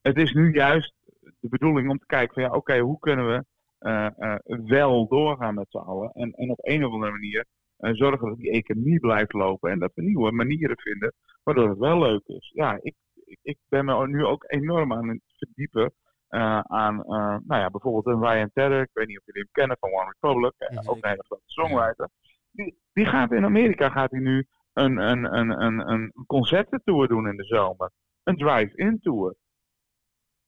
het 0.00 0.16
is 0.16 0.32
nu 0.32 0.52
juist 0.52 0.94
de 1.40 1.48
bedoeling 1.48 1.90
om 1.90 1.98
te 1.98 2.06
kijken 2.06 2.34
van 2.34 2.42
ja, 2.42 2.50
oké, 2.50 2.78
hoe 2.78 2.98
kunnen 2.98 3.26
we 3.26 3.44
uh, 3.80 4.08
uh, 4.18 4.34
wel 4.66 5.08
doorgaan 5.08 5.54
met 5.54 5.66
z'n 5.68 5.76
allen. 5.76 6.10
En, 6.12 6.32
en 6.32 6.50
op 6.50 6.58
een 6.60 6.84
of 6.84 6.92
andere 6.92 7.12
manier 7.12 7.44
uh, 7.78 7.90
zorgen 7.94 8.28
dat 8.28 8.38
die 8.38 8.50
economie 8.50 9.00
blijft 9.00 9.32
lopen. 9.32 9.70
En 9.70 9.78
dat 9.78 9.92
we 9.94 10.02
nieuwe 10.02 10.32
manieren 10.32 10.78
vinden 10.78 11.12
waardoor 11.42 11.68
het 11.68 11.78
wel 11.78 11.98
leuk 11.98 12.26
is. 12.26 12.50
Ja, 12.54 12.78
ik, 12.82 12.94
ik 13.42 13.58
ben 13.68 13.84
me 13.84 14.08
nu 14.08 14.24
ook 14.24 14.44
enorm 14.46 14.92
aan 14.92 15.08
het 15.08 15.20
verdiepen 15.36 15.92
uh, 16.30 16.60
aan 16.60 16.94
uh, 16.94 17.36
nou 17.46 17.60
ja, 17.60 17.70
bijvoorbeeld 17.70 18.06
een 18.06 18.22
Ryan 18.22 18.50
Tedder. 18.52 18.80
Ik 18.80 18.90
weet 18.92 19.06
niet 19.06 19.18
of 19.18 19.24
jullie 19.24 19.42
hem 19.42 19.52
kennen 19.52 19.76
van 19.80 19.92
One 19.92 20.14
Republic. 20.18 20.52
Uh, 20.58 20.90
ook 20.90 20.96
een 21.00 21.10
hele 21.10 21.24
grote 21.26 21.42
songwriter. 21.46 22.08
Die, 22.50 22.78
die 22.92 23.06
gaat 23.06 23.32
in 23.32 23.44
Amerika 23.44 23.88
gaat 23.88 24.10
hij 24.10 24.20
nu 24.20 24.46
een, 24.72 24.96
een, 24.96 25.34
een, 25.34 25.62
een, 25.62 25.90
een 25.90 26.12
concertentour 26.26 27.08
doen 27.08 27.28
in 27.28 27.36
de 27.36 27.44
zomer. 27.44 27.90
Een 28.22 28.36
drive-in 28.36 29.00
tour. 29.00 29.36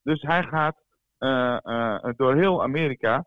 Dus 0.03 0.23
hij 0.23 0.43
gaat 0.43 0.85
door 2.17 2.35
heel 2.35 2.63
Amerika. 2.63 3.27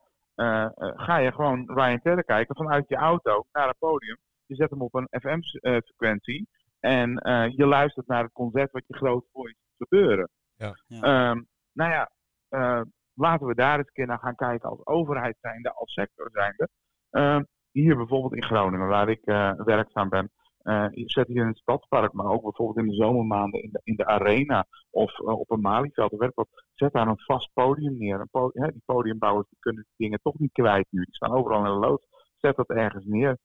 ga 0.96 1.18
je 1.18 1.32
gewoon 1.32 1.72
Ryan 1.74 2.02
Tedder 2.02 2.24
kijken 2.24 2.56
vanuit 2.56 2.88
je 2.88 2.96
auto 2.96 3.46
naar 3.52 3.68
het 3.68 3.78
podium. 3.78 4.18
Je 4.46 4.56
zet 4.56 4.70
hem 4.70 4.82
op 4.82 4.94
een 4.94 5.08
FM-frequentie. 5.10 6.48
En 6.80 7.10
je 7.56 7.66
luistert 7.66 8.08
naar 8.08 8.24
het 8.24 8.34
concert 8.34 8.72
wat 8.72 8.84
je 8.88 8.96
groot 8.96 9.26
voor 9.32 9.48
je 9.48 9.56
gebeuren. 9.78 10.30
Ja. 10.56 10.74
ja. 10.88 11.30
Um, 11.30 11.48
nou 11.74 11.92
ja, 11.92 12.10
uh, 12.54 12.82
laten 13.13 13.48
we 13.48 13.56
daar 13.56 13.78
eens 13.78 13.88
een 13.88 13.94
keer 13.94 14.08
naar 14.08 14.20
gaan 14.20 14.36
kijken 14.36 14.70
als 14.70 14.86
overheid 14.86 15.38
zijnde, 15.42 15.74
als 15.74 15.94
sector 15.94 16.30
zijnde. 16.34 16.70
Uh, 17.12 17.39
hier 17.72 17.96
bijvoorbeeld 17.96 18.34
in 18.34 18.44
Groningen, 18.44 18.88
waar 18.88 19.10
ik 19.10 19.22
uh, 19.24 19.52
werkzaam 19.56 20.10
ben, 20.10 20.32
zet 20.94 21.28
hier 21.28 21.42
in 21.42 21.48
het 21.48 21.58
stadspark, 21.58 22.13
maar 22.13 22.26
ook 22.26 22.42
bijvoorbeeld 22.42 22.86
in 22.86 22.92
de 22.92 23.04
zomermaanden 23.04 23.63
in 23.63 23.70
de, 23.72 23.82
in 23.84 23.96
de 23.96 24.06
arena 24.06 24.66
of 24.89 25.20
op 25.20 25.52
een 25.52 25.62
Malieveld, 25.62 26.48
zet 26.74 26.94
daar 26.94 27.08
een 27.08 27.20
vast 27.20 27.50
podium 27.54 27.98
neer. 27.98 28.20
Een 28.20 28.30
podium, 28.32 28.63
hè, 28.63 28.72
die 28.72 28.82
podiumbouwers 28.86 29.50
die 29.50 29.60
kunnen 29.60 29.86
die 29.88 30.06
dingen 30.08 30.20
toch 30.24 30.39
niet 30.39 30.52
kwijt 30.52 30.88
nu, 30.89 31.04
die 31.04 31.16
staan 31.16 31.34
overal 31.34 31.58
in 31.58 31.63
de 31.63 31.88
lood. 31.88 32.08
Zet 32.38 32.56
dat 32.56 32.70
ergens 32.70 33.06
neer. 33.06 33.38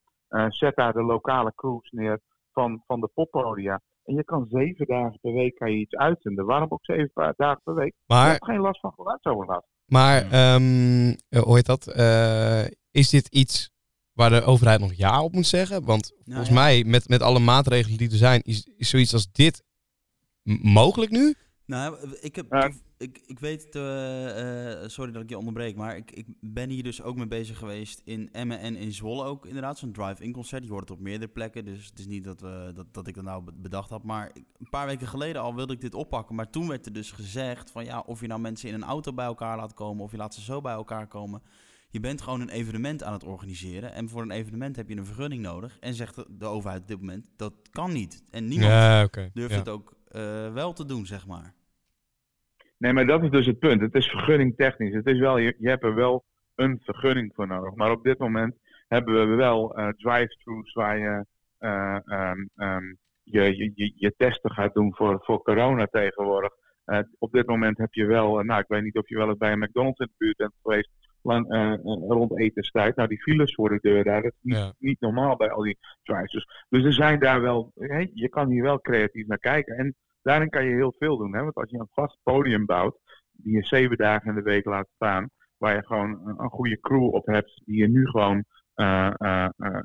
zet 0.49 0.77
daar 0.77 0.93
de 0.93 1.03
lokale 1.03 1.53
crews 1.55 1.91
neer 1.91 2.21
van, 2.53 2.83
van 2.87 3.01
de 3.01 3.11
poppodia. 3.15 3.81
En 4.09 4.15
je 4.15 4.25
kan 4.25 4.47
zeven 4.51 4.87
dagen 4.87 5.19
per 5.21 5.33
week 5.33 5.55
kan 5.55 5.71
je 5.73 5.79
iets 5.79 5.95
uitzenden. 5.95 6.45
Waarom 6.47 6.71
ook 6.71 6.85
zeven 6.85 7.35
dagen 7.37 7.61
per 7.65 7.75
week? 7.75 7.95
Maar, 8.07 8.25
je 8.25 8.31
hebt 8.31 8.45
geen 8.45 8.61
last 8.61 8.81
van 8.81 8.93
geluidsoverlast. 8.93 9.67
Maar, 9.85 10.23
um, 10.55 11.17
hoe 11.45 11.55
heet 11.55 11.67
dat? 11.67 11.93
Uh, 11.97 12.65
is 12.91 13.11
dit 13.11 13.29
iets 13.29 13.71
waar 14.13 14.31
de 14.31 14.43
overheid 14.43 14.81
nog 14.81 14.95
ja 14.95 15.23
op 15.23 15.33
moet 15.33 15.47
zeggen? 15.47 15.85
Want 15.85 16.11
nou, 16.11 16.25
volgens 16.25 16.49
ja. 16.49 16.55
mij, 16.55 16.85
met, 16.85 17.09
met 17.09 17.23
alle 17.23 17.39
maatregelen 17.39 17.99
die 17.99 18.11
er 18.11 18.17
zijn, 18.17 18.43
is, 18.43 18.69
is 18.77 18.89
zoiets 18.89 19.13
als 19.13 19.33
dit 19.33 19.63
mogelijk 20.63 21.11
nu? 21.11 21.35
Nou, 21.67 22.17
ik 22.21 22.37
heb... 22.37 22.55
Uh, 22.55 22.65
ik, 22.99 23.21
ik 23.27 23.39
weet, 23.39 23.75
eh, 23.75 24.89
sorry 24.89 25.13
dat 25.13 25.23
ik 25.23 25.29
je 25.29 25.39
onderbreek, 25.39 25.77
maar 25.77 25.97
ik, 25.97 26.11
ik 26.11 26.27
ben 26.41 26.71
hier 26.71 26.83
dus 26.83 27.03
ook 27.03 27.17
mee 27.17 27.27
bezig 27.27 27.59
geweest 27.59 28.01
in 28.05 28.29
Emmen 28.33 28.59
en 28.59 28.77
in 28.77 28.93
Zwolle 28.93 29.25
ook 29.25 29.47
inderdaad. 29.47 29.79
Zo'n 29.79 29.93
drive-in 29.93 30.33
concert, 30.33 30.65
je 30.65 30.71
hoort 30.71 30.89
het 30.89 30.99
op 30.99 31.05
meerdere 31.05 31.31
plekken, 31.33 31.65
dus 31.65 31.87
het 31.87 31.99
is 31.99 32.07
niet 32.07 32.25
dat, 32.25 32.41
we, 32.41 32.71
dat, 32.75 32.95
dat 32.95 33.07
ik 33.07 33.15
dat 33.15 33.25
nou 33.25 33.43
be- 33.43 33.53
bedacht 33.55 33.91
had. 33.91 34.03
Maar 34.05 34.31
een 34.59 34.69
paar 34.71 34.87
weken 34.87 35.07
geleden 35.09 35.43
al 35.43 35.55
wilde 35.55 35.73
ik 35.73 35.81
dit 35.81 35.95
oppakken, 35.95 36.35
maar 36.35 36.51
toen 36.51 36.69
werd 36.69 36.87
er 36.87 36.93
dus 36.93 37.11
gezegd 37.11 37.71
van 37.71 37.85
ja, 37.85 38.01
of 38.07 38.21
je 38.21 38.27
nou 38.27 38.41
mensen 38.41 38.69
in 38.69 38.75
een 38.75 38.85
auto 38.85 39.13
bij 39.13 39.27
elkaar 39.27 39.57
laat 39.57 39.75
komen 39.75 40.05
of 40.05 40.11
je 40.11 40.17
laat 40.17 40.35
ze 40.35 40.41
zo 40.43 40.61
bij 40.61 40.73
elkaar 40.73 41.07
komen. 41.07 41.43
Je 41.91 42.01
bent 42.01 42.21
gewoon 42.21 42.41
een 42.41 42.49
evenement 42.49 43.03
aan 43.03 43.13
het 43.13 43.25
organiseren 43.25 43.93
en 43.93 44.09
voor 44.09 44.23
een 44.23 44.31
evenement 44.31 44.77
heb 44.77 44.89
je 44.89 44.97
een 44.97 45.05
vergunning 45.07 45.43
nodig. 45.43 45.77
En 45.81 45.95
zegt 45.95 46.25
de, 46.39 46.47
overheid 46.47 46.81
op 46.83 46.89
dit 46.89 46.99
moment, 46.99 47.29
dat 47.37 47.53
kan 47.71 47.93
niet. 47.93 48.23
En 48.31 48.49
niemand 48.49 48.73
Ja, 48.73 49.09
durft 49.33 49.53
Ja. 49.53 49.59
het 49.59 49.69
ook 49.69 49.97
eh, 50.09 50.53
wel 50.53 50.73
te 50.73 50.85
doen, 50.85 51.07
zeg 51.07 51.27
maar. 51.27 51.55
Nee, 52.79 52.93
maar 52.93 53.07
dat 53.07 53.23
is 53.23 53.31
dus 53.31 53.47
het 53.47 53.59
punt. 53.59 53.81
Het 53.81 53.95
is 53.95 54.07
vergunningtechnisch. 54.07 54.95
Het 54.95 55.07
is 55.07 55.19
wel, 55.19 55.39
je, 55.39 55.55
je 55.59 55.69
hebt 55.69 55.85
er 55.85 55.95
wel 55.95 56.25
een 56.55 56.81
vergunning 56.85 57.33
voor 57.35 57.47
nodig. 57.47 57.75
Maar 57.75 57.91
op 57.91 58.03
dit 58.05 58.19
moment 58.19 58.57
hebben 58.89 59.29
we 59.29 59.35
wel 59.35 59.77
eh, 59.77 59.89
drive-thrus 59.89 60.73
waar 60.73 60.99
je, 60.99 61.25
ehm, 61.59 62.83
je, 63.23 63.57
je, 63.57 63.73
je, 63.75 63.93
je 63.97 64.15
testen 64.17 64.51
gaat 64.51 64.75
doen 64.75 64.95
voor, 64.95 65.21
voor 65.25 65.43
corona 65.43 65.87
tegenwoordig. 65.87 66.53
Eh, 66.85 66.99
op 67.19 67.33
dit 67.33 67.47
moment 67.47 67.79
heb 67.79 67.93
je 67.95 68.05
wel, 68.07 68.43
nou 68.43 68.61
ik 68.61 68.69
weet 68.69 68.83
niet 68.83 68.97
of 68.99 69.09
je 69.09 69.17
wel 69.17 69.29
eens 69.29 69.39
bij 69.39 69.53
een 69.53 69.59
McDonald's 69.59 69.99
in 70.01 70.07
de 70.07 70.15
buurt 70.19 70.37
bent 70.37 70.53
geweest, 70.63 70.91
lang, 71.23 71.47
rond 72.09 72.39
etenstijd. 72.39 72.97
Nou 72.97 73.09
die 73.09 73.23
files 73.23 73.55
voor 73.55 73.69
de 73.69 73.79
deur 73.81 74.05
daar, 74.05 74.23
dat 74.23 74.33
is 74.33 74.39
niet, 74.43 74.57
Ja. 74.57 74.73
niet 74.79 75.01
normaal 75.01 75.37
bij 75.37 75.51
al 75.51 75.63
die 75.63 75.79
drive-thrus. 76.03 76.47
Dus 76.69 76.85
er 76.85 76.93
zijn 76.93 77.19
daar 77.19 77.41
wel, 77.41 77.73
je 78.15 78.29
kan 78.29 78.49
hier 78.51 78.63
wel 78.63 78.81
creatief 78.81 79.27
naar 79.27 79.39
kijken. 79.39 79.77
En 79.77 79.95
daarin 80.29 80.51
kan 80.51 80.65
je 80.65 80.75
heel 80.75 80.95
veel 80.99 81.17
doen. 81.17 81.35
Hè? 81.35 81.43
Want 81.43 81.55
als 81.55 81.71
je 81.71 81.79
een 81.79 81.89
vast 81.91 82.19
podium 82.23 82.67
bouwt, 82.67 82.99
die 83.33 83.55
je 83.55 83.65
zeven 83.65 83.97
dagen 83.97 84.29
in 84.29 84.35
de 84.35 84.43
week 84.43 84.65
laat 84.65 84.89
staan, 84.95 85.31
waar 85.57 85.75
je 85.75 85.87
gewoon 85.87 86.39
een, 86.39 86.51
goede 86.51 86.81
crew 86.81 87.15
op 87.15 87.27
hebt, 87.27 87.63
die 87.65 87.77
je 87.77 87.89
nu 87.89 88.07
gewoon 88.07 88.45
eh, 88.75 89.11
eh, 89.17 89.49
eh, 89.57 89.81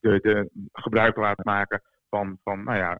de, 0.00 0.18
de 0.20 0.50
gebruik 0.72 1.16
laat 1.16 1.44
maken 1.44 1.82
van, 2.08 2.38
van 2.42 2.64
nou 2.64 2.78
ja, 2.78 2.98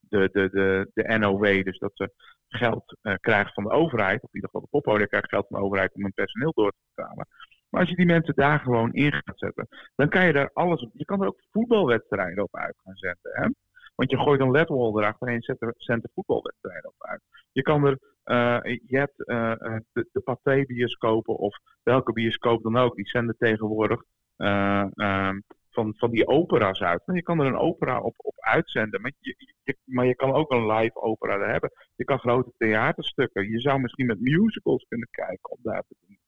de, 0.00 0.28
de, 0.32 0.48
de, 0.50 0.90
de 0.94 1.18
NOW, 1.18 1.64
dus 1.64 1.78
dat 1.78 1.90
ze 1.94 2.12
geld 2.48 2.96
eh, 3.02 3.14
krijgen 3.20 3.52
van 3.52 3.64
de 3.64 3.70
overheid, 3.70 4.22
of 4.22 4.28
in 4.28 4.34
ieder 4.34 4.50
geval 4.50 4.60
de 4.60 4.78
poppodia 4.78 5.06
krijgt 5.06 5.28
geld 5.28 5.46
van 5.48 5.58
de 5.58 5.64
overheid 5.64 5.94
om 5.94 6.02
hun 6.02 6.12
personeel 6.12 6.52
door 6.52 6.70
te 6.70 6.84
betalen. 6.94 7.26
Maar 7.68 7.80
als 7.80 7.90
je 7.90 7.96
die 7.96 8.06
mensen 8.06 8.34
daar 8.34 8.58
gewoon 8.58 8.92
in 8.92 9.12
gaat 9.12 9.38
zetten, 9.38 9.68
dan 9.94 10.08
kan 10.08 10.26
je 10.26 10.32
daar 10.32 10.50
alles 10.52 10.82
op. 10.82 10.90
Je 10.92 11.04
kan 11.04 11.20
er 11.20 11.26
ook 11.26 11.42
voetbalwedstrijden 11.50 12.44
op 12.44 12.56
uit 12.56 12.76
gaan 12.84 12.96
zetten. 12.96 13.30
Hè? 13.34 13.48
Want 13.96 14.10
je 14.10 14.18
gooit 14.18 14.40
een 14.40 14.50
ledwall 14.50 14.96
erachter 14.98 15.28
en 15.28 15.34
je 15.34 15.42
zet 15.42 15.62
er, 15.62 15.74
zendt 15.76 16.08
voetbalwedstrijden 16.14 16.90
op 16.90 16.94
uit. 17.08 17.20
Je 17.52 17.62
kan 17.62 17.84
er, 17.86 17.98
eh, 18.24 18.74
je 18.86 18.96
hebt 18.98 19.26
eh, 19.26 19.52
eh, 19.52 19.76
de, 19.92 20.08
de 20.12 20.20
Pathé-bioscopen 20.20 21.36
of 21.36 21.58
welke 21.82 22.12
bioscoop 22.12 22.62
dan 22.62 22.76
ook, 22.76 22.94
die 22.96 23.08
zenden 23.08 23.36
tegenwoordig 23.38 24.02
eh, 24.36 24.84
ehm, 24.94 25.40
van, 25.70 25.94
van 25.96 26.10
die 26.10 26.26
opera's 26.26 26.80
uit. 26.82 27.02
En 27.06 27.14
je 27.14 27.22
kan 27.22 27.40
er 27.40 27.46
een 27.46 27.56
opera 27.58 28.00
op, 28.00 28.14
op 28.16 28.34
uitzenden, 28.36 29.00
maar 29.00 29.12
je, 29.18 29.34
je- 29.62 29.76
maar 29.84 30.06
je 30.06 30.14
kan 30.16 30.32
ook 30.32 30.50
een 30.52 30.66
live 30.72 31.00
opera 31.00 31.34
er 31.34 31.50
hebben. 31.50 31.70
Je 31.96 32.04
kan 32.04 32.18
grote 32.18 32.52
theaterstukken. 32.58 33.50
Je 33.50 33.60
zou 33.60 33.80
misschien 33.80 34.06
met 34.06 34.20
musicals 34.20 34.84
kunnen 34.88 35.08
kijken 35.10 35.50
om 35.50 35.58
daar 35.62 35.82
te 35.88 35.94
doen. 36.06 36.18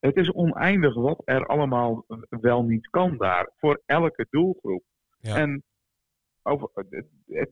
Het 0.00 0.16
is 0.16 0.32
oneindig 0.32 0.94
wat 0.94 1.22
er 1.24 1.46
allemaal 1.46 2.04
wel 2.28 2.64
niet 2.64 2.88
kan 2.90 3.16
daar, 3.16 3.50
voor 3.56 3.82
elke 3.86 4.26
doelgroep. 4.30 4.82
Ja. 5.20 5.36
En 5.36 5.62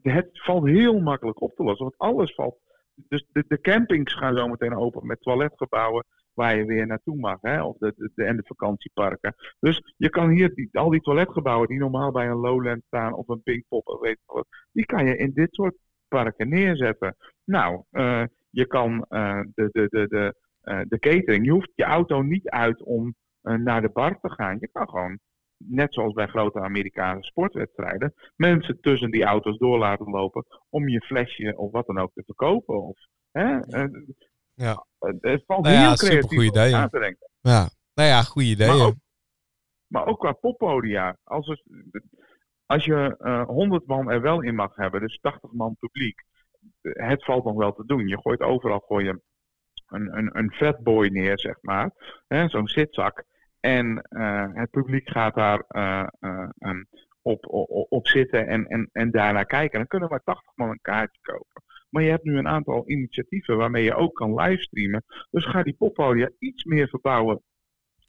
het, 0.02 0.28
valt 0.32 0.66
heel 0.66 1.00
makkelijk 1.00 1.40
op 1.40 1.54
te 1.54 1.62
lossen, 1.62 1.84
want 1.84 1.98
alles 1.98 2.34
valt. 2.34 2.58
Dus 2.94 3.26
de, 3.32 3.44
de 3.48 3.60
campings 3.60 4.14
gaan 4.14 4.36
zo 4.36 4.48
meteen 4.48 4.76
open 4.76 5.06
met 5.06 5.22
toiletgebouwen 5.22 6.04
waar 6.36 6.56
je 6.56 6.64
weer 6.64 6.86
naartoe 6.86 7.16
mag, 7.16 7.38
hè? 7.40 7.62
Of 7.62 7.76
de, 7.78 8.10
de, 8.14 8.24
en 8.24 8.36
de 8.36 8.42
vakantieparken. 8.46 9.34
Dus 9.58 9.94
je 9.96 10.10
kan 10.10 10.30
hier 10.30 10.68
al 10.72 10.90
die 10.90 11.00
toiletgebouwen 11.00 11.68
die 11.68 11.78
normaal 11.78 12.12
bij 12.12 12.28
een 12.28 12.40
Lowland 12.40 12.82
staan 12.86 13.14
of 13.14 13.28
een 13.28 13.42
Pinkpop 13.42 13.86
of 13.86 14.00
weet 14.00 14.18
wat, 14.26 14.46
die 14.72 14.86
kan 14.86 15.06
je 15.06 15.16
in 15.16 15.32
dit 15.32 15.54
soort 15.54 15.76
parken 16.08 16.48
neerzetten. 16.48 17.16
Nou, 17.44 17.82
eh, 17.90 18.24
je 18.50 18.66
kan 18.66 19.04
eh, 19.08 19.40
de, 19.54 19.68
de, 19.72 19.86
de, 19.88 20.06
de, 20.08 20.34
eh, 20.60 20.80
de 20.88 20.98
catering, 20.98 21.44
je 21.44 21.50
hoeft 21.50 21.72
je 21.74 21.84
auto 21.84 22.22
niet 22.22 22.48
uit 22.48 22.82
om 22.82 23.14
naar 23.40 23.80
de 23.80 23.88
bar 23.88 24.20
te 24.20 24.30
gaan. 24.30 24.56
Je 24.60 24.68
kan 24.72 24.88
gewoon, 24.88 25.18
net 25.56 25.94
zoals 25.94 26.12
bij 26.12 26.26
grote 26.26 26.60
Amerikaanse 26.60 27.28
sportwedstrijden, 27.28 28.14
mensen 28.36 28.80
tussen 28.80 29.10
die 29.10 29.24
auto's 29.24 29.58
door 29.58 29.78
laten 29.78 30.10
lopen 30.10 30.44
om 30.68 30.88
je 30.88 31.00
flesje 31.00 31.56
of 31.56 31.72
wat 31.72 31.86
dan 31.86 31.98
ook 31.98 32.10
te 32.14 32.22
verkopen. 32.26 32.82
Of, 32.82 32.98
hè? 33.30 33.58
eh, 33.60 33.84
Ja. 34.54 34.86
het- 34.98 35.42
valt 35.46 35.62
Nou 35.64 35.74
ja, 35.74 35.80
heel 35.86 35.94
creatief 35.96 36.52
na 36.70 36.88
te 36.88 36.98
denken. 36.98 37.28
Ja. 37.40 37.68
Nou 37.94 38.08
ja, 38.08 38.22
goede 38.22 38.48
ideeën. 38.48 38.76
Maar 38.76 38.86
ook, 38.86 38.94
maar 39.86 40.06
ook 40.06 40.18
qua 40.18 40.32
poppodia. 40.32 41.16
Als, 41.24 41.48
er, 41.48 41.62
als 42.66 42.84
je 42.84 43.16
eh 43.18 43.46
100 43.46 43.86
man 43.86 44.10
er 44.10 44.20
wel 44.20 44.42
in 44.42 44.54
mag 44.54 44.76
hebben, 44.76 45.00
dus 45.00 45.18
80 45.20 45.52
man 45.52 45.76
publiek, 45.78 46.24
het 46.82 47.24
valt 47.24 47.44
nog 47.44 47.54
wel 47.56 47.72
te 47.72 47.86
doen. 47.86 48.08
Je 48.08 48.20
gooit 48.20 48.40
overal 48.40 48.78
gooi 48.78 49.04
je 49.04 49.20
een, 49.86 50.16
een, 50.16 50.38
een 50.38 50.52
fatboy 50.52 51.06
neer, 51.08 51.38
zeg 51.38 51.56
maar. 51.60 51.90
Zo'n 52.48 52.68
zitzak. 52.68 53.24
En 53.66 54.02
eh, 54.02 54.46
het 54.52 54.70
publiek 54.70 55.08
gaat 55.08 55.34
daar 55.34 55.64
eh, 55.68 56.06
eh, 56.20 56.48
ehm, 56.58 56.84
op, 57.22 57.46
op, 57.48 57.86
op 57.88 58.06
zitten 58.08 58.46
en, 58.46 58.66
en, 58.66 58.88
en 58.92 59.10
daarnaar 59.10 59.46
kijken. 59.46 59.78
Dan 59.78 59.86
kunnen 59.86 60.08
maar 60.08 60.22
80 60.24 60.52
man 60.54 60.70
een 60.70 60.80
kaartje 60.80 61.20
kopen. 61.22 61.62
Maar 61.90 62.02
je 62.02 62.10
hebt 62.10 62.24
nu 62.24 62.38
een 62.38 62.48
aantal 62.48 62.90
initiatieven 62.90 63.56
waarmee 63.56 63.84
je 63.84 63.94
ook 63.94 64.14
kan 64.14 64.34
livestreamen. 64.34 65.04
Dus 65.30 65.44
ga 65.44 65.62
die 65.62 65.74
poppodia 65.74 66.30
iets 66.38 66.64
meer 66.64 66.88
verbouwen 66.88 67.42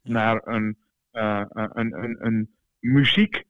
naar 0.02 0.40
een, 0.44 0.78
een, 1.12 2.02
een, 2.02 2.16
een 2.26 2.54
muziek 2.78 3.44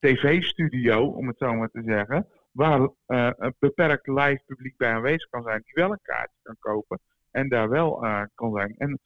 tv-studio, 0.00 1.06
om 1.06 1.28
het 1.28 1.38
zo 1.38 1.54
maar 1.54 1.70
te 1.70 1.82
zeggen. 1.82 2.26
Waar 2.52 2.88
een 2.98 3.54
beperkt 3.58 4.06
live 4.06 4.42
publiek 4.46 4.76
bij 4.76 4.92
aanwezig 4.92 5.28
kan 5.28 5.42
zijn, 5.42 5.62
die 5.64 5.74
wel 5.74 5.92
een 5.92 6.02
kaartje 6.02 6.38
kan 6.42 6.56
kopen 6.58 7.00
en 7.30 7.48
daar 7.48 7.68
wel 7.68 8.06
kan 8.34 8.52
zijn. 8.52 8.74
En 8.76 9.00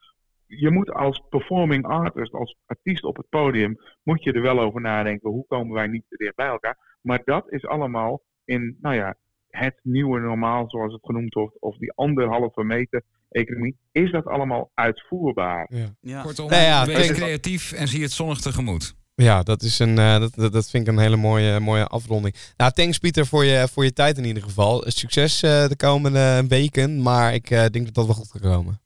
je 0.48 0.70
moet 0.70 0.92
als 0.92 1.22
performing 1.28 1.84
artist, 1.84 2.32
als 2.32 2.56
artiest 2.66 3.04
op 3.04 3.16
het 3.16 3.28
podium, 3.28 3.76
moet 4.02 4.24
je 4.24 4.32
er 4.32 4.42
wel 4.42 4.61
over 4.61 4.80
nadenken. 4.80 5.30
Hoe 5.30 5.46
komen 5.46 5.74
wij 5.74 5.87
niet 5.87 6.04
te 6.08 6.16
dicht 6.16 6.34
bij 6.34 6.46
elkaar? 6.46 6.96
Maar 7.02 7.20
dat 7.24 7.52
is 7.52 7.66
allemaal 7.66 8.22
in, 8.44 8.76
nou 8.80 8.94
ja, 8.94 9.14
het 9.48 9.80
nieuwe 9.82 10.20
normaal, 10.20 10.70
zoals 10.70 10.92
het 10.92 11.04
genoemd 11.04 11.34
wordt, 11.34 11.61
of 11.61 11.76
die 11.76 11.92
anderhalve 11.92 12.64
meter 12.64 13.02
economie, 13.28 13.76
is 13.92 14.11
dat 14.11 14.26
allemaal 14.26 14.70
uitvoerbaar. 14.74 15.66
Ja. 15.74 15.94
Ja. 16.00 16.22
Kortom, 16.22 16.48
Nou 16.50 16.62
ja, 16.62 16.87
wees 16.87 17.12
creatief 17.12 17.72
en 17.72 17.88
zie 17.88 18.02
het 18.02 18.12
zonnig 18.12 18.40
tegemoet. 18.40 18.96
Ja, 19.14 19.42
dat, 19.42 19.62
is 19.62 19.78
een, 19.78 19.98
eh, 19.98 20.18
dat, 20.20 20.34
dat, 20.34 20.52
dat 20.52 20.70
vind 20.70 20.87
ik 20.87 20.92
een 20.92 21.00
hele 21.00 21.16
mooie, 21.16 21.61
mooie 21.61 21.87
afronding. 21.87 22.34
Nou, 22.56 22.72
thanks 22.72 22.98
Pieter 22.98 23.26
voor 23.26 23.44
je, 23.44 23.68
voor 23.72 23.84
je 23.84 23.92
tijd 23.92 24.18
in 24.18 24.24
ieder 24.24 24.42
geval. 24.42 24.84
Succes 24.87 25.42
eh, 25.42 25.68
de 25.68 25.76
komende 25.76 26.44
weken, 26.48 27.02
maar 27.02 27.34
ik 27.34 27.50
eh, 27.50 27.66
denk 27.66 27.84
dat 27.84 27.94
dat 27.94 28.06
wel 28.06 28.14
goed 28.14 28.30
gaat 28.30 28.42
komen. 28.42 28.80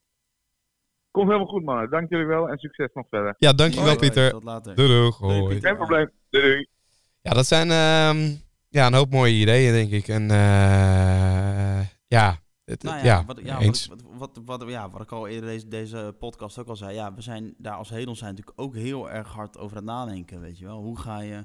Komt 1.13 1.27
helemaal 1.27 1.49
goed, 1.49 1.65
mannen. 1.65 1.91
Dank 1.91 2.11
jullie 2.11 2.27
wel 2.27 2.49
en 2.49 2.59
succes 2.59 2.91
nog 2.95 3.07
verder. 3.11 3.35
Ja, 3.39 3.53
dankjewel 3.53 3.87
Hoi, 3.87 3.99
Pieter. 3.99 4.31
Tot 4.31 4.45
later. 4.45 4.75
Doei 4.75 4.89
doei. 4.89 5.13
Hoi. 5.19 5.49
Pieter. 5.49 5.69
Geen 5.69 5.77
probleem. 5.77 6.11
Doei. 6.31 6.45
doei. 6.45 6.67
Ja, 7.23 7.31
dat 7.31 7.47
zijn 7.47 7.71
ehm, 7.71 8.35
ja, 8.69 8.87
een 8.87 8.95
hoop 8.95 9.11
mooie 9.11 9.33
ideeën, 9.33 9.73
denk 9.73 9.91
ik. 9.91 10.09
En 10.09 10.31
eh, 10.31 11.81
ja, 12.07 12.37
het, 12.65 12.83
Nou 12.83 12.97
ja, 12.97 13.05
ja, 13.05 13.25
wat, 13.25 13.41
ja, 13.43 13.61
eens. 13.61 13.87
wat, 13.87 14.03
wat, 14.19 14.41
wat, 14.45 14.63
wat, 14.63 14.71
ja, 14.71 14.91
wat 14.91 15.03
ik 15.03 15.13
al 15.13 15.27
eerder 15.29 15.49
deze, 15.49 15.69
deze 15.69 16.15
podcast 16.19 16.59
ook 16.59 16.69
al 16.69 16.77
zei. 16.77 16.95
Ja, 16.95 17.15
we 17.15 17.23
zijn 17.23 17.55
daar 17.59 17.77
als 17.77 17.91
Hedon 17.91 18.17
zijn 18.17 18.31
natuurlijk 18.31 18.61
ook 18.61 18.75
heel 18.75 19.11
erg 19.11 19.33
hard 19.33 19.59
over 19.59 19.77
aan 19.77 19.83
het 19.87 19.93
nadenken, 19.93 20.41
weet 20.41 20.59
je 20.59 20.65
wel. 20.65 20.81
Hoe 20.83 20.99
ga 20.99 21.21
je 21.21 21.45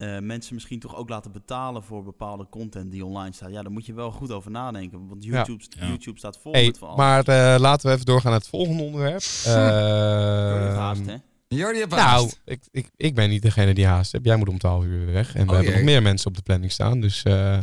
eh, 0.00 0.18
mensen 0.18 0.54
misschien 0.54 0.78
toch 0.80 0.96
ook 0.96 1.08
laten 1.08 1.32
betalen 1.32 1.82
voor 1.82 2.02
bepaalde 2.04 2.46
content 2.50 2.90
die 2.92 3.04
online 3.04 3.34
staat? 3.34 3.50
Ja, 3.50 3.62
daar 3.62 3.72
moet 3.72 3.86
je 3.86 3.92
wel 3.92 4.10
goed 4.10 4.30
over 4.30 4.50
nadenken, 4.50 5.08
want 5.08 5.24
Ja. 5.24 5.30
YouTube, 5.30 5.64
Ja. 5.68 5.86
YouTube 5.86 6.18
staat 6.18 6.38
vol 6.38 6.52
Hey, 6.52 6.66
met 6.66 6.78
van 6.78 6.88
alles. 6.88 6.98
maar 7.00 7.24
eh, 7.54 7.60
laten 7.60 7.86
we 7.88 7.92
even 7.94 8.06
doorgaan 8.06 8.30
naar 8.30 8.40
het 8.40 8.48
volgende 8.48 8.82
onderwerp. 8.82 9.20
Jordi 9.44 10.64
heeft 10.64 10.76
haast, 10.76 11.00
Ehm, 11.00 11.08
hè? 11.08 11.16
Jordi, 11.56 11.78
Nou, 11.86 12.00
haast. 12.00 12.40
ik, 12.44 12.62
ik, 12.70 12.90
ik 12.96 13.14
ben 13.14 13.28
niet 13.28 13.42
degene 13.42 13.74
die 13.74 13.86
haast 13.86 14.12
heeft. 14.12 14.24
Jij 14.24 14.36
moet 14.36 14.48
om 14.48 14.58
12 14.58 14.84
uur 14.84 15.04
weer 15.04 15.14
weg. 15.14 15.34
En 15.34 15.44
we 15.46 15.50
Oh, 15.50 15.56
hebben 15.56 15.74
nog 15.74 15.82
meer 15.84 16.02
mensen 16.02 16.28
op 16.28 16.36
de 16.36 16.42
planning 16.42 16.72
staan. 16.72 17.00
Dus 17.00 17.22
eh, 17.22 17.58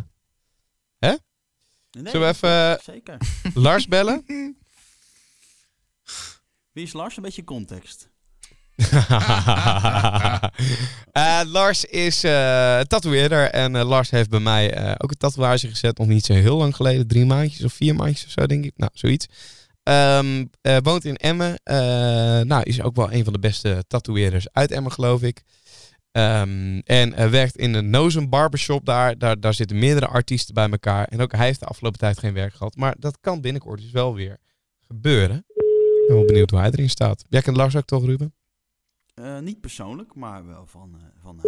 Nee, 1.00 2.12
zullen 2.12 2.28
we 2.28 2.34
even 2.34 2.84
Zeker. 2.84 3.18
Lars 3.54 3.88
bellen? 3.88 4.24
Wie 6.72 6.84
is 6.84 6.94
Lars? 6.94 7.18
Een 7.18 7.24
beetje 7.24 7.44
context. 7.44 8.10
Eh, 11.12 11.42
Lars 11.46 11.86
is 11.86 12.24
eh 12.24 12.80
tatoeëerder. 12.80 13.50
En 13.50 13.76
eh, 13.76 13.88
Lars 13.88 14.10
heeft 14.10 14.30
bij 14.30 14.40
mij 14.40 14.96
ook 14.98 15.12
een 15.12 15.18
tatoeage 15.18 15.68
gezet. 15.68 15.98
Nog 15.98 16.08
niet 16.08 16.26
zo 16.26 16.34
heel 16.34 16.58
lang 16.58 16.76
geleden. 16.76 17.08
Drie 17.08 17.26
maandjes 17.26 17.64
of 17.64 17.74
vier 17.74 17.96
maandjes 17.96 18.26
of 18.26 18.32
zo, 18.32 18.46
denk 18.46 18.66
ik. 18.66 18.74
Nou, 18.76 18.92
zoiets. 18.94 19.26
Ehm, 19.84 20.46
eh, 20.62 20.78
woont 20.84 21.06
in 21.06 21.16
Emmen. 21.16 21.60
Nou, 22.48 22.64
is 22.64 22.82
ook 22.82 22.96
wel 22.96 23.12
een 23.12 23.24
van 23.24 23.34
de 23.34 23.40
beste 23.40 23.84
tatoeëerders 23.88 24.48
uit 24.52 24.72
Emmen, 24.72 24.92
geloof 24.92 25.22
ik. 25.22 25.44
Ehm, 26.12 26.80
en 26.84 27.30
werkt 27.32 27.58
in 27.58 27.74
een 27.74 27.90
Nozen 27.90 28.30
Barbershop 28.30 28.86
daar. 28.86 29.18
daar. 29.18 29.40
Daar 29.40 29.54
zitten 29.54 29.80
meerdere 29.80 30.08
artiesten 30.08 30.54
bij 30.54 30.70
elkaar. 30.70 31.08
En 31.08 31.22
ook 31.22 31.32
hij 31.32 31.46
heeft 31.46 31.60
de 31.60 31.66
afgelopen 31.66 32.00
tijd 32.00 32.20
geen 32.20 32.34
werk 32.34 32.54
gehad. 32.54 32.76
Maar 32.76 32.96
dat 33.00 33.18
kan 33.22 33.42
binnenkort 33.42 33.82
dus 33.82 33.92
wel 33.92 34.16
weer 34.16 34.38
gebeuren. 34.88 35.38
Ik 35.48 36.06
ben 36.08 36.16
wel 36.16 36.26
benieuwd 36.26 36.50
hoe 36.50 36.60
hij 36.60 36.72
erin 36.72 36.90
staat. 36.90 37.24
Jij 37.30 37.42
kent 37.42 37.58
Lars 37.58 37.76
ook 37.76 37.86
toch, 37.86 38.06
Ruben? 38.06 38.34
Eh, 39.22 39.40
niet 39.40 39.62
persoonlijk, 39.62 40.16
maar 40.16 40.48
wel 40.48 40.66
van, 40.66 40.94
uh, 40.96 41.04
van. 41.22 41.40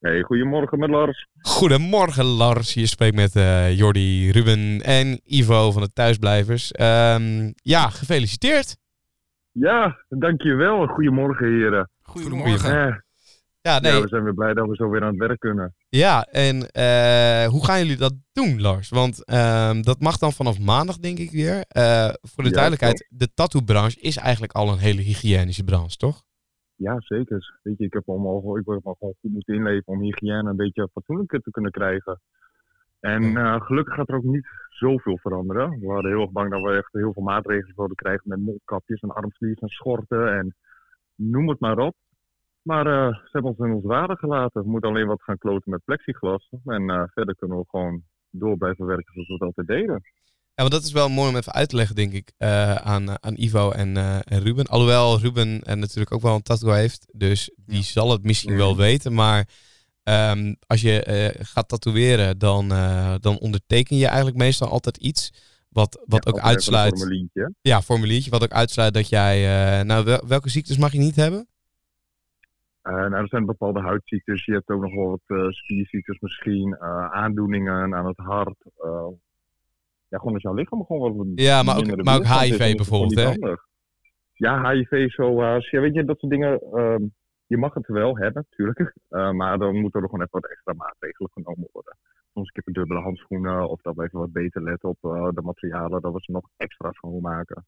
Hey, 0.00 0.22
goedemorgen 0.22 0.78
met 0.78 0.90
Lars. 0.90 1.28
Goedemorgen 1.40 2.24
Lars, 2.24 2.74
je 2.74 2.86
spreekt 2.86 3.14
met 3.14 3.36
uh, 3.36 3.78
Jordi, 3.78 4.30
Ruben 4.30 4.80
en 4.80 5.20
Ivo 5.24 5.72
van 5.72 5.82
de 5.82 5.92
Thuisblijvers. 5.92 6.72
Um, 6.80 7.52
ja, 7.54 7.88
gefeliciteerd. 7.88 8.76
Ja, 9.52 10.04
dankjewel. 10.08 10.86
Goedemorgen 10.86 11.46
heren. 11.46 11.90
Goedemorgen. 12.02 12.86
Eh, 12.86 12.96
ja, 13.60 13.80
nee. 13.80 13.92
ja, 13.92 14.00
we 14.00 14.08
zijn 14.08 14.24
weer 14.24 14.34
blij 14.34 14.54
dat 14.54 14.68
we 14.68 14.74
zo 14.74 14.90
weer 14.90 15.02
aan 15.02 15.08
het 15.08 15.18
werk 15.18 15.40
kunnen. 15.40 15.74
Ja, 16.04 16.22
en 16.22 16.56
uh, 16.56 17.46
hoe 17.52 17.64
gaan 17.64 17.78
jullie 17.78 17.96
dat 17.96 18.14
doen 18.32 18.60
Lars? 18.60 18.88
Want 18.88 19.14
um, 19.32 19.82
dat 19.82 20.00
mag 20.00 20.16
dan 20.18 20.32
vanaf 20.32 20.58
maandag 20.58 20.96
denk 20.98 21.18
ik 21.18 21.30
weer. 21.30 21.54
Uh, 21.54 22.08
voor 22.32 22.42
de 22.44 22.48
Ja, 22.48 22.54
duidelijkheid, 22.60 23.06
klopt. 23.06 23.20
de 23.20 23.34
tattoo-branche 23.34 24.00
is 24.00 24.16
eigenlijk 24.16 24.52
al 24.52 24.68
een 24.68 24.78
hele 24.78 25.00
hygiënische 25.02 25.64
branche, 25.64 25.96
toch? 25.96 26.22
Ja, 26.74 26.96
zeker. 26.98 27.58
Weet 27.62 27.78
je, 27.78 27.84
ik 27.84 27.92
heb 27.92 28.08
allemaal, 28.08 28.58
ik 28.58 28.66
heb 28.66 28.84
me 28.84 28.94
gewoon 28.98 29.14
goed 29.20 29.32
moeten 29.32 29.54
inleven 29.54 29.92
om 29.92 30.02
hygiëne 30.02 30.50
een 30.50 30.56
beetje 30.56 30.88
fatsoenlijker 30.92 31.40
te 31.40 31.50
kunnen 31.50 31.70
krijgen. 31.70 32.20
En 33.00 33.36
eh, 33.36 33.60
gelukkig 33.60 33.94
gaat 33.94 34.08
er 34.08 34.16
ook 34.16 34.22
niet 34.22 34.48
zoveel 34.68 35.18
veranderen. 35.18 35.70
We 35.80 35.86
waren 35.86 36.10
heel 36.10 36.20
erg 36.20 36.30
bang 36.30 36.50
dat 36.50 36.62
we 36.62 36.76
echt 36.76 36.92
heel 36.92 37.12
veel 37.12 37.22
maatregelen 37.22 37.74
zouden 37.74 37.96
krijgen 37.96 38.28
met 38.28 38.40
mondkapjes 38.40 39.00
en 39.00 39.10
armslies 39.10 39.58
en 39.58 39.68
schorten 39.68 40.38
en 40.38 40.56
noem 41.14 41.48
het 41.48 41.60
maar 41.60 41.78
op. 41.78 41.94
Maar 42.66 42.86
eh, 42.86 43.14
ze 43.14 43.28
hebben 43.32 43.50
ons 43.50 43.58
in 43.68 43.74
ons 43.74 43.84
waarde 43.84 44.16
gelaten. 44.16 44.62
We 44.62 44.68
moeten 44.70 44.90
alleen 44.90 45.06
wat 45.06 45.22
gaan 45.22 45.38
kloten 45.38 45.70
met 45.70 45.84
plexiglas. 45.84 46.48
En 46.64 46.90
eh, 46.90 47.02
verder 47.06 47.36
kunnen 47.36 47.58
we 47.58 47.64
gewoon 47.68 48.02
door 48.30 48.56
blijven 48.56 48.86
werken 48.86 49.12
zoals 49.12 49.28
we 49.28 49.34
het 49.34 49.42
altijd 49.42 49.66
deden. 49.66 50.00
Ja, 50.54 50.62
want 50.62 50.70
dat 50.70 50.82
is 50.82 50.92
wel 50.92 51.08
mooi 51.08 51.28
om 51.30 51.36
even 51.36 51.52
uit 51.52 51.68
te 51.68 51.76
leggen, 51.76 51.96
denk 51.96 52.12
ik, 52.12 52.32
eh, 52.36 52.74
aan, 52.74 53.22
aan 53.24 53.34
Ivo 53.36 53.70
en, 53.70 53.96
eh, 53.96 54.18
en 54.24 54.40
Ruben. 54.42 54.66
Alhoewel 54.66 55.18
Ruben 55.20 55.62
eh, 55.62 55.74
natuurlijk 55.76 56.12
ook 56.14 56.22
wel 56.22 56.34
een 56.34 56.42
tattoo 56.42 56.70
heeft, 56.72 57.06
dus 57.12 57.50
die 57.56 57.82
zal 57.82 58.10
het 58.10 58.22
misschien 58.22 58.56
wel 58.56 58.76
weten. 58.76 59.14
Maar 59.14 59.48
ehm, 60.02 60.54
als 60.66 60.80
je 60.80 61.02
eh, 61.02 61.44
gaat 61.44 61.68
tatoeëren, 61.68 62.38
dan, 62.38 62.70
eh, 62.72 63.14
dan 63.20 63.38
onderteken 63.38 63.96
je 63.96 64.06
eigenlijk 64.06 64.36
meestal 64.36 64.68
altijd 64.68 64.96
iets 64.96 65.32
wat, 65.68 66.02
wat 66.06 66.24
Ja, 66.24 66.30
ook 66.30 66.36
even 66.36 66.48
een 66.48 66.54
uitsluit. 66.54 66.98
formuliertje. 66.98 67.54
Ja, 67.60 67.82
formuliertje, 67.82 68.30
wat 68.30 68.42
ook 68.42 68.52
uitsluit 68.52 68.94
dat 68.94 69.08
jij. 69.08 69.36
eh, 69.78 69.84
nou, 69.84 70.04
wel- 70.04 70.24
welke 70.26 70.48
ziektes 70.48 70.78
mag 70.78 70.92
je 70.92 70.98
niet 70.98 71.16
hebben? 71.16 71.48
Eh, 72.86 72.92
nou, 72.92 73.14
er 73.14 73.28
zijn 73.28 73.46
bepaalde 73.46 73.80
huidziektes. 73.80 74.44
Je 74.44 74.52
hebt 74.52 74.70
ook 74.70 74.82
nog 74.82 74.94
wel 74.94 75.08
wat 75.08 75.38
eh, 75.38 75.48
spierziektes 75.50 76.18
misschien. 76.20 76.74
eh, 76.74 77.12
aandoeningen 77.12 77.94
aan 77.94 78.06
het 78.06 78.16
hart. 78.16 78.56
ja, 80.08 80.18
gewoon 80.18 80.32
als 80.34 80.42
jouw 80.42 80.54
lichaam 80.54 80.84
gewoon 80.84 81.16
wat 81.16 81.26
Ja, 81.34 81.62
maar 81.62 81.76
ook, 81.76 82.02
maar 82.02 82.16
ook 82.16 82.26
HIV 82.26 82.50
is 82.50 82.56
gewoon 82.56 82.76
bijvoorbeeld, 82.76 83.14
hè? 83.14 83.24
handig. 83.24 83.64
Ja, 84.32 84.70
HIV, 84.70 85.10
SOA's. 85.10 85.70
Ja, 85.70 85.80
weet 85.80 85.94
je, 85.94 86.04
dat 86.04 86.18
soort 86.18 86.32
dingen. 86.32 86.60
ehm, 86.60 87.02
je 87.46 87.56
mag 87.56 87.74
het 87.74 87.86
wel 87.86 88.18
hebben, 88.18 88.46
natuurlijk. 88.50 88.94
Maar 89.38 89.58
dan 89.58 89.80
moeten 89.80 90.00
er 90.02 90.08
gewoon 90.08 90.24
even 90.24 90.40
wat 90.40 90.50
extra 90.50 90.72
maatregelen 90.72 91.30
genomen 91.32 91.68
worden. 91.72 91.96
Soms 92.34 92.48
ik 92.48 92.64
heb 92.64 92.74
dubbele 92.74 93.00
handschoenen 93.00 93.68
of 93.68 93.80
dat 93.80 93.94
we 93.94 94.04
even 94.04 94.18
wat 94.18 94.32
beter 94.32 94.62
letten 94.62 94.88
op 94.88 94.98
de 95.34 95.42
materialen. 95.42 96.00
Dat 96.00 96.12
we 96.12 96.20
ze 96.22 96.32
nog 96.32 96.48
extra 96.56 96.92
schoonmaken. 96.92 97.66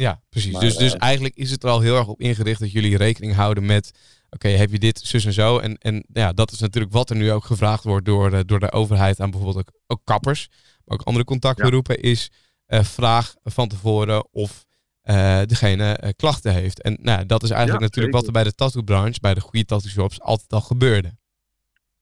Ja, 0.00 0.22
precies. 0.28 0.52
Maar, 0.52 0.60
dus, 0.60 0.76
dus 0.76 0.94
eh, 0.94 1.02
eigenlijk 1.02 1.34
is 1.34 1.50
het 1.50 1.62
er 1.62 1.70
al 1.70 1.80
heel 1.80 1.96
erg 1.96 2.06
op 2.08 2.20
ingericht 2.20 2.60
dat 2.60 2.72
jullie 2.72 2.96
rekening 2.96 3.34
houden 3.34 3.66
met. 3.66 3.92
Oké, 4.30 4.48
heb 4.48 4.70
je 4.70 4.78
dit, 4.78 4.98
zus 4.98 5.24
en 5.24 5.32
zo? 5.32 5.58
En, 5.58 5.76
en 5.78 6.04
ja, 6.12 6.32
dat 6.32 6.50
is 6.50 6.60
natuurlijk 6.60 6.92
wat 6.92 7.10
er 7.10 7.16
nu 7.16 7.32
ook 7.32 7.44
gevraagd 7.44 7.84
wordt 7.84 8.06
door, 8.06 8.30
de- 8.30 8.44
door 8.44 8.60
de 8.60 8.72
overheid 8.72 9.20
aan 9.20 9.30
bijvoorbeeld 9.30 9.68
ook, 9.68 9.80
ook 9.86 10.00
kappers, 10.04 10.48
maar 10.84 10.98
ook 10.98 11.06
andere 11.06 11.24
contactberoepen, 11.24 12.00
is 12.02 12.30
eh, 12.66 12.82
vraag 12.82 13.34
van 13.42 13.68
tevoren 13.68 14.28
of 14.32 14.64
eh, 15.00 15.42
degene 15.42 15.92
eh, 15.92 16.10
klachten 16.16 16.52
heeft. 16.52 16.82
En 16.82 16.98
nou, 17.02 17.26
dat 17.26 17.42
is 17.42 17.50
eigenlijk 17.50 17.80
Ja, 17.80 17.86
natuurlijk 17.86 18.14
wat 18.14 18.26
er 18.26 18.32
bij 18.32 18.44
de 18.44 18.54
tattoo-branche, 18.54 19.20
bij 19.20 19.34
de 19.34 19.40
goede 19.40 19.64
tattoo 19.64 19.90
shops, 19.90 20.20
altijd 20.20 20.52
al 20.52 20.60
gebeurde. 20.60 21.10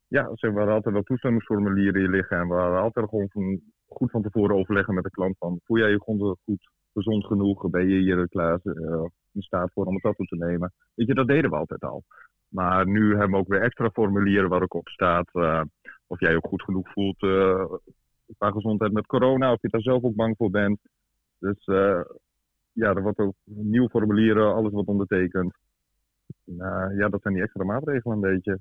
Ja, 0.09 0.31
ze 0.35 0.47
hadden 0.47 0.75
altijd 0.75 0.95
wel 0.95 1.03
toestemmingsformulieren 1.03 2.01
hier 2.01 2.11
liggen. 2.11 2.39
En 2.39 2.49
we 2.49 2.55
hadden 2.55 2.81
altijd 2.81 3.09
gewoon 3.09 3.29
van, 3.31 3.61
goed 3.87 4.11
van 4.11 4.23
tevoren 4.23 4.57
overleggen 4.57 4.95
met 4.95 5.05
de 5.05 5.11
klant 5.11 5.37
van... 5.39 5.61
Voel 5.65 5.79
jij 5.79 5.91
je 5.91 6.01
gewoon 6.05 6.37
goed, 6.45 6.71
gezond 6.93 7.27
genoeg? 7.27 7.71
Ben 7.71 7.89
je 7.89 7.99
hier 8.01 8.29
klaar 8.29 8.61
eh, 8.63 9.05
in 9.33 9.43
staat 9.43 9.71
voor 9.73 9.85
om 9.87 9.95
een 9.95 10.01
tattoo 10.01 10.27
te 10.27 10.37
nemen? 10.37 10.73
Weet 10.95 11.07
je, 11.07 11.15
dat 11.15 11.27
deden 11.27 11.51
we 11.51 11.57
altijd 11.57 11.83
al. 11.83 12.05
Maar 12.49 12.87
nu 12.87 13.11
hebben 13.11 13.31
we 13.31 13.37
ook 13.37 13.49
weer 13.49 13.63
extra 13.63 13.91
formulieren 13.91 14.49
waar 14.49 14.63
ook 14.63 14.75
op 14.75 14.89
staat... 14.89 15.29
eh, 15.33 15.63
of 16.07 16.21
jij 16.21 16.31
je 16.31 16.37
ook 16.37 16.47
goed 16.49 16.63
genoeg 16.63 16.93
voelt 16.93 17.23
eh, 17.23 17.65
qua 18.39 18.51
gezondheid 18.51 18.93
met 18.93 19.07
corona. 19.07 19.53
Of 19.53 19.63
je 19.63 19.69
daar 19.69 19.81
zelf 19.81 20.03
ook 20.03 20.15
bang 20.15 20.37
voor 20.37 20.51
bent. 20.51 20.81
Dus 21.39 21.65
eh, 21.65 22.01
ja, 22.73 22.95
er 22.95 23.03
wordt 23.03 23.19
ook 23.19 23.35
nieuwe 23.45 23.89
formulieren, 23.89 24.55
alles 24.55 24.73
wordt 24.73 24.89
ondertekend. 24.89 25.57
Nou, 26.45 26.97
ja, 26.97 27.09
dat 27.09 27.23
zijn 27.23 27.35
die 27.35 27.43
extra 27.43 27.65
maatregelen 27.65 28.15
een 28.17 28.21
beetje. 28.35 28.59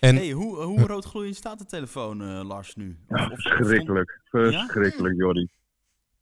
En 0.00 0.16
Hey, 0.16 0.30
hoe, 0.30 0.56
hoe 0.62 0.86
roodgloeiend 0.86 1.36
staat 1.36 1.58
de 1.58 1.64
telefoon, 1.66 2.20
eh, 2.22 2.40
Lars, 2.46 2.74
nu? 2.74 2.96
Of- 3.08 3.18
Ja, 3.18 3.28
verschrikkelijk. 3.36 4.20
Verschrikkelijk, 4.24 5.16
Jordi. 5.16 5.48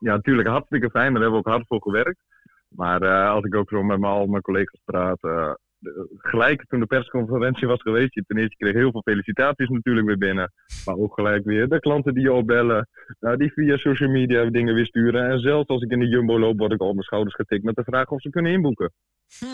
Ja, 0.03 0.13
natuurlijk 0.15 0.49
hartstikke 0.49 0.91
fijn. 0.91 1.13
Daar 1.13 1.23
hebben 1.23 1.41
we 1.41 1.47
ook 1.47 1.53
hard 1.55 1.67
voor 1.67 1.83
gewerkt. 1.83 2.21
Maar 2.69 3.03
eh, 3.03 3.31
als 3.31 3.45
ik 3.45 3.55
ook 3.55 3.69
zo 3.69 3.83
met 3.83 3.99
mijn, 3.99 4.13
al 4.13 4.27
mijn 4.27 4.43
collega's 4.43 4.81
praat. 4.85 5.23
eh, 5.23 5.53
de- 5.79 6.09
gelijk 6.19 6.65
toen 6.67 6.81
de 6.81 6.87
persconferentie 6.87 7.67
was 7.69 7.83
geweest. 7.83 8.15
Je 8.15 8.25
ten 8.27 8.37
eerste 8.37 8.57
kreeg 8.57 8.73
heel 8.75 8.91
veel 8.91 9.03
felicitaties 9.05 9.69
natuurlijk 9.69 10.07
weer 10.07 10.19
binnen. 10.19 10.53
Maar 10.85 10.97
ook 10.97 11.15
gelijk 11.15 11.45
weer 11.45 11.69
de 11.69 11.81
klanten 11.81 12.15
die 12.15 12.23
je 12.23 12.33
opbellen. 12.33 12.89
eh, 13.21 13.37
die 13.37 13.53
via 13.53 13.77
social 13.77 14.11
media 14.11 14.45
dingen 14.45 14.75
weer 14.75 14.87
sturen. 14.87 15.31
En 15.31 15.39
zelfs 15.41 15.69
als 15.69 15.83
ik 15.83 15.91
in 15.91 15.99
de 15.99 16.09
Jumbo 16.09 16.39
loop, 16.39 16.59
word 16.59 16.73
ik 16.73 16.81
al 16.81 16.87
op 16.89 16.93
mijn 16.95 17.05
schouders 17.07 17.35
getikt 17.35 17.65
met 17.65 17.75
de 17.77 17.85
vraag 17.85 18.09
of 18.11 18.21
ze 18.21 18.31
kunnen 18.31 18.53
inboeken. 18.53 18.93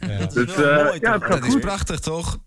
ja. 0.00 0.18
Dat 0.18 0.28
is 0.28 0.34
Dus, 0.34 0.56
wel 0.56 0.68
eh, 0.70 0.84
mooi, 0.84 0.98
ja, 1.00 1.12
het 1.12 1.22
gaat 1.22 1.32
Dat 1.32 1.44
is 1.44 1.52
goed. 1.52 1.60
prachtig, 1.60 1.98
toch? 2.00 2.38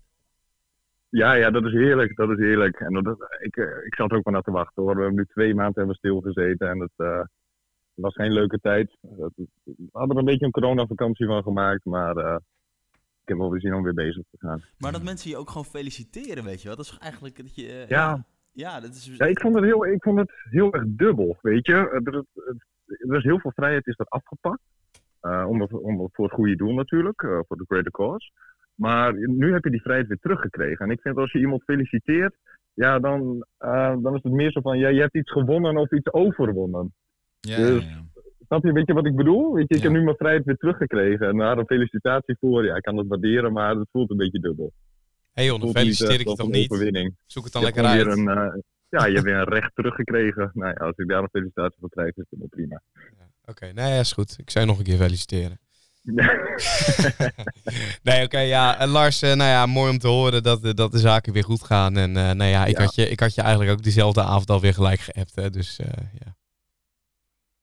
Ja, 1.10 1.32
ja, 1.32 1.50
dat 1.50 1.64
is 1.64 1.72
heerlijk. 1.72 2.16
Dat 2.16 2.30
is 2.30 2.38
heerlijk. 2.38 2.80
En 2.80 2.92
dat, 3.02 3.16
ik, 3.40 3.56
eh, 3.56 3.84
ik 3.86 3.94
zat 3.94 4.10
er 4.10 4.16
ook 4.16 4.24
wel 4.24 4.32
naar 4.34 4.42
te 4.42 4.50
wachten 4.50 4.82
hoor. 4.82 4.94
We 4.94 5.00
hebben 5.00 5.18
nu 5.18 5.24
twee 5.26 5.54
maanden 5.54 5.74
hebben 5.74 5.94
stilgezeten 5.96 6.68
en 6.68 6.80
het 6.80 6.92
eh, 6.96 7.20
was 7.94 8.14
geen 8.14 8.32
leuke 8.32 8.58
tijd. 8.60 8.96
Het- 9.00 9.32
we 9.64 9.74
hadden 9.92 10.14
er 10.16 10.22
een 10.22 10.24
beetje 10.28 10.44
een 10.44 10.50
coronavakantie 10.52 11.26
van 11.26 11.42
gemaakt, 11.42 11.84
maar 11.84 12.16
eh, 12.16 12.36
ik 13.22 13.28
heb 13.28 13.36
wel 13.38 13.50
weer 13.50 13.60
zin 13.60 13.74
om 13.74 13.82
weer 13.82 13.94
bezig 13.94 14.22
te 14.30 14.36
gaan. 14.38 14.62
Maar 14.78 14.92
dat 14.92 15.02
mensen 15.02 15.30
je 15.30 15.36
ook 15.36 15.48
gewoon 15.48 15.64
feliciteren, 15.64 16.44
weet 16.44 16.60
je 16.62 16.68
wel? 16.68 16.76
Dat 16.76 16.84
is 16.84 16.98
eigenlijk 17.00 17.36
dat 17.36 17.54
je... 17.54 17.84
Ja. 17.88 18.24
Ja, 18.52 18.80
dat 18.80 18.90
is... 18.90 19.14
Ja, 19.16 19.26
ik 19.26 19.40
vond 19.40 19.54
het 19.54 19.64
heel, 19.64 19.86
ik 19.86 20.02
vond 20.02 20.18
het 20.18 20.32
heel 20.50 20.72
erg 20.74 20.84
dubbel, 20.86 21.38
weet 21.42 21.66
je. 21.66 21.74
Er, 21.74 23.16
is 23.16 23.22
heel 23.24 23.38
veel 23.40 23.52
vrijheid 23.54 23.86
is 23.86 23.98
er 23.98 24.06
afgepakt. 24.08 24.60
Om, 25.20 25.60
het- 25.60 25.72
om, 25.72 26.00
het- 26.00 26.14
voor 26.14 26.24
het 26.24 26.34
goede 26.34 26.56
doel 26.56 26.74
natuurlijk, 26.74 27.20
voor 27.20 27.56
de 27.56 27.64
greater 27.68 27.90
cause. 27.90 28.30
Maar 28.78 29.12
nu 29.28 29.52
heb 29.52 29.64
je 29.64 29.70
die 29.70 29.82
vrijheid 29.82 30.08
weer 30.08 30.18
teruggekregen. 30.20 30.84
En 30.86 30.90
ik 30.92 31.00
vind 31.00 31.16
als 31.16 31.32
je 31.32 31.38
iemand 31.38 31.62
feliciteert, 31.62 32.34
ja, 32.74 32.98
dan, 32.98 33.44
eh, 33.58 33.94
dan 34.02 34.14
is 34.14 34.22
het 34.22 34.32
meer 34.32 34.50
zo 34.52 34.60
van, 34.60 34.78
ja, 34.78 34.88
je 34.88 35.00
hebt 35.00 35.14
iets 35.14 35.30
gewonnen 35.32 35.76
of 35.76 35.92
iets 35.92 36.12
overwonnen. 36.12 36.94
Ja, 37.40 37.56
Dus- 37.56 37.82
ja, 37.84 37.88
ja. 37.90 38.04
Snap 38.46 38.64
je, 38.64 38.72
weet 38.72 38.86
je 38.86 38.92
wat 38.92 39.06
ik 39.06 39.16
bedoel? 39.16 39.54
Weet 39.54 39.68
je, 39.68 39.74
ik 39.76 39.82
heb 39.82 39.92
nu 39.92 40.02
mijn 40.02 40.16
vrijheid 40.16 40.44
weer 40.44 40.56
teruggekregen. 40.56 41.28
En 41.28 41.36
daar 41.36 41.58
een 41.58 41.66
felicitatie 41.66 42.36
voor. 42.40 42.64
Ja, 42.64 42.76
ik 42.76 42.82
kan 42.82 42.96
het 42.96 43.06
waarderen, 43.08 43.52
maar 43.52 43.76
het 43.76 43.88
voelt 43.92 44.10
een 44.10 44.16
beetje 44.16 44.40
dubbel. 44.40 44.72
hey 45.32 45.44
joh, 45.44 45.58
dan 45.58 45.66
niet, 45.68 45.76
feliciteer 45.76 46.14
eh, 46.14 46.20
ik 46.20 46.28
je 46.28 46.34
toch 46.34 46.46
een 46.46 46.52
niet? 46.52 46.70
overwinning. 46.70 47.14
Zoek 47.26 47.44
het 47.44 47.52
dan 47.52 47.62
Je 47.62 47.66
lekker 47.68 47.84
uit. 47.84 48.06
een, 48.06 48.28
eh, 48.28 48.60
ja, 48.88 49.06
je 49.06 49.12
hebt 49.12 49.24
weer 49.24 49.34
een 49.36 49.44
recht 49.48 49.74
teruggekregen. 49.74 50.50
Nou 50.54 50.68
ja, 50.78 50.86
als 50.86 50.96
ik 50.96 51.08
daar 51.08 51.22
een 51.22 51.28
felicitatie 51.32 51.76
voor 51.80 51.88
krijg, 51.88 52.08
is 52.08 52.24
het 52.30 52.38
wel 52.38 52.48
prima. 52.48 52.82
Oké, 53.46 53.72
nee, 53.72 53.92
ja, 53.92 54.00
is 54.00 54.12
goed. 54.12 54.36
Ik 54.38 54.50
zou 54.50 54.64
je 54.64 54.70
nog 54.70 54.78
een 54.78 54.84
keer 54.86 54.96
feliciteren. 54.96 55.58
nee, 58.08 58.24
oké, 58.24 58.38
ja. 58.38 58.78
En 58.78 58.88
Lars, 58.88 59.22
eh, 59.22 59.34
nou 59.34 59.50
ja, 59.50 59.66
mooi 59.66 59.90
om 59.90 59.98
te 59.98 60.08
horen 60.08 60.42
dat, 60.42 60.64
eh, 60.64 60.72
dat 60.72 60.92
de 60.92 60.98
zaken 60.98 61.32
weer 61.32 61.44
goed 61.44 61.62
gaan. 61.62 61.96
En 61.96 62.16
eh, 62.16 62.30
nou 62.30 62.50
ja, 62.50 62.64
ik, 62.64 62.76
Ja. 62.76 62.84
Had 62.84 62.94
je, 62.94 63.08
ik 63.08 63.20
had 63.20 63.34
je 63.34 63.42
eigenlijk 63.42 63.72
ook 63.72 63.82
diezelfde 63.82 64.22
avond 64.22 64.50
alweer 64.50 64.74
gelijk 64.74 65.00
geappt. 65.00 65.34
Hè, 65.34 65.50
dus 65.50 65.76
ja. 66.12 66.36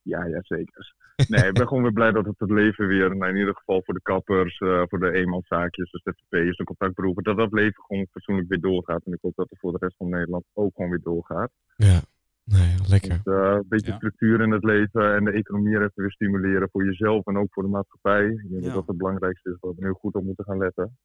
Ja, 0.02 0.26
ja, 0.26 0.40
zeker. 0.42 0.94
Nee, 1.28 1.48
ik 1.48 1.54
ben 1.54 1.68
gewoon 1.68 1.84
weer 1.84 1.94
blij 1.94 2.12
dat 2.12 2.26
het 2.26 2.40
het 2.40 2.50
leven 2.50 2.88
weer, 2.88 3.16
nou, 3.16 3.32
in 3.32 3.38
ieder 3.38 3.56
geval 3.56 3.82
voor 3.86 3.94
de 3.94 4.02
kappers, 4.02 4.58
voor 4.58 5.00
de 5.00 5.12
eenmanszaakjes, 5.12 5.92
de 5.92 6.00
ZZP'ers, 6.04 6.58
de 6.58 6.64
contactberoepen, 6.64 7.24
dat 7.24 7.38
dat 7.38 7.52
leven 7.52 7.84
gewoon 7.84 8.08
fatsoenlijk 8.12 8.48
weer 8.48 8.60
doorgaat. 8.60 9.06
En 9.06 9.14
ik 9.14 9.20
hoop 9.22 9.36
dat 9.36 9.50
het 9.50 9.60
voor 9.60 9.72
de 9.72 9.78
rest 9.82 9.96
van 9.98 10.10
Nederland 10.10 10.44
ook 10.54 10.76
gewoon 10.76 10.90
weer 10.90 11.02
doorgaat. 11.04 11.52
ja. 11.76 12.02
Nee, 12.46 12.76
lekker. 12.88 13.22
Dus, 13.24 13.34
eh, 13.34 13.52
een 13.52 13.66
beetje 13.68 13.92
Ja. 13.92 13.96
structuur 13.98 14.42
in 14.42 14.52
het 14.52 14.64
leven 14.64 15.16
en 15.16 15.24
de 15.24 15.32
economie 15.32 15.76
even 15.76 15.92
weer 15.96 16.12
stimuleren 16.12 16.70
voor 16.72 16.86
jezelf 16.86 17.26
en 17.26 17.38
ook 17.38 17.54
voor 17.54 17.64
de 17.64 17.70
maatschappij. 17.70 18.26
Ik 18.26 18.50
denk 18.50 18.62
Ja. 18.62 18.68
dat 18.68 18.74
dat 18.74 18.88
het 18.88 18.98
belangrijkste 18.98 19.50
is, 19.50 19.56
waar 19.60 19.74
we 19.76 19.86
nu 19.86 19.92
goed 19.92 20.14
op 20.14 20.24
moeten 20.24 20.46
gaan 20.46 20.58
letten. 20.58 20.98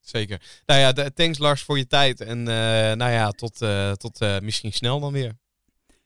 Zeker. 0.00 0.62
Nou 0.66 0.80
ja, 0.80 0.92
de- 0.92 1.12
thanks 1.12 1.38
Lars 1.38 1.62
voor 1.64 1.78
je 1.78 1.86
tijd. 1.86 2.20
En 2.20 2.38
eh, 2.38 2.92
nou 2.96 3.10
ja, 3.10 3.30
tot, 3.30 3.62
eh, 3.62 3.92
tot 3.92 4.20
eh, 4.20 4.38
misschien 4.40 4.72
snel 4.72 5.00
dan 5.00 5.12
weer. 5.12 5.32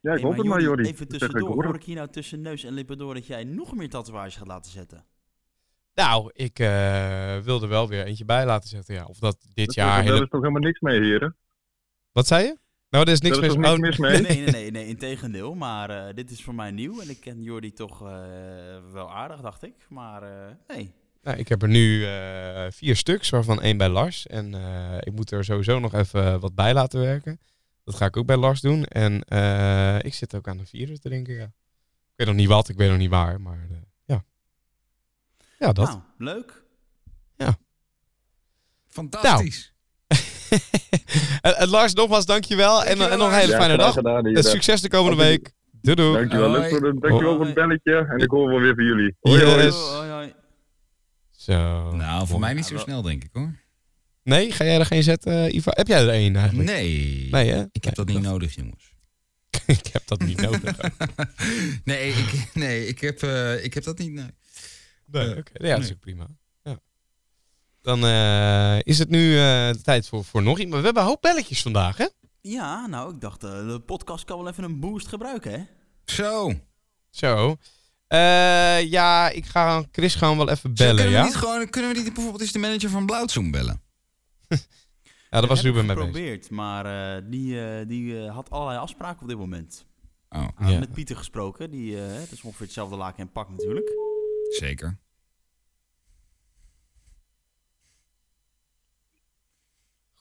Ja, 0.01 0.13
ik 0.13 0.19
Hey, 0.21 0.29
hoop 0.29 0.37
het 0.37 0.47
maar, 0.47 0.61
Jordi. 0.63 0.83
Even 0.89 1.09
tussendoor, 1.09 1.65
hoor 1.65 1.75
ik 1.75 1.83
hier 1.83 1.97
nou 1.97 2.09
tussen 2.09 2.41
neus 2.41 2.65
en 2.65 2.73
lippen 2.73 2.99
door 2.99 3.15
dat 3.15 3.27
jij 3.27 3.45
nog 3.45 3.75
meer 3.77 3.89
tatoeages 3.89 4.37
gaat 4.37 4.47
laten 4.47 4.71
zetten? 4.73 5.05
Nou, 5.95 6.31
ik 6.33 6.59
eh, 6.59 7.39
wil 7.39 7.63
er 7.63 7.69
wel 7.69 7.89
weer 7.89 8.05
eentje 8.05 8.25
bij 8.25 8.47
laten 8.47 8.69
zetten. 8.69 8.95
Ja. 8.95 9.05
Of 9.05 9.19
dat 9.19 9.37
dit 9.55 9.67
Dat- 9.67 9.75
jaar... 9.75 9.87
Daar 9.97 10.03
hele- 10.13 10.23
is 10.25 10.29
toch 10.29 10.41
helemaal 10.41 10.63
niks 10.63 10.81
mee, 10.81 11.01
heren? 11.01 11.37
Wat 12.13 12.27
zei 12.27 12.45
je? 12.45 12.57
Nou, 12.97 13.09
er 13.09 13.15
is 13.15 13.21
niks 13.21 13.41
mis. 13.41 13.55
niks 13.55 13.69
oh, 13.69 13.79
mis 13.79 13.97
mee? 13.97 14.21
Nee, 14.21 14.37
nee, 14.37 14.51
nee, 14.51 14.71
nee, 14.71 14.87
integendeel. 14.87 15.55
Maar 15.55 15.91
eh, 15.91 16.15
dit 16.15 16.31
is 16.31 16.43
voor 16.43 16.55
mij 16.55 16.71
nieuw 16.71 17.01
en 17.01 17.11
ik 17.11 17.21
ken 17.21 17.43
Jordi 17.43 17.73
toch 17.73 18.03
eh, 18.03 18.09
wel 18.93 19.13
aardig, 19.13 19.41
dacht 19.41 19.63
ik. 19.63 19.75
Maar 19.89 20.23
eh, 20.23 20.55
nee. 20.69 20.93
Nou, 21.23 21.39
ik 21.39 21.49
heb 21.49 21.63
er 21.63 21.69
nu 21.69 22.07
eh, 22.07 22.67
vier 22.71 22.97
stuks, 22.97 23.31
waarvan 23.31 23.61
één 23.61 23.77
bij 23.77 23.89
Lars. 23.89 24.27
En 24.27 24.55
eh, 24.55 24.97
ik 25.01 25.13
moet 25.13 25.31
er 25.31 25.45
sowieso 25.45 25.79
nog 25.79 25.95
even 25.95 26.41
wat 26.41 26.55
bij 26.55 26.75
laten 26.75 27.01
werken. 27.01 27.41
Dat 27.85 27.95
ga 27.95 28.07
ik 28.07 28.17
ook 28.17 28.27
bij 28.27 28.37
Lars 28.37 28.61
doen. 28.61 28.85
En 28.85 29.25
eh, 29.25 29.99
ik 29.99 30.15
zit 30.15 30.35
ook 30.35 30.49
aan 30.49 30.57
de 30.57 30.67
vierde 30.67 30.99
te 30.99 31.09
denken, 31.09 31.35
ja. 31.35 31.45
Ik 31.45 32.13
weet 32.17 32.27
nog 32.27 32.37
niet 32.37 32.49
wat, 32.49 32.69
ik 32.69 32.77
weet 32.77 32.89
nog 32.89 32.99
niet 32.99 33.11
waar, 33.11 33.41
maar 33.41 33.67
eh, 33.71 33.77
ja. 34.05 34.25
Ja, 35.59 35.73
dat. 35.73 35.89
Nou, 35.89 36.01
leuk. 36.19 36.65
Fantastisch. 38.87 39.75
en, 41.41 41.57
en 41.57 41.69
Lars, 41.69 41.93
nogmaals 41.95 42.27
dankjewel. 42.27 42.85
En, 42.85 43.11
en 43.11 43.19
nog 43.19 43.29
een 43.33 43.39
hele 43.39 43.53
Ja, 43.53 43.59
fijne 43.59 43.77
dag. 43.77 43.95
gedaan, 43.95 44.19
En 44.19 44.27
heren. 44.27 44.45
succes 44.45 44.81
de 44.81 44.89
komende 44.89 45.23
week. 45.25 45.53
Doei 45.83 45.97
doei. 45.97 46.13
Dankjewel, 46.19 46.57
Hoi. 46.57 46.69
voor, 46.71 46.81
de, 46.81 46.87
dankjewel 46.87 47.21
Hoi. 47.21 47.37
voor 47.37 47.45
het 47.47 47.55
belletje. 47.55 48.07
En 48.09 48.19
ik 48.19 48.31
hoor 48.31 48.49
wel 48.49 48.61
weer 48.61 48.75
van 48.75 48.85
jullie. 48.85 49.17
Hoi, 49.21 49.45
hoi. 49.45 49.63
Yes. 49.65 49.75
Hoi, 49.75 50.11
hoi. 50.11 50.33
Zo. 51.31 51.91
Nou, 51.97 52.27
voor 52.27 52.41
mij 52.41 52.53
niet 52.55 52.67
zo 52.67 52.77
snel, 52.79 53.03
denk 53.03 53.25
ik 53.25 53.31
hoor. 53.33 53.55
Nee, 54.23 54.53
ga 54.53 54.65
jij 54.65 54.79
er 54.79 54.87
geen 54.87 55.03
zetten, 55.03 55.55
Iva? 55.57 55.71
Heb 55.75 55.87
jij 55.87 56.01
er 56.03 56.09
één 56.09 56.37
eigenlijk? 56.37 56.69
Nee. 56.71 57.29
Nee, 57.31 57.51
hè? 57.51 57.65
Ik 57.73 57.85
heb 57.85 57.95
dat 57.95 58.07
niet 58.07 58.21
nodig, 58.23 58.55
jongens. 58.55 58.93
ik 59.67 59.87
heb 59.93 60.03
dat 60.07 60.21
niet 60.21 60.41
nodig. 60.41 60.77
nee, 61.85 62.09
ik, 62.13 62.49
nee 62.55 62.87
ik, 62.87 63.01
heb, 63.01 63.23
eh, 63.23 63.65
ik 63.65 63.75
heb 63.75 63.85
dat 63.85 63.99
niet. 63.99 64.13
Nee. 64.13 64.27
Nee, 65.07 65.31
Eh, 65.33 65.39
oké. 65.39 65.67
Ja, 65.67 65.75
dat 65.77 65.85
is 65.85 65.93
ook 65.93 66.01
prima. 66.01 66.27
Dan 67.87 68.05
eh, 68.05 68.79
is 68.83 68.99
het 68.99 69.09
nu 69.09 69.31
eh, 69.33 69.69
de 69.71 69.81
tijd 69.83 70.09
voor, 70.09 70.25
voor 70.25 70.43
nog 70.43 70.59
iemand. 70.59 70.79
We 70.79 70.85
hebben 70.85 71.03
een 71.03 71.09
hoop 71.09 71.21
belletjes 71.23 71.63
vandaag, 71.63 71.97
hè? 71.97 72.07
Ja, 72.41 72.87
nou, 72.87 73.15
ik 73.15 73.21
dacht, 73.21 73.45
eh, 73.45 73.51
de 73.51 73.81
podcast 73.81 74.25
kan 74.25 74.39
wel 74.39 74.49
even 74.49 74.65
een 74.65 74.81
boost 74.81 75.07
gebruiken, 75.09 75.53
hè? 75.53 75.65
Zo. 76.05 76.53
Zo. 77.11 77.57
Eh, 78.07 78.83
ja, 78.91 79.29
ik 79.31 79.45
ga 79.47 79.85
Chris 79.93 80.15
gewoon 80.15 80.37
wel 80.37 80.49
even 80.51 80.77
Zo, 80.77 80.85
bellen, 80.85 80.97
kunnen, 80.97 81.13
ja? 81.13 81.21
we 81.21 81.27
niet 81.27 81.37
gewoon, 81.37 81.71
kunnen 81.71 81.93
we 81.93 81.97
niet 81.97 82.13
bijvoorbeeld 82.15 82.41
eens 82.43 82.53
de 82.53 82.59
manager 82.59 82.91
van 82.91 83.07
Blauwzoom 83.07 83.51
bellen? 83.51 83.83
Ja, 85.31 85.41
dat 85.41 85.49
was 85.51 85.63
Ruben 85.63 85.87
mee 85.87 85.97
geprobeerd, 85.97 86.51
maar 86.51 87.17
eh, 87.17 87.23
die, 87.31 87.87
die 87.87 88.29
had 88.29 88.51
allerlei 88.51 88.79
afspraken 88.79 89.23
op 89.23 89.29
dit 89.29 89.39
moment. 89.39 89.87
Oh, 90.29 90.49
Ah, 90.55 90.71
Ja. 90.71 90.79
Met 90.79 90.93
Pieter 90.93 91.17
gesproken, 91.17 91.71
die, 91.71 91.97
dat 91.97 92.33
is 92.33 92.43
ongeveer 92.43 92.67
hetzelfde 92.67 92.97
laken 92.97 93.19
en 93.19 93.33
pak 93.33 93.49
natuurlijk. 93.51 93.91
zeker. 94.49 94.99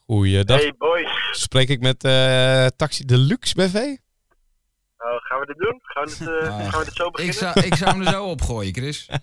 Goeiedag. 0.05 0.59
Hey 0.59 0.73
boys, 0.77 1.09
Spreek 1.31 1.69
ik 1.69 1.79
met 1.79 2.03
eh, 2.03 2.65
Taxi 2.75 3.05
Deluxe 3.05 3.55
BV? 3.55 3.73
Nou, 3.73 5.19
gaan 5.21 5.39
we 5.39 5.45
dit 5.45 5.57
doen? 5.57 5.79
Gaan 5.81 6.03
we 6.05 6.09
dit, 6.19 6.27
eh, 6.27 6.57
Ah, 6.57 6.69
gaan 6.71 6.79
we 6.79 6.85
dit 6.85 6.93
zo 6.95 7.05
Ik 7.05 7.11
beginnen? 7.11 7.35
zou, 7.53 7.59
ik 7.65 7.75
zou 7.75 7.91
hem 7.91 8.01
er 8.01 8.11
zo 8.13 8.25
opgooien, 8.25 8.73
Chris. 8.73 9.07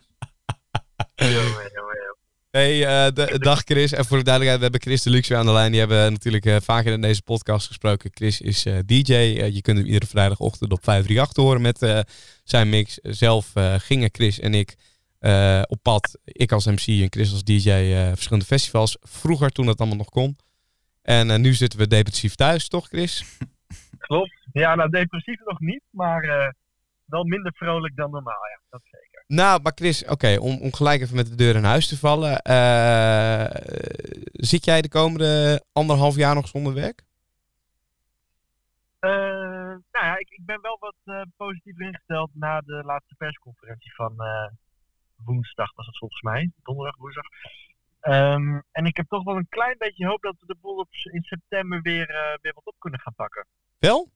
Hey, 2.50 2.86
eh, 3.06 3.12
de- 3.14 3.38
dag 3.38 3.60
Chris. 3.64 3.92
En 3.92 4.04
voor 4.04 4.16
de 4.18 4.22
duidelijkheid, 4.24 4.56
we 4.56 4.62
hebben 4.62 4.80
Chris 4.80 5.02
Deluxe 5.02 5.28
weer 5.28 5.38
aan 5.38 5.46
de 5.46 5.52
lijn. 5.52 5.70
Die 5.70 5.80
hebben 5.80 6.12
natuurlijk 6.12 6.44
eh, 6.46 6.56
vaker 6.62 6.92
in 6.92 7.00
deze 7.00 7.22
podcast 7.22 7.66
gesproken. 7.66 8.10
Chris 8.14 8.40
is 8.40 8.64
eh, 8.66 8.78
DJ. 8.86 9.12
Je 9.52 9.60
kunt 9.62 9.76
hem 9.78 9.86
iedere 9.86 10.06
vrijdagochtend 10.06 10.72
op 10.72 10.84
538 10.84 11.44
horen 11.44 11.60
met 11.62 12.06
zijn 12.44 12.68
mix. 12.68 12.98
Zelf 13.02 13.50
eh, 13.54 13.74
gingen 13.78 14.08
Chris 14.12 14.40
en 14.40 14.54
ik 14.54 14.74
eh, 15.18 15.62
op 15.68 15.78
pad. 15.82 16.18
Ik 16.24 16.52
als 16.52 16.66
MC 16.66 16.86
en 16.86 17.06
Chris 17.10 17.32
als 17.32 17.44
DJ 17.44 17.70
eh, 17.70 18.06
verschillende 18.08 18.44
festivals. 18.44 18.96
Vroeger 19.00 19.50
toen 19.50 19.66
dat 19.66 19.78
allemaal 19.78 19.96
nog 19.98 20.08
kon. 20.08 20.36
En 21.02 21.30
eh, 21.30 21.38
nu 21.38 21.52
zitten 21.52 21.78
we 21.78 21.86
depressief 21.86 22.34
thuis, 22.34 22.68
toch 22.68 22.86
Chris? 22.88 23.38
Klopt. 23.98 24.48
Ja, 24.52 24.74
nou 24.74 24.90
depressief 24.90 25.40
nog 25.44 25.60
niet, 25.60 25.82
maar 25.90 26.22
eh, 26.22 26.50
wel 27.04 27.24
minder 27.24 27.52
vrolijk 27.54 27.96
dan 27.96 28.10
normaal, 28.10 28.46
ja. 28.54 28.60
Dat 28.70 28.80
zeker. 28.84 29.24
Nou, 29.26 29.62
maar 29.62 29.72
Chris, 29.74 30.04
oké, 30.04 30.36
om, 30.40 30.60
om 30.60 30.72
gelijk 30.72 31.00
even 31.00 31.16
met 31.16 31.26
de 31.26 31.34
deur 31.34 31.54
in 31.56 31.64
huis 31.64 31.88
te 31.88 31.98
vallen. 31.98 32.42
eh, 32.42 33.46
zit 34.32 34.64
jij 34.64 34.82
de 34.82 34.88
komende 34.88 35.64
anderhalf 35.72 36.16
jaar 36.16 36.34
nog 36.34 36.48
zonder 36.48 36.74
werk? 36.74 37.02
Nou 39.00 40.06
ja, 40.06 40.18
ik, 40.18 40.30
ik 40.30 40.44
ben 40.44 40.60
wel 40.60 40.78
wat 40.80 41.26
positiever 41.36 41.86
ingesteld 41.86 42.30
na 42.34 42.60
de 42.60 42.82
laatste 42.84 43.14
persconferentie 43.14 43.94
van 43.94 44.14
woensdag, 45.24 45.74
was 45.74 45.86
het 45.86 45.98
volgens 45.98 46.20
mij. 46.20 46.50
Donderdag, 46.62 46.96
woensdag. 46.96 47.24
Ehm, 48.02 48.60
en 48.72 48.84
ik 48.86 48.96
heb 48.96 49.08
toch 49.08 49.24
wel 49.24 49.36
een 49.36 49.48
klein 49.48 49.74
beetje 49.78 50.06
hoop 50.06 50.22
dat 50.22 50.36
we 50.40 50.46
de 50.46 50.56
boel 50.60 50.76
op, 50.76 50.88
in 51.12 51.22
september 51.22 51.80
weer, 51.82 52.08
eh, 52.10 52.38
weer 52.40 52.52
wat 52.54 52.64
op 52.66 52.74
kunnen 52.78 53.00
gaan 53.00 53.14
pakken. 53.14 53.46
Wel? 53.78 54.10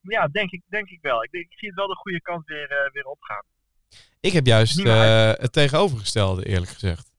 Ja, 0.00 0.28
denk 0.28 0.50
ik, 0.50 0.62
denk 0.68 0.88
ik 0.88 0.98
wel. 1.02 1.24
Ik, 1.24 1.30
denk- 1.30 1.44
ik 1.50 1.58
zie 1.58 1.68
het 1.68 1.76
wel 1.76 1.86
de 1.86 1.94
goede 1.96 2.20
kant 2.20 2.46
weer, 2.46 2.70
eh, 2.70 2.92
weer 2.92 3.04
opgaan. 3.04 3.42
Ik 4.20 4.32
heb 4.32 4.46
juist 4.46 4.78
eh, 4.84 5.32
het 5.32 5.52
tegenovergestelde, 5.52 6.46
eerlijk 6.46 6.70
gezegd. 6.70 7.10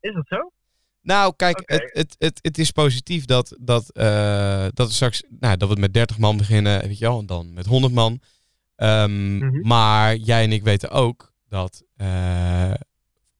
Is 0.00 0.14
dat 0.14 0.26
zo? 0.26 0.50
Nou, 1.02 1.32
kijk, 1.36 1.62
het, 1.64 1.90
het, 1.92 2.16
het, 2.18 2.38
het 2.42 2.58
is 2.58 2.70
positief 2.70 3.24
dat, 3.24 3.56
dat, 3.60 3.90
dat, 4.74 4.86
we 4.86 4.92
straks, 4.92 5.22
nou, 5.28 5.56
dat 5.56 5.68
we 5.68 5.80
met 5.80 5.94
30 5.94 6.18
man 6.18 6.36
beginnen, 6.36 6.80
weet 6.80 6.98
je 6.98 7.04
wel, 7.04 7.18
en 7.18 7.26
dan 7.26 7.52
met 7.54 7.66
100 7.66 7.92
man. 7.94 8.20
Ehm, 8.76 9.36
Mhm. 9.36 9.66
Maar 9.68 10.14
jij 10.14 10.44
en 10.44 10.52
ik 10.52 10.62
weten 10.62 10.90
ook 10.90 11.32
dat 11.48 11.84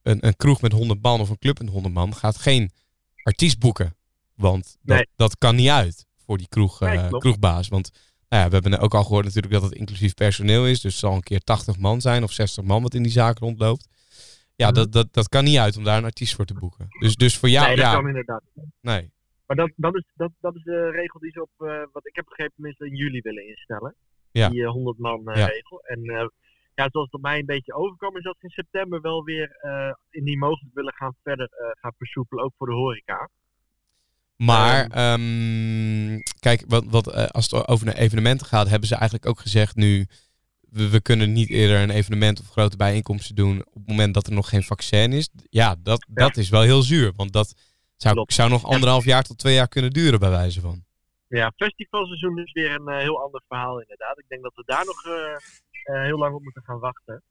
een, 0.07 0.25
een 0.27 0.35
kroeg 0.35 0.61
met 0.61 0.71
100 0.71 1.01
man 1.01 1.19
of 1.19 1.29
een 1.29 1.37
club 1.39 1.59
met 1.59 1.69
100 1.69 1.93
man 1.93 2.15
gaat 2.15 2.37
geen 2.37 2.71
artiest 3.23 3.59
boeken. 3.59 3.95
Want 4.35 4.77
dat, 4.81 4.95
Nee. 4.95 5.05
dat 5.15 5.37
kan 5.37 5.55
niet 5.55 5.69
uit 5.69 6.05
voor 6.25 6.37
die 6.37 6.47
kroeg, 6.47 6.81
eh, 6.81 7.01
Nee, 7.01 7.09
kroegbaas. 7.19 7.67
Want 7.67 7.91
nou 8.29 8.43
ja, 8.43 8.47
we 8.49 8.53
hebben 8.53 8.79
ook 8.79 8.93
al 8.93 9.03
gehoord 9.03 9.25
natuurlijk 9.25 9.53
dat 9.53 9.63
het 9.63 9.73
inclusief 9.73 10.13
personeel 10.13 10.67
is. 10.67 10.81
Dus 10.81 10.91
het 10.91 11.01
zal 11.01 11.13
een 11.13 11.21
keer 11.23 11.39
80 11.39 11.77
man 11.77 12.01
zijn 12.01 12.23
of 12.23 12.31
60 12.31 12.63
man 12.63 12.81
wat 12.81 12.93
in 12.93 13.03
die 13.03 13.11
zaak 13.11 13.37
rondloopt. 13.39 13.87
Ja, 14.55 14.65
Mhm. 14.65 14.75
dat, 14.75 14.91
dat, 14.91 15.13
dat 15.13 15.29
kan 15.29 15.43
niet 15.43 15.57
uit 15.57 15.77
om 15.77 15.83
daar 15.83 15.97
een 15.97 16.03
artiest 16.03 16.35
voor 16.35 16.45
te 16.45 16.53
boeken. 16.53 16.87
Dus, 16.99 17.15
dus 17.15 17.37
voor 17.37 17.49
jou, 17.49 17.67
nee, 17.67 17.75
dat 17.75 17.85
ja, 17.85 17.93
kan 17.93 18.07
inderdaad. 18.07 18.43
nee. 18.81 19.11
Maar 19.45 19.55
dat, 19.57 19.71
dat, 19.75 19.95
is, 19.95 20.03
dat, 20.15 20.31
dat 20.41 20.55
is 20.55 20.63
de 20.63 20.89
regel 20.91 21.19
die 21.19 21.31
ze 21.31 21.41
op, 21.41 21.67
eh, 21.67 21.81
wat 21.91 22.07
ik 22.07 22.15
heb 22.15 22.25
begrepen, 22.25 22.53
tenminste 22.55 22.85
in 22.85 22.95
juli 22.95 23.21
willen 23.21 23.47
instellen. 23.47 23.95
Ja. 24.31 24.49
Die 24.49 24.63
eh, 24.63 24.69
100 24.69 24.97
man 24.97 25.27
eh, 25.27 25.37
Ja. 25.39 25.45
regel. 25.45 25.79
En 25.83 26.31
ja, 26.77 26.87
zoals 26.91 27.05
het 27.05 27.13
op 27.15 27.21
mij 27.21 27.39
een 27.39 27.45
beetje 27.45 27.73
overkwam, 27.73 28.17
is 28.17 28.23
dat 28.23 28.35
ze 28.39 28.43
in 28.45 28.49
september 28.49 29.01
wel 29.01 29.23
weer 29.23 29.49
eh 29.61 29.91
in 30.09 30.23
die 30.23 30.37
mogelijk 30.37 30.73
willen 30.75 30.93
gaan 30.93 31.15
verder 31.23 31.45
eh, 31.51 31.67
gaan 31.81 31.93
versoepelen, 31.97 32.43
ook 32.43 32.53
voor 32.57 32.67
de 32.67 32.73
horeca. 32.73 33.29
Maar 34.35 34.85
Ehm. 34.85 34.91
ehm, 35.21 36.19
kijk, 36.39 36.63
wat, 36.67 36.83
wat, 36.89 37.07
eh, 37.07 37.25
als 37.25 37.51
het 37.51 37.67
over 37.67 37.85
naar 37.85 37.95
evenementen 37.95 38.47
gaat, 38.47 38.67
hebben 38.69 38.87
ze 38.87 38.95
eigenlijk 38.95 39.25
ook 39.25 39.39
gezegd 39.39 39.75
nu. 39.75 40.07
We, 40.69 40.89
we 40.89 41.01
kunnen 41.01 41.33
niet 41.33 41.49
eerder 41.49 41.79
een 41.81 41.89
evenement 41.89 42.39
of 42.39 42.49
grote 42.49 42.77
bijeenkomsten 42.77 43.35
doen 43.35 43.59
op 43.65 43.73
het 43.73 43.87
moment 43.87 44.13
dat 44.13 44.27
er 44.27 44.33
nog 44.33 44.49
geen 44.49 44.63
vaccin 44.63 45.13
is. 45.13 45.29
Ja, 45.49 45.75
dat, 45.83 46.05
dat 46.09 46.37
is 46.37 46.49
wel 46.49 46.61
heel 46.61 46.81
zuur. 46.81 47.11
Want 47.15 47.33
dat 47.33 47.53
zou, 47.95 48.13
Klopt. 48.13 48.33
zou 48.33 48.49
nog 48.49 48.65
anderhalf 48.65 49.05
jaar 49.05 49.23
tot 49.23 49.37
twee 49.37 49.53
jaar 49.53 49.67
kunnen 49.67 49.91
duren, 49.91 50.19
bij 50.19 50.29
wijze 50.29 50.61
van. 50.61 50.85
Ja, 51.27 51.51
festivalseizoen 51.55 52.39
is 52.39 52.51
weer 52.51 52.71
een 52.71 52.87
eh, 52.87 52.97
heel 52.97 53.21
ander 53.21 53.41
verhaal 53.47 53.81
inderdaad. 53.81 54.17
Ik 54.17 54.27
denk 54.27 54.43
dat 54.43 54.55
we 54.55 54.63
daar 54.65 54.85
nog 54.85 55.05
eh, 55.05 55.33
eh, 55.83 56.03
heel 56.03 56.17
lang 56.17 56.35
op 56.35 56.43
moeten 56.43 56.63
gaan 56.63 56.79
wachten. 56.79 57.23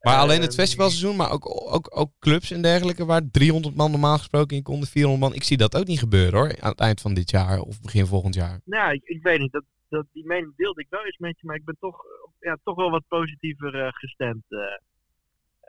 Maar 0.00 0.18
alleen 0.18 0.40
het 0.40 0.50
Ehm, 0.50 0.60
festivalseizoen, 0.60 1.16
maar 1.16 1.30
ook, 1.30 1.74
ook, 1.74 1.98
ook 1.98 2.10
clubs 2.18 2.50
en 2.50 2.62
dergelijke, 2.62 3.04
waar 3.04 3.30
300 3.30 3.74
man 3.74 3.90
normaal 3.90 4.18
gesproken 4.18 4.56
in 4.56 4.62
konden, 4.62 4.88
400 4.88 5.22
man. 5.22 5.34
Ik 5.34 5.42
zie 5.42 5.56
dat 5.56 5.76
ook 5.76 5.86
niet 5.86 5.98
gebeuren 5.98 6.38
hoor, 6.38 6.60
aan 6.60 6.70
het 6.70 6.80
eind 6.80 7.00
van 7.00 7.14
dit 7.14 7.30
jaar 7.30 7.60
of 7.60 7.80
begin 7.80 8.06
volgend 8.06 8.34
jaar. 8.34 8.60
Nou, 8.64 8.92
ik, 8.92 9.02
ik 9.04 9.22
weet 9.22 9.38
niet. 9.38 9.52
Dat, 9.52 9.64
dat, 9.88 10.06
die 10.12 10.26
mening 10.26 10.56
deelde 10.56 10.80
ik 10.80 10.86
wel 10.90 11.04
eens 11.04 11.18
met 11.18 11.40
je, 11.40 11.46
maar 11.46 11.56
ik 11.56 11.64
ben 11.64 11.76
toch, 11.80 12.04
ja, 12.38 12.58
toch 12.64 12.76
wel 12.76 12.90
wat 12.90 13.04
positiever 13.08 13.92
gestemd 13.92 14.44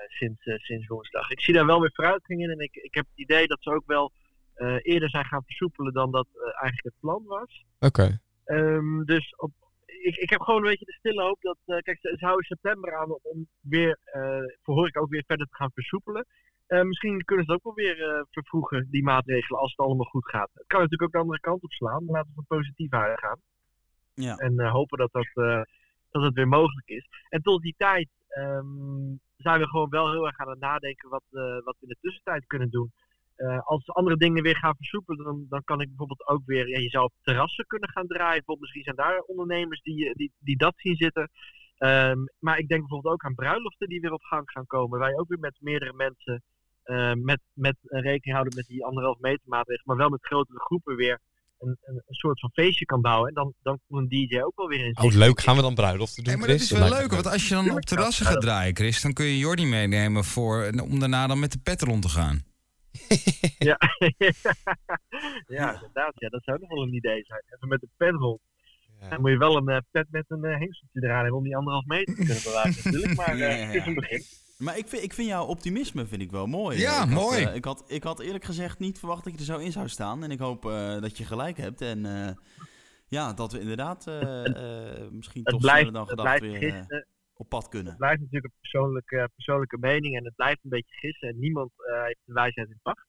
sinds, 0.08 0.42
sinds 0.44 0.88
woensdag. 0.88 1.30
Ik 1.30 1.42
zie 1.42 1.54
daar 1.54 1.66
wel 1.66 1.82
weer 1.82 1.92
vooruitgang 1.94 2.42
in 2.42 2.50
en 2.50 2.60
ik, 2.60 2.76
ik 2.76 2.94
heb 2.94 3.06
het 3.10 3.20
idee 3.20 3.48
dat 3.48 3.62
ze 3.62 3.70
ook 3.70 3.86
wel 3.86 4.12
eerder 4.82 5.10
zijn 5.10 5.26
gaan 5.26 5.44
versoepelen 5.44 5.94
dan 5.94 6.12
dat 6.12 6.28
eh, 6.34 6.42
eigenlijk 6.44 6.84
het 6.84 7.00
plan 7.00 7.24
was. 7.26 7.66
Oké. 7.80 8.20
Ehm, 8.46 9.04
dus 9.04 9.36
op, 9.36 9.52
ik, 9.86 10.16
ik 10.16 10.30
heb 10.30 10.42
gewoon 10.42 10.62
een 10.62 10.70
beetje 10.70 10.86
de 10.86 10.94
stille 11.00 11.22
hoop 11.24 11.42
dat. 11.42 11.58
eh, 11.66 11.78
kijk, 11.78 12.00
ze, 12.00 12.16
ze 12.18 12.26
houden 12.26 12.46
september 12.46 12.96
aan 12.96 13.18
om 13.22 13.48
weer. 13.62 13.98
eh 14.04 14.40
voor 14.64 14.76
horeca 14.76 15.00
ook 15.00 15.10
weer 15.10 15.24
verder 15.28 15.48
te 15.48 15.56
gaan 15.56 15.72
versoepelen. 15.74 16.26
Eh, 16.68 16.82
misschien 16.82 17.26
kunnen 17.26 17.46
ze 17.46 17.52
het 17.52 17.60
ook 17.66 17.76
wel 17.76 17.86
weer 17.86 18.10
eh, 18.10 18.22
vervroegen, 18.32 18.88
die 18.90 19.04
maatregelen, 19.04 19.60
als 19.60 19.72
het 19.76 19.86
allemaal 19.86 20.06
goed 20.06 20.30
gaat. 20.30 20.50
Het 20.54 20.68
kan 20.68 20.80
natuurlijk 20.80 21.04
ook 21.04 21.12
de 21.12 21.18
andere 21.18 21.40
kant 21.40 21.64
op 21.64 21.72
slaan, 21.72 22.06
maar 22.06 22.14
laten 22.16 22.30
we 22.30 22.44
van 22.48 22.58
positief 22.58 22.94
uitgaan. 22.94 23.40
Ja. 24.14 24.36
En 24.36 24.60
eh, 24.60 24.72
hopen 24.72 24.98
dat 24.98 25.12
dat, 25.12 25.30
eh, 25.34 25.62
dat 26.12 26.24
het 26.24 26.34
weer 26.34 26.48
mogelijk 26.48 26.88
is. 26.88 27.08
En 27.30 27.42
tot 27.42 27.62
die 27.62 27.76
tijd 27.78 28.10
ehm, 28.28 29.16
zijn 29.38 29.60
we 29.60 29.68
gewoon 29.68 29.90
wel 29.90 30.12
heel 30.12 30.26
erg 30.26 30.38
aan 30.38 30.50
het 30.50 30.60
nadenken 30.60 31.10
wat, 31.10 31.24
eh, 31.32 31.42
wat 31.42 31.76
we 31.80 31.82
in 31.82 31.88
de 31.88 31.98
tussentijd 32.02 32.48
kunnen 32.48 32.70
doen. 32.70 32.92
Eh, 33.36 33.60
als 33.64 33.90
andere 33.90 34.18
dingen 34.18 34.44
weer 34.44 34.58
gaan 34.58 34.76
versoepelen, 34.76 35.26
dan, 35.26 35.46
dan 35.50 35.64
kan 35.64 35.82
ik 35.82 35.88
bijvoorbeeld 35.88 36.28
ook 36.28 36.42
weer, 36.46 36.68
ja, 36.68 36.80
je 36.80 36.90
zou 36.90 37.04
op 37.04 37.14
terrassen 37.22 37.66
kunnen 37.68 37.90
gaan 37.90 38.08
draaien. 38.08 38.44
Bijvoorbeeld 38.44 38.60
misschien 38.60 38.84
zijn 38.84 38.96
daar 38.96 39.20
ondernemers 39.20 39.82
die, 39.82 40.14
die, 40.16 40.32
die 40.40 40.58
dat 40.58 40.74
zien 40.76 40.96
zitten. 40.96 41.30
Ehm, 41.78 42.20
maar 42.40 42.58
ik 42.58 42.68
denk 42.68 42.82
bijvoorbeeld 42.82 43.14
ook 43.14 43.24
aan 43.24 43.36
bruiloften 43.36 43.88
die 43.88 44.02
weer 44.02 44.14
op 44.14 44.24
gang 44.24 44.52
gaan 44.52 44.66
komen. 44.66 45.00
Waar 45.00 45.10
je 45.10 45.20
ook 45.20 45.30
weer 45.30 45.40
met 45.40 45.58
meerdere 45.60 45.94
mensen 45.94 46.44
eh, 46.84 47.14
met, 47.14 47.40
met 47.54 47.76
een 47.82 48.02
rekening 48.02 48.34
houden 48.34 48.56
met 48.56 48.66
die 48.68 48.86
anderhalf 48.86 49.20
meter 49.20 49.44
maatregelen. 49.46 49.88
Maar 49.88 49.98
wel 49.98 50.10
met 50.10 50.26
grotere 50.26 50.60
groepen 50.60 50.96
weer 50.96 51.20
een, 51.60 51.78
een, 51.82 51.96
een 51.96 52.16
soort 52.16 52.40
van 52.40 52.50
feestje 52.54 52.86
kan 52.86 53.02
bouwen. 53.02 53.28
En 53.28 53.34
dan, 53.34 53.54
dan 53.62 53.80
komt 53.88 54.02
een 54.02 54.28
DJ 54.28 54.42
ook 54.42 54.56
wel 54.56 54.68
weer 54.68 54.86
in. 54.86 54.98
Oh, 54.98 55.14
leuk. 55.14 55.42
Gaan 55.42 55.56
we 55.56 55.62
dan 55.62 55.76
bruiloften 55.76 56.24
doen, 56.24 56.34
Hey, 56.34 56.42
maar 56.42 56.48
dat 56.48 56.58
Chris? 56.58 56.72
is 56.72 56.80
wel 56.80 57.00
leuk, 57.00 57.12
want 57.12 57.28
als 57.28 57.48
je 57.48 57.54
dan 57.54 57.72
op 57.72 57.82
terrassen 57.82 58.26
gaat 58.26 58.42
draaien, 58.42 58.76
Chris, 58.76 59.02
dan 59.02 59.14
kun 59.14 59.26
je 59.26 59.38
Jordi 59.38 59.66
meenemen 59.66 60.24
voor, 60.24 60.72
om 60.84 61.00
daarna 61.00 61.28
dan 61.28 61.40
met 61.40 61.52
de 61.52 61.60
pet 61.64 61.82
rond 61.82 62.02
te 62.02 62.10
gaan. 62.10 62.42
Ja. 63.70 63.78
ja, 65.48 65.74
inderdaad. 65.74 66.12
Ja, 66.16 66.30
dat 66.30 66.44
zou 66.44 66.60
nog 66.60 66.70
wel 66.70 66.84
een 66.84 66.94
idee 66.94 67.24
zijn. 67.26 67.42
Even 67.56 67.68
met 67.68 67.80
de 67.82 67.88
pet 67.98 68.14
rond. 68.16 68.40
Ja. 69.02 69.10
Dan 69.10 69.22
moet 69.22 69.30
je 69.32 69.38
wel 69.38 69.56
een 69.58 69.68
eh, 69.70 69.78
pet 69.92 70.08
met 70.10 70.26
een 70.28 70.44
uh, 70.46 70.58
hengseltje 70.58 71.02
eraan 71.04 71.20
hebben 71.20 71.38
om 71.38 71.44
die 71.44 71.56
anderhalf 71.56 71.86
meter 71.86 72.16
te 72.16 72.24
kunnen 72.26 72.44
bewaken 72.44 72.76
natuurlijk. 72.84 73.16
Maar 73.16 73.38
Ja, 73.38 73.48
eh, 73.48 73.60
ja, 73.60 73.66
het 73.66 73.76
is 73.76 73.86
een 73.86 73.94
begin. 73.94 74.24
Maar 74.58 74.78
ik 74.78 74.88
vind, 74.88 75.04
ik 75.04 75.14
vind 75.14 75.28
jouw 75.28 75.46
optimisme 75.46 76.06
vind 76.06 76.22
ik 76.22 76.32
wel 76.32 76.46
mooi. 76.46 76.78
Ja, 76.80 76.92
ik 76.94 76.98
had, 77.00 77.10
mooi. 77.10 77.44
eh, 77.44 77.56
ik, 77.56 77.66
had, 77.66 77.84
ik 77.88 78.04
had 78.04 78.20
eerlijk 78.20 78.44
gezegd 78.44 78.80
niet 78.80 79.00
verwacht 79.00 79.24
dat 79.24 79.34
je 79.34 79.40
er 79.40 79.46
zo 79.46 79.58
in 79.58 79.72
zou 79.72 79.88
staan. 79.90 80.24
En 80.24 80.32
ik 80.32 80.40
hoop 80.40 80.66
eh, 80.66 81.00
dat 81.02 81.18
je 81.18 81.26
gelijk 81.26 81.58
hebt. 81.58 81.82
En 81.82 82.06
eh, 82.06 82.36
ja, 83.08 83.34
dat 83.34 83.52
we 83.52 83.60
inderdaad 83.60 84.08
eh, 84.08 84.46
eh, 84.46 85.12
misschien 85.12 85.42
Het 85.44 85.52
toch 85.52 85.62
blijft, 85.62 85.88
sneller 85.88 85.94
dan 85.94 86.02
het 86.02 86.10
gedacht 86.20 86.40
blijft 86.40 86.60
weer 86.60 86.74
eh. 86.90 87.02
Op 87.42 87.50
pad 87.50 87.68
kunnen. 87.68 87.90
Het 87.90 87.98
blijft 87.98 88.20
natuurlijk 88.20 88.46
een 88.54 88.60
persoonlijke, 88.62 89.30
persoonlijke 89.36 89.78
mening 89.78 90.16
en 90.18 90.26
het 90.26 90.36
blijft 90.36 90.64
een 90.64 90.70
beetje 90.78 90.96
gissen. 90.96 91.28
En 91.30 91.40
niemand 91.40 91.72
eh, 91.78 92.04
heeft 92.04 92.20
de 92.26 92.34
wijsheid 92.34 92.70
in 92.70 92.80
pacht. 92.82 93.08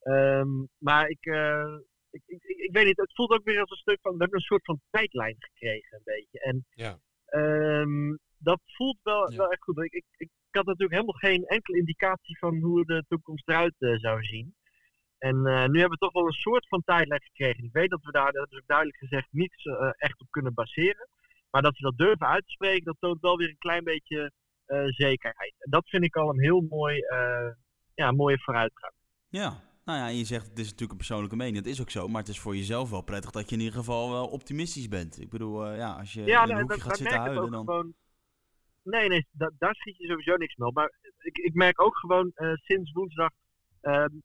Ehm, 0.00 0.48
maar 0.78 1.08
ik, 1.08 1.24
eh, 1.26 1.74
ik, 2.10 2.22
ik, 2.26 2.42
ik, 2.42 2.56
ik 2.58 2.72
weet 2.72 2.84
niet, 2.86 2.96
het 2.96 3.14
voelt 3.14 3.30
ook 3.32 3.44
weer 3.44 3.60
als 3.60 3.70
een 3.70 3.76
stuk 3.86 3.98
van, 4.00 4.12
we 4.12 4.18
hebben 4.18 4.38
een 4.38 4.44
soort 4.52 4.64
van 4.64 4.80
tijdlijn 4.90 5.36
gekregen 5.38 5.96
een 5.96 6.02
beetje. 6.14 6.40
En 6.40 6.66
Ja. 6.74 6.98
ehm, 7.26 8.16
dat 8.38 8.60
voelt 8.64 8.98
wel, 9.02 9.30
Ja. 9.30 9.36
wel 9.36 9.50
echt 9.50 9.62
goed. 9.62 9.78
Ik, 9.78 9.92
ik, 9.92 10.04
ik 10.16 10.30
had 10.50 10.64
natuurlijk 10.64 10.92
helemaal 11.00 11.20
geen 11.30 11.44
enkele 11.46 11.78
indicatie 11.78 12.38
van 12.38 12.56
hoe 12.60 12.84
de 12.84 13.04
toekomst 13.08 13.48
eruit 13.48 13.74
eh, 13.78 13.94
zou 13.98 14.22
zien. 14.24 14.54
En 15.18 15.36
eh, 15.36 15.66
nu 15.68 15.78
hebben 15.80 15.98
we 15.98 16.04
toch 16.06 16.12
wel 16.12 16.26
een 16.26 16.42
soort 16.48 16.68
van 16.68 16.82
tijdlijn 16.84 17.22
gekregen. 17.22 17.64
Ik 17.64 17.72
weet 17.72 17.90
dat 17.90 18.02
we 18.04 18.10
daar, 18.12 18.32
dat 18.32 18.50
heb 18.50 18.58
ik 18.60 18.66
duidelijk 18.66 18.98
gezegd, 18.98 19.28
niets 19.30 19.64
echt 19.96 20.20
op 20.20 20.26
kunnen 20.30 20.54
baseren. 20.54 21.08
Maar 21.56 21.64
dat 21.64 21.76
ze 21.76 21.82
dat 21.82 21.96
durven 21.98 22.26
uit 22.26 22.46
te 22.46 22.52
spreken, 22.52 22.84
dat 22.84 22.96
toont 22.98 23.20
wel 23.20 23.36
weer 23.36 23.48
een 23.48 23.58
klein 23.58 23.84
beetje 23.84 24.32
eh, 24.66 24.84
zekerheid. 24.86 25.54
En 25.58 25.70
dat 25.70 25.88
vind 25.88 26.04
ik 26.04 26.16
al 26.16 26.28
een 26.28 26.40
heel 26.40 26.60
mooi, 26.60 26.98
eh, 27.00 27.48
ja, 27.94 28.12
mooie 28.12 28.38
vooruitgang. 28.38 28.92
Ja, 29.28 29.60
nou 29.84 29.98
ja, 29.98 30.06
je 30.06 30.24
zegt 30.24 30.48
het 30.48 30.58
is 30.58 30.64
natuurlijk 30.64 30.90
een 30.90 30.96
persoonlijke 30.96 31.36
mening. 31.36 31.56
Dat 31.56 31.66
is 31.72 31.80
ook 31.80 31.90
zo, 31.90 32.08
maar 32.08 32.20
het 32.20 32.30
is 32.30 32.40
voor 32.40 32.56
jezelf 32.56 32.90
wel 32.90 33.02
prettig 33.02 33.30
dat 33.30 33.48
je 33.48 33.54
in 33.54 33.60
ieder 33.62 33.78
geval 33.78 34.10
wel 34.10 34.26
optimistisch 34.26 34.88
bent. 34.88 35.20
Ik 35.20 35.30
bedoel, 35.30 35.66
eh, 35.66 35.76
ja, 35.76 35.92
als 35.92 36.12
je 36.12 36.22
Ja, 36.24 36.42
in 36.44 36.50
een 36.50 36.56
hoekje 36.60 36.66
dat, 36.68 36.80
gaat 36.80 36.88
dat 36.88 36.98
zitten 36.98 37.18
huilen, 37.20 37.50
dan... 37.50 37.64
gewoon. 37.64 37.94
Nee, 38.82 39.08
nee, 39.08 39.26
da- 39.30 39.52
daar 39.58 39.74
schiet 39.74 39.96
je 39.96 40.06
sowieso 40.06 40.36
niks 40.36 40.56
mee 40.56 40.68
op. 40.68 40.74
Maar 40.74 40.92
ik, 41.18 41.36
ik 41.38 41.54
merk 41.54 41.80
ook 41.80 41.96
gewoon 41.96 42.32
sinds 42.54 42.92
woensdag 42.92 43.30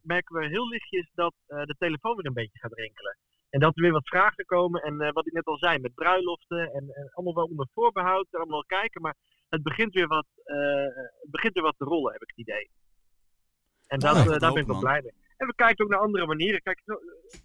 merken 0.01 0.39
we 0.39 0.47
heel 0.47 0.67
lichtjes 0.67 1.11
dat 1.13 1.33
de 1.47 1.75
telefoon 1.77 2.15
weer 2.15 2.25
een 2.25 2.33
beetje 2.33 2.59
gaat 2.59 2.73
rinkelen. 2.73 3.17
En 3.51 3.59
dat 3.59 3.75
er 3.75 3.81
weer 3.81 3.91
wat 3.91 4.07
vragen 4.07 4.45
komen. 4.45 4.81
En 4.81 5.01
eh, 5.01 5.11
wat 5.11 5.27
ik 5.27 5.33
net 5.33 5.45
al 5.45 5.57
zei, 5.57 5.79
met 5.79 5.93
bruiloften 5.93 6.73
en, 6.73 6.89
en 6.89 7.09
allemaal 7.13 7.35
wel 7.35 7.45
onder 7.45 7.67
voorbehoud. 7.73 8.27
En 8.31 8.39
allemaal 8.39 8.63
wel 8.67 8.79
kijken. 8.79 9.01
Maar 9.01 9.15
het 9.49 9.63
begint 9.63 9.93
weer 9.93 10.07
wat, 10.07 10.25
eh, 10.43 10.85
het 11.21 11.31
begint 11.31 11.53
weer 11.53 11.63
wat 11.63 11.77
te 11.77 11.85
rollen, 11.85 12.11
heb 12.11 12.21
ik 12.21 12.29
het 12.29 12.47
idee. 12.47 12.69
En 13.87 13.99
dat, 13.99 14.15
eh, 14.15 14.37
daar 14.39 14.53
ben 14.53 14.61
ik 14.61 14.67
wel 14.67 14.79
blij 14.79 15.01
mee. 15.01 15.13
En 15.37 15.47
we 15.47 15.55
kijken 15.55 15.85
ook 15.85 15.91
naar 15.91 15.99
andere 15.99 16.25
manieren. 16.25 16.61
Kijk, 16.61 16.81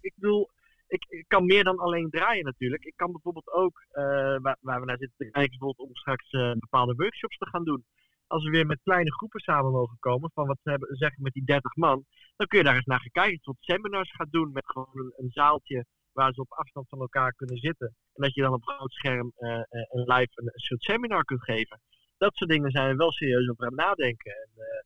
ik 0.01 0.13
bedoel, 0.15 0.49
ik, 0.87 1.05
ik 1.09 1.25
kan 1.27 1.45
meer 1.45 1.63
dan 1.63 1.77
alleen 1.77 2.09
draaien 2.09 2.45
natuurlijk. 2.45 2.83
Ik 2.83 2.93
kan 2.95 3.11
bijvoorbeeld 3.11 3.51
ook, 3.51 3.85
waar, 4.41 4.57
waar 4.59 4.79
we 4.79 4.85
naar 4.85 4.97
zitten 4.97 5.17
te 5.17 5.31
kijken, 5.31 5.57
bijvoorbeeld 5.57 5.87
om 5.89 5.95
straks 5.95 6.29
bepaalde 6.59 6.93
workshops 6.95 7.37
te 7.37 7.49
gaan 7.49 7.63
doen. 7.63 7.85
Als 8.27 8.43
we 8.43 8.49
weer 8.49 8.65
met 8.65 8.79
kleine 8.83 9.13
groepen 9.13 9.39
samen 9.39 9.71
mogen 9.71 9.97
komen, 9.99 10.31
van 10.33 10.47
wat 10.47 10.59
ze 10.63 10.69
hebben, 10.69 10.95
zeggen 10.97 11.23
met 11.23 11.33
die 11.33 11.45
30 11.45 11.75
man, 11.75 12.05
dan 12.35 12.47
kun 12.47 12.57
je 12.57 12.63
daar 12.63 12.75
eens 12.75 12.85
naar 12.85 12.99
gaan 12.99 13.23
kijken. 13.25 13.39
Wat 13.43 13.55
seminars 13.59 14.11
gaat 14.11 14.31
doen 14.31 14.51
met 14.51 14.65
gewoon 14.65 14.91
een, 14.93 15.13
een 15.15 15.31
zaaltje 15.31 15.85
waar 16.17 16.33
ze 16.33 16.41
op 16.41 16.51
afstand 16.51 16.89
van 16.89 16.99
elkaar 16.99 17.33
kunnen 17.33 17.57
zitten. 17.57 17.87
En 17.87 18.23
dat 18.23 18.33
je 18.33 18.41
dan 18.41 18.53
op 18.53 18.63
groot 18.63 18.91
scherm 18.91 19.31
eh, 19.35 19.49
eh, 19.53 19.63
een 19.69 20.05
live 20.13 20.31
een, 20.35 20.51
soort 20.53 20.83
seminar 20.83 21.23
kunt 21.23 21.43
geven. 21.43 21.79
Dat 22.17 22.35
soort 22.35 22.49
dingen 22.49 22.71
zijn 22.71 22.89
we 22.89 22.95
wel 22.95 23.11
serieus 23.11 23.49
over 23.49 23.65
aan 23.65 23.71
het 23.75 23.85
nadenken. 23.85 24.31
En, 24.31 24.49
eh, 24.55 24.85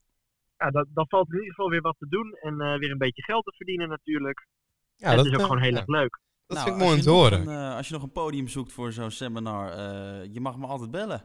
ja, 0.61 0.69
dat, 0.69 0.88
dan 0.93 1.05
valt 1.07 1.27
er 1.27 1.34
in 1.34 1.39
ieder 1.39 1.55
geval 1.55 1.71
weer 1.71 1.82
wat 1.82 1.95
te 1.97 2.07
doen 2.07 2.34
en 2.41 2.61
eh, 2.61 2.79
weer 2.79 2.91
een 2.91 2.97
beetje 2.97 3.23
geld 3.23 3.45
te 3.45 3.53
verdienen 3.55 3.89
natuurlijk. 3.89 4.47
Ja, 4.95 5.09
en 5.09 5.17
dat 5.17 5.25
is 5.25 5.34
ook 5.34 5.41
gewoon 5.41 5.61
heel 5.61 5.71
ja, 5.71 5.77
erg 5.77 5.88
leuk. 5.88 6.19
Dat 6.47 6.57
Nou, 6.57 6.69
vind 6.69 6.75
ik 6.75 6.88
mooi 6.88 6.97
om 6.97 7.03
te 7.03 7.09
horen. 7.09 7.41
een, 7.41 7.69
eh, 7.71 7.75
als 7.75 7.88
je 7.88 7.93
nog 7.93 8.03
een 8.03 8.11
podium 8.11 8.47
zoekt 8.47 8.71
voor 8.71 8.91
zo'n 8.91 9.11
seminar, 9.11 9.71
eh, 9.71 10.34
je 10.34 10.39
mag 10.39 10.57
me 10.57 10.65
altijd 10.67 10.91
bellen. 10.91 11.21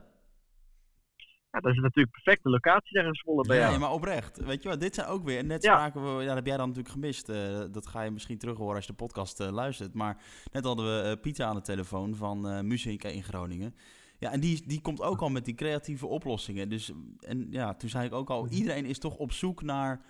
Ja, 1.57 1.63
dat 1.63 1.71
is 1.75 1.81
natuurlijk 1.81 2.11
perfecte 2.11 2.49
locatie 2.49 2.93
daar 2.97 3.05
in 3.05 3.15
Zwolle 3.15 3.47
bij 3.47 3.57
jou. 3.57 3.69
Nee, 3.69 3.79
maar 3.79 3.91
oprecht. 3.91 4.37
Weet 4.45 4.63
je 4.63 4.69
wat, 4.69 4.79
dit 4.79 4.95
zijn 4.95 5.07
ook 5.07 5.23
weer... 5.23 5.45
Net 5.45 5.63
Ja. 5.63 5.73
spraken 5.73 6.03
we... 6.03 6.21
Ja, 6.21 6.25
dat 6.27 6.35
heb 6.35 6.45
jij 6.45 6.57
dan 6.57 6.67
natuurlijk 6.67 6.93
gemist. 6.93 7.29
eh, 7.29 7.59
dat 7.71 7.87
ga 7.87 8.01
je 8.01 8.11
misschien 8.11 8.37
terug 8.37 8.57
horen 8.57 8.75
als 8.75 8.85
je 8.85 8.91
de 8.91 8.97
podcast 8.97 9.39
eh, 9.39 9.49
luistert. 9.51 9.93
Maar 9.93 10.17
net 10.51 10.63
hadden 10.65 10.85
we 10.85 11.01
eh, 11.09 11.21
Pieter 11.21 11.45
aan 11.45 11.55
de 11.55 11.61
telefoon 11.61 12.15
van 12.15 12.67
Muzika 12.67 13.09
in 13.09 13.23
Groningen. 13.23 13.75
Ja, 14.19 14.31
en 14.31 14.39
die, 14.39 14.63
die 14.67 14.81
komt 14.81 15.01
ook 15.01 15.21
al 15.21 15.29
met 15.29 15.45
die 15.45 15.55
creatieve 15.55 16.07
oplossingen. 16.07 16.69
Dus, 16.69 16.91
en 17.19 17.47
ja, 17.49 17.73
toen 17.73 17.89
zei 17.89 18.05
ik 18.05 18.13
ook 18.13 18.29
al, 18.29 18.47
iedereen 18.47 18.85
is 18.85 18.99
toch 18.99 19.15
op 19.15 19.31
zoek 19.31 19.61
naar... 19.61 20.01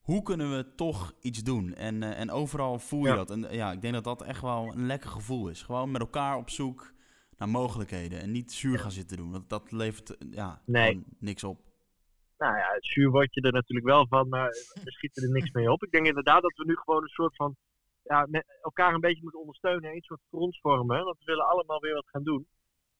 Hoe 0.00 0.22
kunnen 0.22 0.56
we 0.56 0.74
toch 0.76 1.12
iets 1.20 1.42
doen? 1.42 1.74
En, 1.74 2.02
en 2.02 2.30
overal 2.30 2.78
voel 2.78 3.02
je 3.02 3.08
Ja. 3.08 3.14
dat. 3.14 3.30
En 3.30 3.46
ja, 3.50 3.72
ik 3.72 3.80
denk 3.80 3.94
dat 3.94 4.04
dat 4.04 4.22
echt 4.22 4.40
wel 4.42 4.72
een 4.74 4.86
lekker 4.86 5.10
gevoel 5.10 5.48
is. 5.48 5.62
Gewoon 5.62 5.90
met 5.90 6.00
elkaar 6.00 6.36
op 6.36 6.50
zoek 6.50 6.92
naar 7.38 7.48
mogelijkheden. 7.48 8.20
En 8.20 8.30
niet 8.30 8.52
zuur 8.52 8.78
gaan 8.78 8.90
zitten 8.90 9.16
doen. 9.16 9.30
Want 9.30 9.48
dat 9.48 9.72
levert 9.72 10.16
eh, 10.16 10.32
ja, 10.32 10.60
Nee. 10.66 11.04
niks 11.18 11.44
op. 11.44 11.58
Nou 12.38 12.56
ja, 12.56 12.72
het 12.72 12.86
zuur 12.86 13.10
word 13.10 13.34
je 13.34 13.40
er 13.40 13.52
natuurlijk 13.52 13.86
wel 13.86 14.06
van, 14.06 14.28
maar 14.28 14.48
we 14.84 14.90
schieten 14.92 15.22
er 15.22 15.30
niks 15.32 15.50
mee 15.50 15.70
op. 15.72 15.82
Ik 15.84 15.90
denk 15.90 16.06
inderdaad 16.06 16.42
dat 16.42 16.56
we 16.56 16.64
nu 16.64 16.76
gewoon 16.76 17.02
een 17.02 17.08
soort 17.08 17.36
van 17.36 17.56
ja, 18.02 18.26
met 18.28 18.44
elkaar 18.62 18.94
een 18.94 19.00
beetje 19.00 19.22
moeten 19.22 19.40
ondersteunen. 19.40 19.90
Een 19.94 20.02
soort 20.02 20.20
front 20.28 20.58
vormen. 20.60 21.04
Want 21.04 21.18
we 21.18 21.24
willen 21.24 21.46
allemaal 21.48 21.80
weer 21.80 21.94
wat 21.94 22.08
gaan 22.08 22.22
doen. 22.22 22.46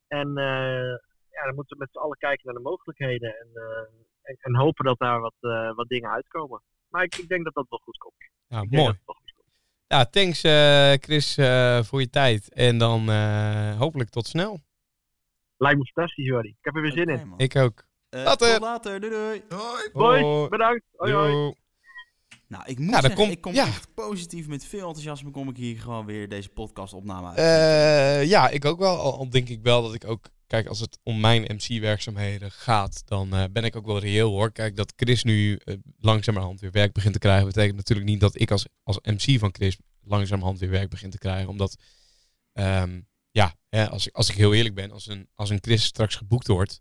En 0.09 0.29
eh, 0.37 0.95
ja, 1.31 1.45
dan 1.45 1.55
moeten 1.55 1.77
we 1.77 1.83
met 1.83 1.93
z'n 1.93 1.99
allen 1.99 2.19
kijken 2.19 2.45
naar 2.47 2.55
de 2.55 2.61
mogelijkheden. 2.69 3.35
En, 3.41 3.49
eh, 3.55 3.89
en, 4.23 4.37
en 4.41 4.57
hopen 4.57 4.85
dat 4.85 4.99
daar 4.99 5.21
wat, 5.21 5.35
eh, 5.41 5.75
wat 5.75 5.89
dingen 5.89 6.11
uitkomen. 6.11 6.63
Maar 6.89 7.03
ik, 7.05 7.15
ik 7.17 7.29
denk 7.29 7.45
dat 7.45 7.55
dat 7.55 7.67
wel 7.69 7.79
goed 7.79 7.99
komt. 7.99 8.15
Ja, 8.47 8.61
Ik 8.61 8.71
denk 8.71 8.83
mooi. 8.83 8.85
dat 8.87 8.97
het 8.97 9.07
wel 9.07 9.15
goed 9.17 9.33
komt. 9.33 9.53
Ja, 9.89 10.05
thanks 10.07 10.43
eh, 10.43 10.93
Chris 11.01 11.37
eh, 11.37 11.83
voor 11.83 12.01
je 12.01 12.11
tijd. 12.11 12.53
En 12.53 12.79
dan 12.79 13.11
eh, 13.11 13.79
hopelijk 13.79 14.11
tot 14.11 14.27
snel. 14.27 14.61
Lijkt 15.57 15.79
me 15.79 15.85
fantastisch, 15.85 16.27
Jordi. 16.27 16.49
Ik 16.49 16.57
heb 16.61 16.75
er 16.77 16.83
weer 16.83 16.93
zin 16.93 17.09
in. 17.09 17.29
man. 17.29 17.39
Ik 17.39 17.57
ook. 17.57 17.85
Later. 18.11 18.51
Tot 18.53 18.61
later. 18.61 19.01
Doei 19.01 19.13
doei. 19.13 19.43
Hoi. 19.49 19.91
Boys, 19.93 20.21
Hoi. 20.23 20.49
bedankt. 20.49 20.83
Hoi, 20.97 21.13
hoi. 21.13 21.55
Nou, 22.49 22.63
ik 22.67 22.79
moet 22.79 22.91
Ja, 22.95 23.01
zeggen, 23.01 23.15
komt- 23.21 23.31
ik 23.33 23.41
kom 23.41 23.53
ja. 23.55 23.67
echt 23.67 23.95
positief 23.95 24.49
met 24.49 24.65
veel 24.67 24.87
enthousiasme 24.87 25.31
kom 25.31 25.49
ik 25.49 25.57
hier 25.57 25.79
gewoon 25.81 26.07
weer 26.07 26.29
deze 26.29 26.49
podcastopname 26.49 27.27
uit. 27.29 27.39
Eh, 27.39 28.29
ja, 28.29 28.49
ik 28.49 28.65
ook 28.65 28.79
wel. 28.79 28.97
Al, 28.99 29.17
al 29.19 29.31
denk 29.31 29.49
ik 29.49 29.63
wel 29.63 29.83
dat 29.83 29.95
ik 29.95 30.05
ook... 30.05 30.29
Kijk, 30.47 30.67
als 30.67 30.81
het 30.81 30.99
om 31.03 31.21
mijn 31.21 31.43
MC-werkzaamheden 31.43 32.51
gaat, 32.51 33.03
dan 33.05 33.35
eh, 33.35 33.45
ben 33.53 33.65
ik 33.65 33.77
ook 33.77 33.87
wel 33.87 33.99
reëel 33.99 34.31
hoor. 34.31 34.53
Kijk, 34.53 34.77
dat 34.77 34.93
Chris 34.97 35.23
nu 35.25 35.57
eh, 35.57 35.75
langzamerhand 35.99 36.61
weer 36.61 36.71
werk 36.71 36.93
begint 36.93 37.13
te 37.13 37.19
krijgen, 37.19 37.47
betekent 37.47 37.77
natuurlijk 37.77 38.09
niet 38.09 38.21
dat 38.21 38.41
ik 38.41 38.51
als, 38.51 38.67
als 38.83 38.99
MC 39.03 39.39
van 39.39 39.55
Chris 39.55 39.77
langzamerhand 40.03 40.59
weer 40.59 40.71
werk 40.71 40.89
begin 40.91 41.11
te 41.11 41.19
krijgen. 41.19 41.49
Omdat, 41.49 41.77
ehm, 42.53 43.01
ja, 43.31 43.55
hè, 43.69 43.89
als, 43.89 44.07
ik, 44.07 44.15
als 44.15 44.29
ik 44.29 44.37
heel 44.37 44.55
eerlijk 44.55 44.75
ben, 44.75 44.91
als 44.91 45.07
een, 45.07 45.29
als 45.35 45.51
een 45.51 45.59
Chris 45.61 45.85
straks 45.85 46.15
geboekt 46.15 46.47
wordt, 46.47 46.81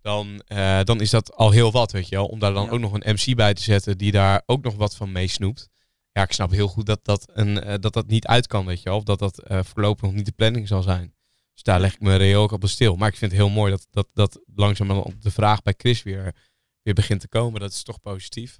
dan, 0.00 0.40
eh, 0.46 0.80
dan 0.82 1.00
is 1.00 1.10
dat 1.10 1.34
al 1.34 1.50
heel 1.50 1.72
wat, 1.72 1.92
weet 1.92 2.08
je 2.08 2.16
wel. 2.16 2.26
Om 2.26 2.38
daar 2.38 2.52
dan 2.52 2.64
Ja. 2.64 2.70
ook 2.70 2.80
nog 2.80 2.92
een 2.92 3.14
MC 3.14 3.34
bij 3.36 3.54
te 3.54 3.62
zetten 3.62 3.98
die 3.98 4.12
daar 4.12 4.42
ook 4.46 4.62
nog 4.62 4.74
wat 4.74 4.96
van 4.96 5.12
meesnoept. 5.12 5.68
Ja, 6.12 6.22
ik 6.22 6.32
snap 6.32 6.50
heel 6.50 6.68
goed 6.68 6.86
dat 6.86 7.04
dat, 7.04 7.28
een, 7.32 7.80
dat 7.80 7.92
dat 7.92 8.06
niet 8.06 8.26
uit 8.26 8.46
kan, 8.46 8.66
weet 8.66 8.82
je 8.82 8.88
wel. 8.88 8.98
Of 8.98 9.04
dat 9.04 9.18
dat 9.18 9.42
voorlopig 9.46 10.02
nog 10.02 10.12
niet 10.12 10.26
de 10.26 10.32
planning 10.32 10.68
zal 10.68 10.82
zijn. 10.82 11.14
Dus 11.56 11.64
daar 11.64 11.80
leg 11.80 11.94
ik 11.94 12.00
me 12.00 12.16
reëel 12.16 12.42
ook 12.42 12.52
op 12.52 12.60
de 12.60 12.66
stil. 12.66 12.96
Maar 12.96 13.08
ik 13.08 13.16
vind 13.16 13.30
het 13.32 13.40
heel 13.40 13.50
mooi 13.50 13.70
dat, 13.70 13.86
dat, 13.90 14.08
dat 14.12 14.40
langzaam 14.54 15.04
de 15.20 15.30
vraag 15.30 15.62
bij 15.62 15.74
Chris 15.76 16.02
weer, 16.02 16.34
weer 16.82 16.94
begint 16.94 17.20
te 17.20 17.28
komen. 17.28 17.60
Dat 17.60 17.72
is 17.72 17.82
toch 17.82 18.00
positief. 18.00 18.58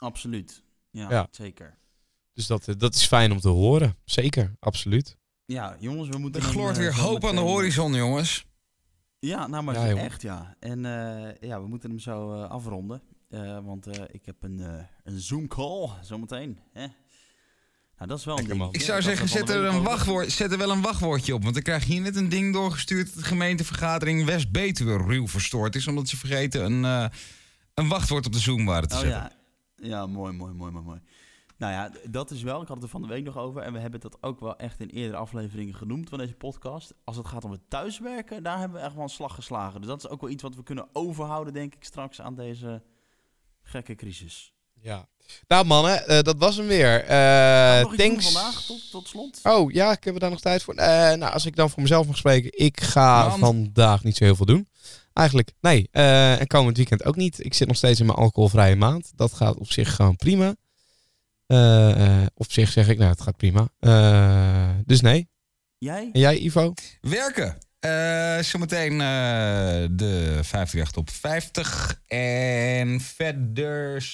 Absoluut. 0.00 0.62
Ja, 0.90 1.10
Ja. 1.10 1.28
zeker. 1.30 1.78
Dus 2.32 2.46
dat, 2.46 2.68
eh, 2.68 2.74
dat 2.78 2.94
is 2.94 3.06
fijn 3.06 3.32
om 3.32 3.40
te 3.40 3.48
horen. 3.48 3.96
Zeker, 4.04 4.54
absoluut. 4.58 5.16
Ja, 5.44 5.76
jongens, 5.78 6.08
we 6.08 6.18
moeten... 6.18 6.42
Er 6.42 6.46
gloort 6.48 6.76
eh, 6.76 6.82
weer 6.82 6.94
hoop 6.96 7.24
aan 7.24 7.34
de 7.34 7.40
horizon, 7.40 7.94
jongens. 7.94 8.44
Ja, 9.18 9.46
nou 9.46 9.62
maar 9.64 9.74
Ja, 9.88 9.96
echt 9.96 10.22
ja. 10.22 10.56
En 10.58 10.84
eh, 10.84 11.48
ja, 11.48 11.60
we 11.62 11.68
moeten 11.68 11.90
hem 11.90 11.98
zo 11.98 12.32
eh, 12.34 12.50
afronden. 12.50 13.02
Eh, 13.28 13.58
want 13.64 13.86
eh, 13.86 14.04
ik 14.10 14.26
heb 14.26 14.42
een, 14.42 14.60
eh, 14.60 14.84
een 15.02 15.20
Zoom-call 15.20 15.88
zometeen. 16.02 16.58
Hè? 16.72 16.86
Nou, 17.96 18.08
dat 18.08 18.18
is 18.18 18.24
wel 18.24 18.38
een 18.38 18.44
ding. 18.44 18.72
Ik 18.72 18.80
zou 18.80 19.02
zeggen, 19.02 19.28
zet 19.28 19.48
er, 19.48 19.64
een 19.64 19.82
wachtwoord, 19.82 20.30
zet 20.32 20.52
er 20.52 20.58
wel 20.58 20.70
een 20.70 20.82
wachtwoordje 20.82 21.34
op. 21.34 21.42
Want 21.42 21.54
dan 21.54 21.62
krijg 21.62 21.84
je 21.84 21.92
hier 21.92 22.02
net 22.02 22.16
een 22.16 22.28
ding 22.28 22.52
doorgestuurd... 22.52 23.06
dat 23.06 23.14
de 23.22 23.28
gemeentevergadering 23.28 24.24
West-Betuwe 24.24 24.96
ruw 24.96 25.28
verstoord 25.28 25.76
is... 25.76 25.86
omdat 25.86 26.08
ze 26.08 26.16
vergeten 26.16 26.64
een, 26.64 26.84
eh, 26.84 27.18
een 27.74 27.88
wachtwoord 27.88 28.26
op 28.26 28.32
de 28.32 28.38
Zoom 28.38 28.64
waren 28.64 28.88
te 28.88 28.94
Oh 28.94 29.00
zetten. 29.00 29.20
ja. 29.20 29.32
Ja, 29.88 30.06
mooi, 30.06 30.32
mooi, 30.32 30.52
mooi, 30.54 30.72
mooi, 30.72 30.84
mooi. 30.84 31.00
Nou 31.56 31.72
ja, 31.72 31.90
dat 32.10 32.30
is 32.30 32.42
wel. 32.42 32.62
Ik 32.62 32.66
had 32.68 32.76
het 32.76 32.84
er 32.84 32.90
van 32.90 33.02
de 33.02 33.08
week 33.08 33.24
nog 33.24 33.36
over. 33.36 33.62
En 33.62 33.72
we 33.72 33.78
hebben 33.78 34.00
dat 34.00 34.22
ook 34.22 34.40
wel 34.40 34.56
echt 34.56 34.80
in 34.80 34.88
eerdere 34.88 35.16
afleveringen 35.16 35.74
genoemd 35.74 36.08
van 36.08 36.18
deze 36.18 36.34
podcast. 36.34 36.94
Als 37.04 37.16
het 37.16 37.26
gaat 37.26 37.44
om 37.44 37.50
het 37.50 37.60
thuiswerken, 37.70 38.42
daar 38.42 38.58
hebben 38.58 38.78
we 38.78 38.84
echt 38.84 38.94
wel 38.94 39.02
een 39.02 39.08
slag 39.08 39.34
geslagen. 39.34 39.80
Dus 39.80 39.88
dat 39.90 40.04
is 40.04 40.08
ook 40.10 40.20
wel 40.20 40.30
iets 40.30 40.42
wat 40.42 40.54
we 40.54 40.62
kunnen 40.62 40.88
overhouden, 40.92 41.52
denk 41.52 41.74
ik, 41.74 41.84
straks 41.84 42.20
aan 42.20 42.34
deze 42.34 42.82
gekke 43.62 43.94
crisis. 43.94 44.52
Ja. 44.82 45.08
Nou 45.48 45.64
mannen, 45.66 46.06
eh, 46.08 46.22
dat 46.22 46.36
was 46.38 46.56
hem 46.56 46.66
weer. 46.66 47.04
Eh 47.04 47.80
doen 47.82 47.96
thanks. 47.96 48.32
vandaag, 48.32 48.62
tot, 48.62 48.90
tot 48.90 49.08
slot? 49.08 49.40
Oh 49.42 49.72
ja, 49.72 49.92
ik 49.92 50.04
heb 50.04 50.18
daar 50.18 50.30
nog 50.30 50.40
tijd 50.40 50.62
voor. 50.62 50.74
Eh, 50.74 50.88
nou, 50.88 51.32
als 51.32 51.46
ik 51.46 51.56
dan 51.56 51.70
voor 51.70 51.82
mezelf 51.82 52.06
mag 52.06 52.16
spreken, 52.16 52.50
ik 52.64 52.80
ga 52.80 53.28
Want? 53.28 53.40
vandaag 53.40 54.04
niet 54.04 54.16
zo 54.16 54.24
heel 54.24 54.36
veel 54.36 54.46
doen. 54.46 54.68
Eigenlijk, 55.12 55.52
nee. 55.60 55.88
eh, 55.90 56.40
en 56.40 56.46
komend 56.46 56.76
weekend 56.76 57.04
ook 57.04 57.16
niet. 57.16 57.44
Ik 57.44 57.54
zit 57.54 57.68
nog 57.68 57.76
steeds 57.76 58.00
in 58.00 58.06
mijn 58.06 58.18
alcoholvrije 58.18 58.76
maand. 58.76 59.12
Dat 59.16 59.32
gaat 59.32 59.56
op 59.56 59.72
zich 59.72 59.94
gewoon 59.94 60.16
prima. 60.16 60.54
Eh, 61.46 62.20
eh, 62.22 62.26
op 62.34 62.52
zich 62.52 62.70
zeg 62.70 62.88
ik, 62.88 62.98
nou, 62.98 63.10
het 63.10 63.20
gaat 63.20 63.36
prima. 63.36 63.68
Eh, 63.78 64.70
dus 64.84 65.00
nee. 65.00 65.28
Jij? 65.78 66.10
En 66.12 66.20
jij, 66.20 66.38
Ivo? 66.38 66.74
Werken. 67.00 67.58
Eh, 67.80 68.38
zometeen 68.38 68.92
eh, 68.92 68.98
de 69.90 70.40
538 70.42 70.90
top 70.90 71.10
50. 71.10 72.00
En 72.06 73.00
verder 73.00 74.04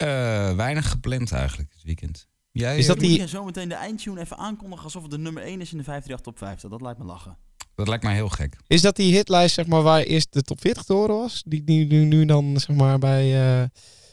eh, 0.00 0.54
weinig 0.56 0.90
gepland 0.90 1.32
eigenlijk 1.32 1.70
dit 1.72 1.82
weekend. 1.82 2.28
Jij, 2.52 2.78
Is 2.78 2.86
dat 2.86 2.96
eh, 2.96 3.02
die- 3.02 3.10
Moet 3.10 3.20
je 3.20 3.28
zo 3.28 3.44
meteen 3.44 3.68
de 3.68 3.74
eindtune 3.74 4.20
even 4.20 4.36
aankondigen 4.36 4.84
alsof 4.84 5.02
het 5.02 5.10
de 5.10 5.18
nummer 5.18 5.42
1 5.42 5.60
is 5.60 5.72
in 5.72 5.78
de 5.78 5.84
538 5.84 6.20
top 6.20 6.38
50? 6.38 6.70
Dat 6.70 6.80
lijkt 6.80 6.98
me 6.98 7.04
lachen. 7.04 7.36
Dat 7.74 7.88
lijkt 7.88 8.04
mij 8.04 8.14
heel 8.14 8.28
gek. 8.28 8.56
Is 8.66 8.80
dat 8.80 8.96
die 8.96 9.14
hitlijst, 9.14 9.54
zeg 9.54 9.66
maar, 9.66 9.82
waar 9.82 10.02
eerst 10.02 10.32
de 10.32 10.42
top 10.42 10.60
40 10.60 10.82
te 10.82 10.92
horen 10.92 11.14
was? 11.16 11.42
Die 11.46 11.62
nu, 11.66 11.84
nu, 11.84 12.04
nu 12.04 12.24
dan, 12.24 12.60
zeg 12.60 12.76
maar, 12.76 12.98
bij... 12.98 13.60
eh, 13.62 13.68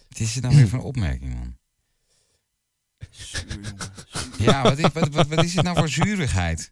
Wat 0.09 0.19
is 0.19 0.33
dit 0.33 0.43
nou 0.43 0.55
weer 0.55 0.67
voor 0.67 0.79
een 0.79 0.85
opmerking, 0.93 1.33
man? 1.33 1.57
Zuur. 3.09 3.73
Ja, 4.37 4.63
wat 4.63 4.77
is, 4.77 4.91
wat, 4.93 5.09
wat, 5.09 5.27
wat 5.27 5.43
is 5.43 5.53
dit 5.53 5.63
nou 5.63 5.77
voor 5.77 5.89
zurigheid? 5.89 6.71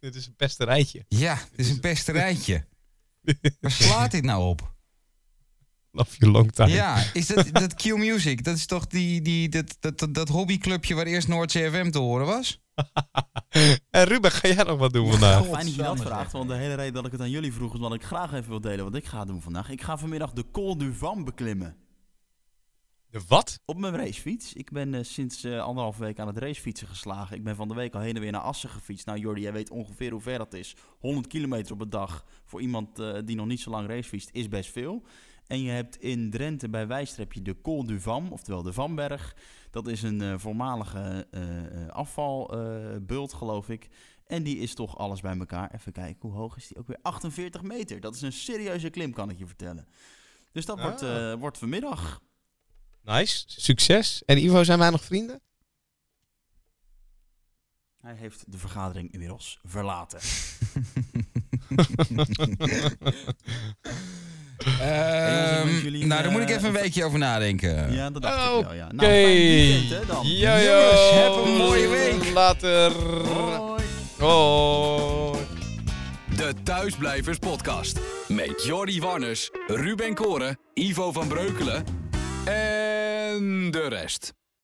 Dit 0.00 0.14
is 0.14 0.26
een 0.26 0.36
pesterijtje. 0.36 1.04
Ja, 1.08 1.34
het 1.34 1.50
is 1.58 1.70
een 1.70 1.80
pesterijtje. 1.80 2.66
Waar 3.60 3.70
slaat 3.70 4.10
dit 4.10 4.24
nou 4.24 4.44
op? 4.48 4.76
Love 5.98 6.16
you 6.18 6.32
long 6.32 6.52
time. 6.52 6.70
Ja, 6.70 7.04
is 7.12 7.26
dat, 7.26 7.48
dat 7.52 7.74
Q-Music? 7.74 8.44
Dat 8.44 8.56
is 8.56 8.66
toch 8.66 8.86
die, 8.86 9.22
die, 9.22 9.48
dat, 9.48 9.76
dat, 9.80 9.98
dat, 9.98 10.14
dat 10.14 10.28
hobbyclubje 10.28 10.94
waar 10.94 11.06
eerst 11.06 11.28
Noord 11.28 11.50
CFM 11.50 11.90
te 11.90 11.98
horen 11.98 12.26
was? 12.26 12.60
En 13.90 14.04
Ruben, 14.04 14.30
ga 14.30 14.48
jij 14.48 14.64
nog 14.64 14.78
wat 14.78 14.92
doen 14.92 15.10
vandaag? 15.10 15.46
Fijn 15.46 15.66
dat 15.66 15.74
je 15.74 15.82
dat 15.82 16.00
vraagt, 16.00 16.32
want 16.32 16.48
de 16.48 16.54
hele 16.54 16.74
reden 16.74 16.92
dat 16.92 17.06
ik 17.06 17.12
het 17.12 17.20
aan 17.20 17.30
jullie 17.30 17.52
vroeg 17.52 17.74
is 17.74 17.80
wat 17.80 17.94
ik 17.94 18.02
graag 18.02 18.32
even 18.32 18.48
wil 18.48 18.60
delen 18.60 18.84
wat 18.84 18.94
ik 18.94 19.04
ga 19.04 19.24
doen 19.24 19.42
vandaag. 19.42 19.70
Ik 19.70 19.82
ga 19.82 19.98
vanmiddag 19.98 20.32
de 20.32 20.44
Col 20.52 20.76
du 20.76 20.92
Vam 20.94 21.24
beklimmen. 21.24 21.76
De 23.10 23.20
wat? 23.28 23.60
Op 23.64 23.78
mijn 23.78 23.96
racefiets. 23.96 24.52
Ik 24.52 24.70
ben 24.70 24.94
eh, 24.94 25.02
sinds 25.02 25.44
eh, 25.44 25.60
anderhalve 25.60 26.02
week 26.02 26.18
aan 26.18 26.26
het 26.26 26.38
racefietsen 26.38 26.88
geslagen. 26.88 27.36
Ik 27.36 27.44
ben 27.44 27.56
van 27.56 27.68
de 27.68 27.74
week 27.74 27.94
al 27.94 28.00
heen 28.00 28.14
en 28.14 28.20
weer 28.20 28.32
naar 28.32 28.40
Assen 28.40 28.68
gefietst. 28.68 29.06
Nou 29.06 29.18
Jordi, 29.18 29.40
jij 29.40 29.52
weet 29.52 29.70
ongeveer 29.70 30.10
hoe 30.10 30.20
ver 30.20 30.38
dat 30.38 30.54
is. 30.54 30.76
100 30.98 31.26
kilometer 31.26 31.72
op 31.72 31.80
een 31.80 31.90
dag 31.90 32.24
voor 32.44 32.60
iemand 32.60 32.98
eh, 32.98 33.18
die 33.24 33.36
nog 33.36 33.46
niet 33.46 33.60
zo 33.60 33.70
lang 33.70 33.88
racefietst 33.88 34.30
is 34.32 34.48
best 34.48 34.70
veel. 34.70 35.02
En 35.48 35.62
je 35.62 35.70
hebt 35.70 35.96
in 35.96 36.30
Drenthe 36.30 36.68
bij 36.68 36.86
Wijster 36.86 37.18
heb 37.18 37.32
je 37.32 37.42
de 37.42 37.60
Col 37.60 37.86
du 37.86 38.00
Vam, 38.00 38.32
oftewel 38.32 38.62
de 38.62 38.72
Vamberg. 38.72 39.36
Dat 39.70 39.86
is 39.86 40.02
een 40.02 40.22
eh, 40.22 40.38
voormalige 40.38 41.26
eh, 41.30 41.82
eh, 41.82 41.88
afvalbult, 41.88 43.32
geloof 43.32 43.68
ik. 43.68 43.88
En 44.26 44.42
die 44.42 44.58
is 44.58 44.74
toch 44.74 44.98
alles 44.98 45.20
bij 45.20 45.38
elkaar. 45.38 45.74
Even 45.74 45.92
kijken, 45.92 46.28
hoe 46.28 46.38
hoog 46.38 46.56
is 46.56 46.66
die 46.66 46.76
ook 46.76 46.86
weer? 46.86 46.98
48 47.02 47.62
meter. 47.62 48.00
Dat 48.00 48.14
is 48.14 48.22
een 48.22 48.32
serieuze 48.32 48.90
klim, 48.90 49.12
kan 49.12 49.30
ik 49.30 49.38
je 49.38 49.46
vertellen. 49.46 49.88
Dus 50.52 50.64
dat 50.64 50.80
wordt, 50.80 51.02
Ah. 51.02 51.40
wordt 51.40 51.58
vanmiddag. 51.58 52.20
Nice, 53.02 53.44
succes. 53.46 54.24
En 54.24 54.44
Ivo, 54.44 54.64
zijn 54.64 54.78
wij 54.78 54.90
nog 54.90 55.04
vrienden? 55.04 55.40
Hij 58.00 58.14
heeft 58.14 58.52
de 58.52 58.58
vergadering 58.58 59.12
inmiddels 59.12 59.60
verlaten. 59.64 60.20
jongens, 64.64 65.64
wens 65.64 65.82
jullie, 65.82 66.06
nou, 66.06 66.22
daar 66.22 66.32
moet 66.32 66.40
ik 66.42 66.48
eh, 66.48 66.54
even 66.56 66.68
een 66.68 66.74
weekje 66.74 67.04
over 67.04 67.18
nadenken. 67.18 67.92
Ja, 67.92 68.10
dat 68.10 68.22
dacht 68.22 68.34
ik 68.60 68.66
wel, 68.66 68.74
ja. 68.74 68.84
Oké. 68.84 68.94
Nou, 68.94 69.10
fijn 69.12 69.24
weekend, 69.24 69.90
hè, 69.90 70.06
dan. 70.06 70.26
Yo, 70.26 70.58
Jongens, 70.58 71.10
heb 71.10 71.44
een 71.44 71.56
mooie 71.56 71.88
week. 71.88 72.30
Later. 72.34 72.92
Hoi. 72.92 73.82
Hoi. 74.18 75.38
De 76.36 76.52
Thuisblijvers 76.62 77.38
Podcast. 77.38 78.00
Met 78.28 78.64
Jordi 78.64 79.00
Warners, 79.00 79.50
Ruben 79.66 80.14
Koren, 80.14 80.58
Ivo 80.74 81.12
van 81.12 81.28
Breukelen 81.28 81.84
en 82.44 83.70
de 83.70 83.86
rest. 83.88 84.37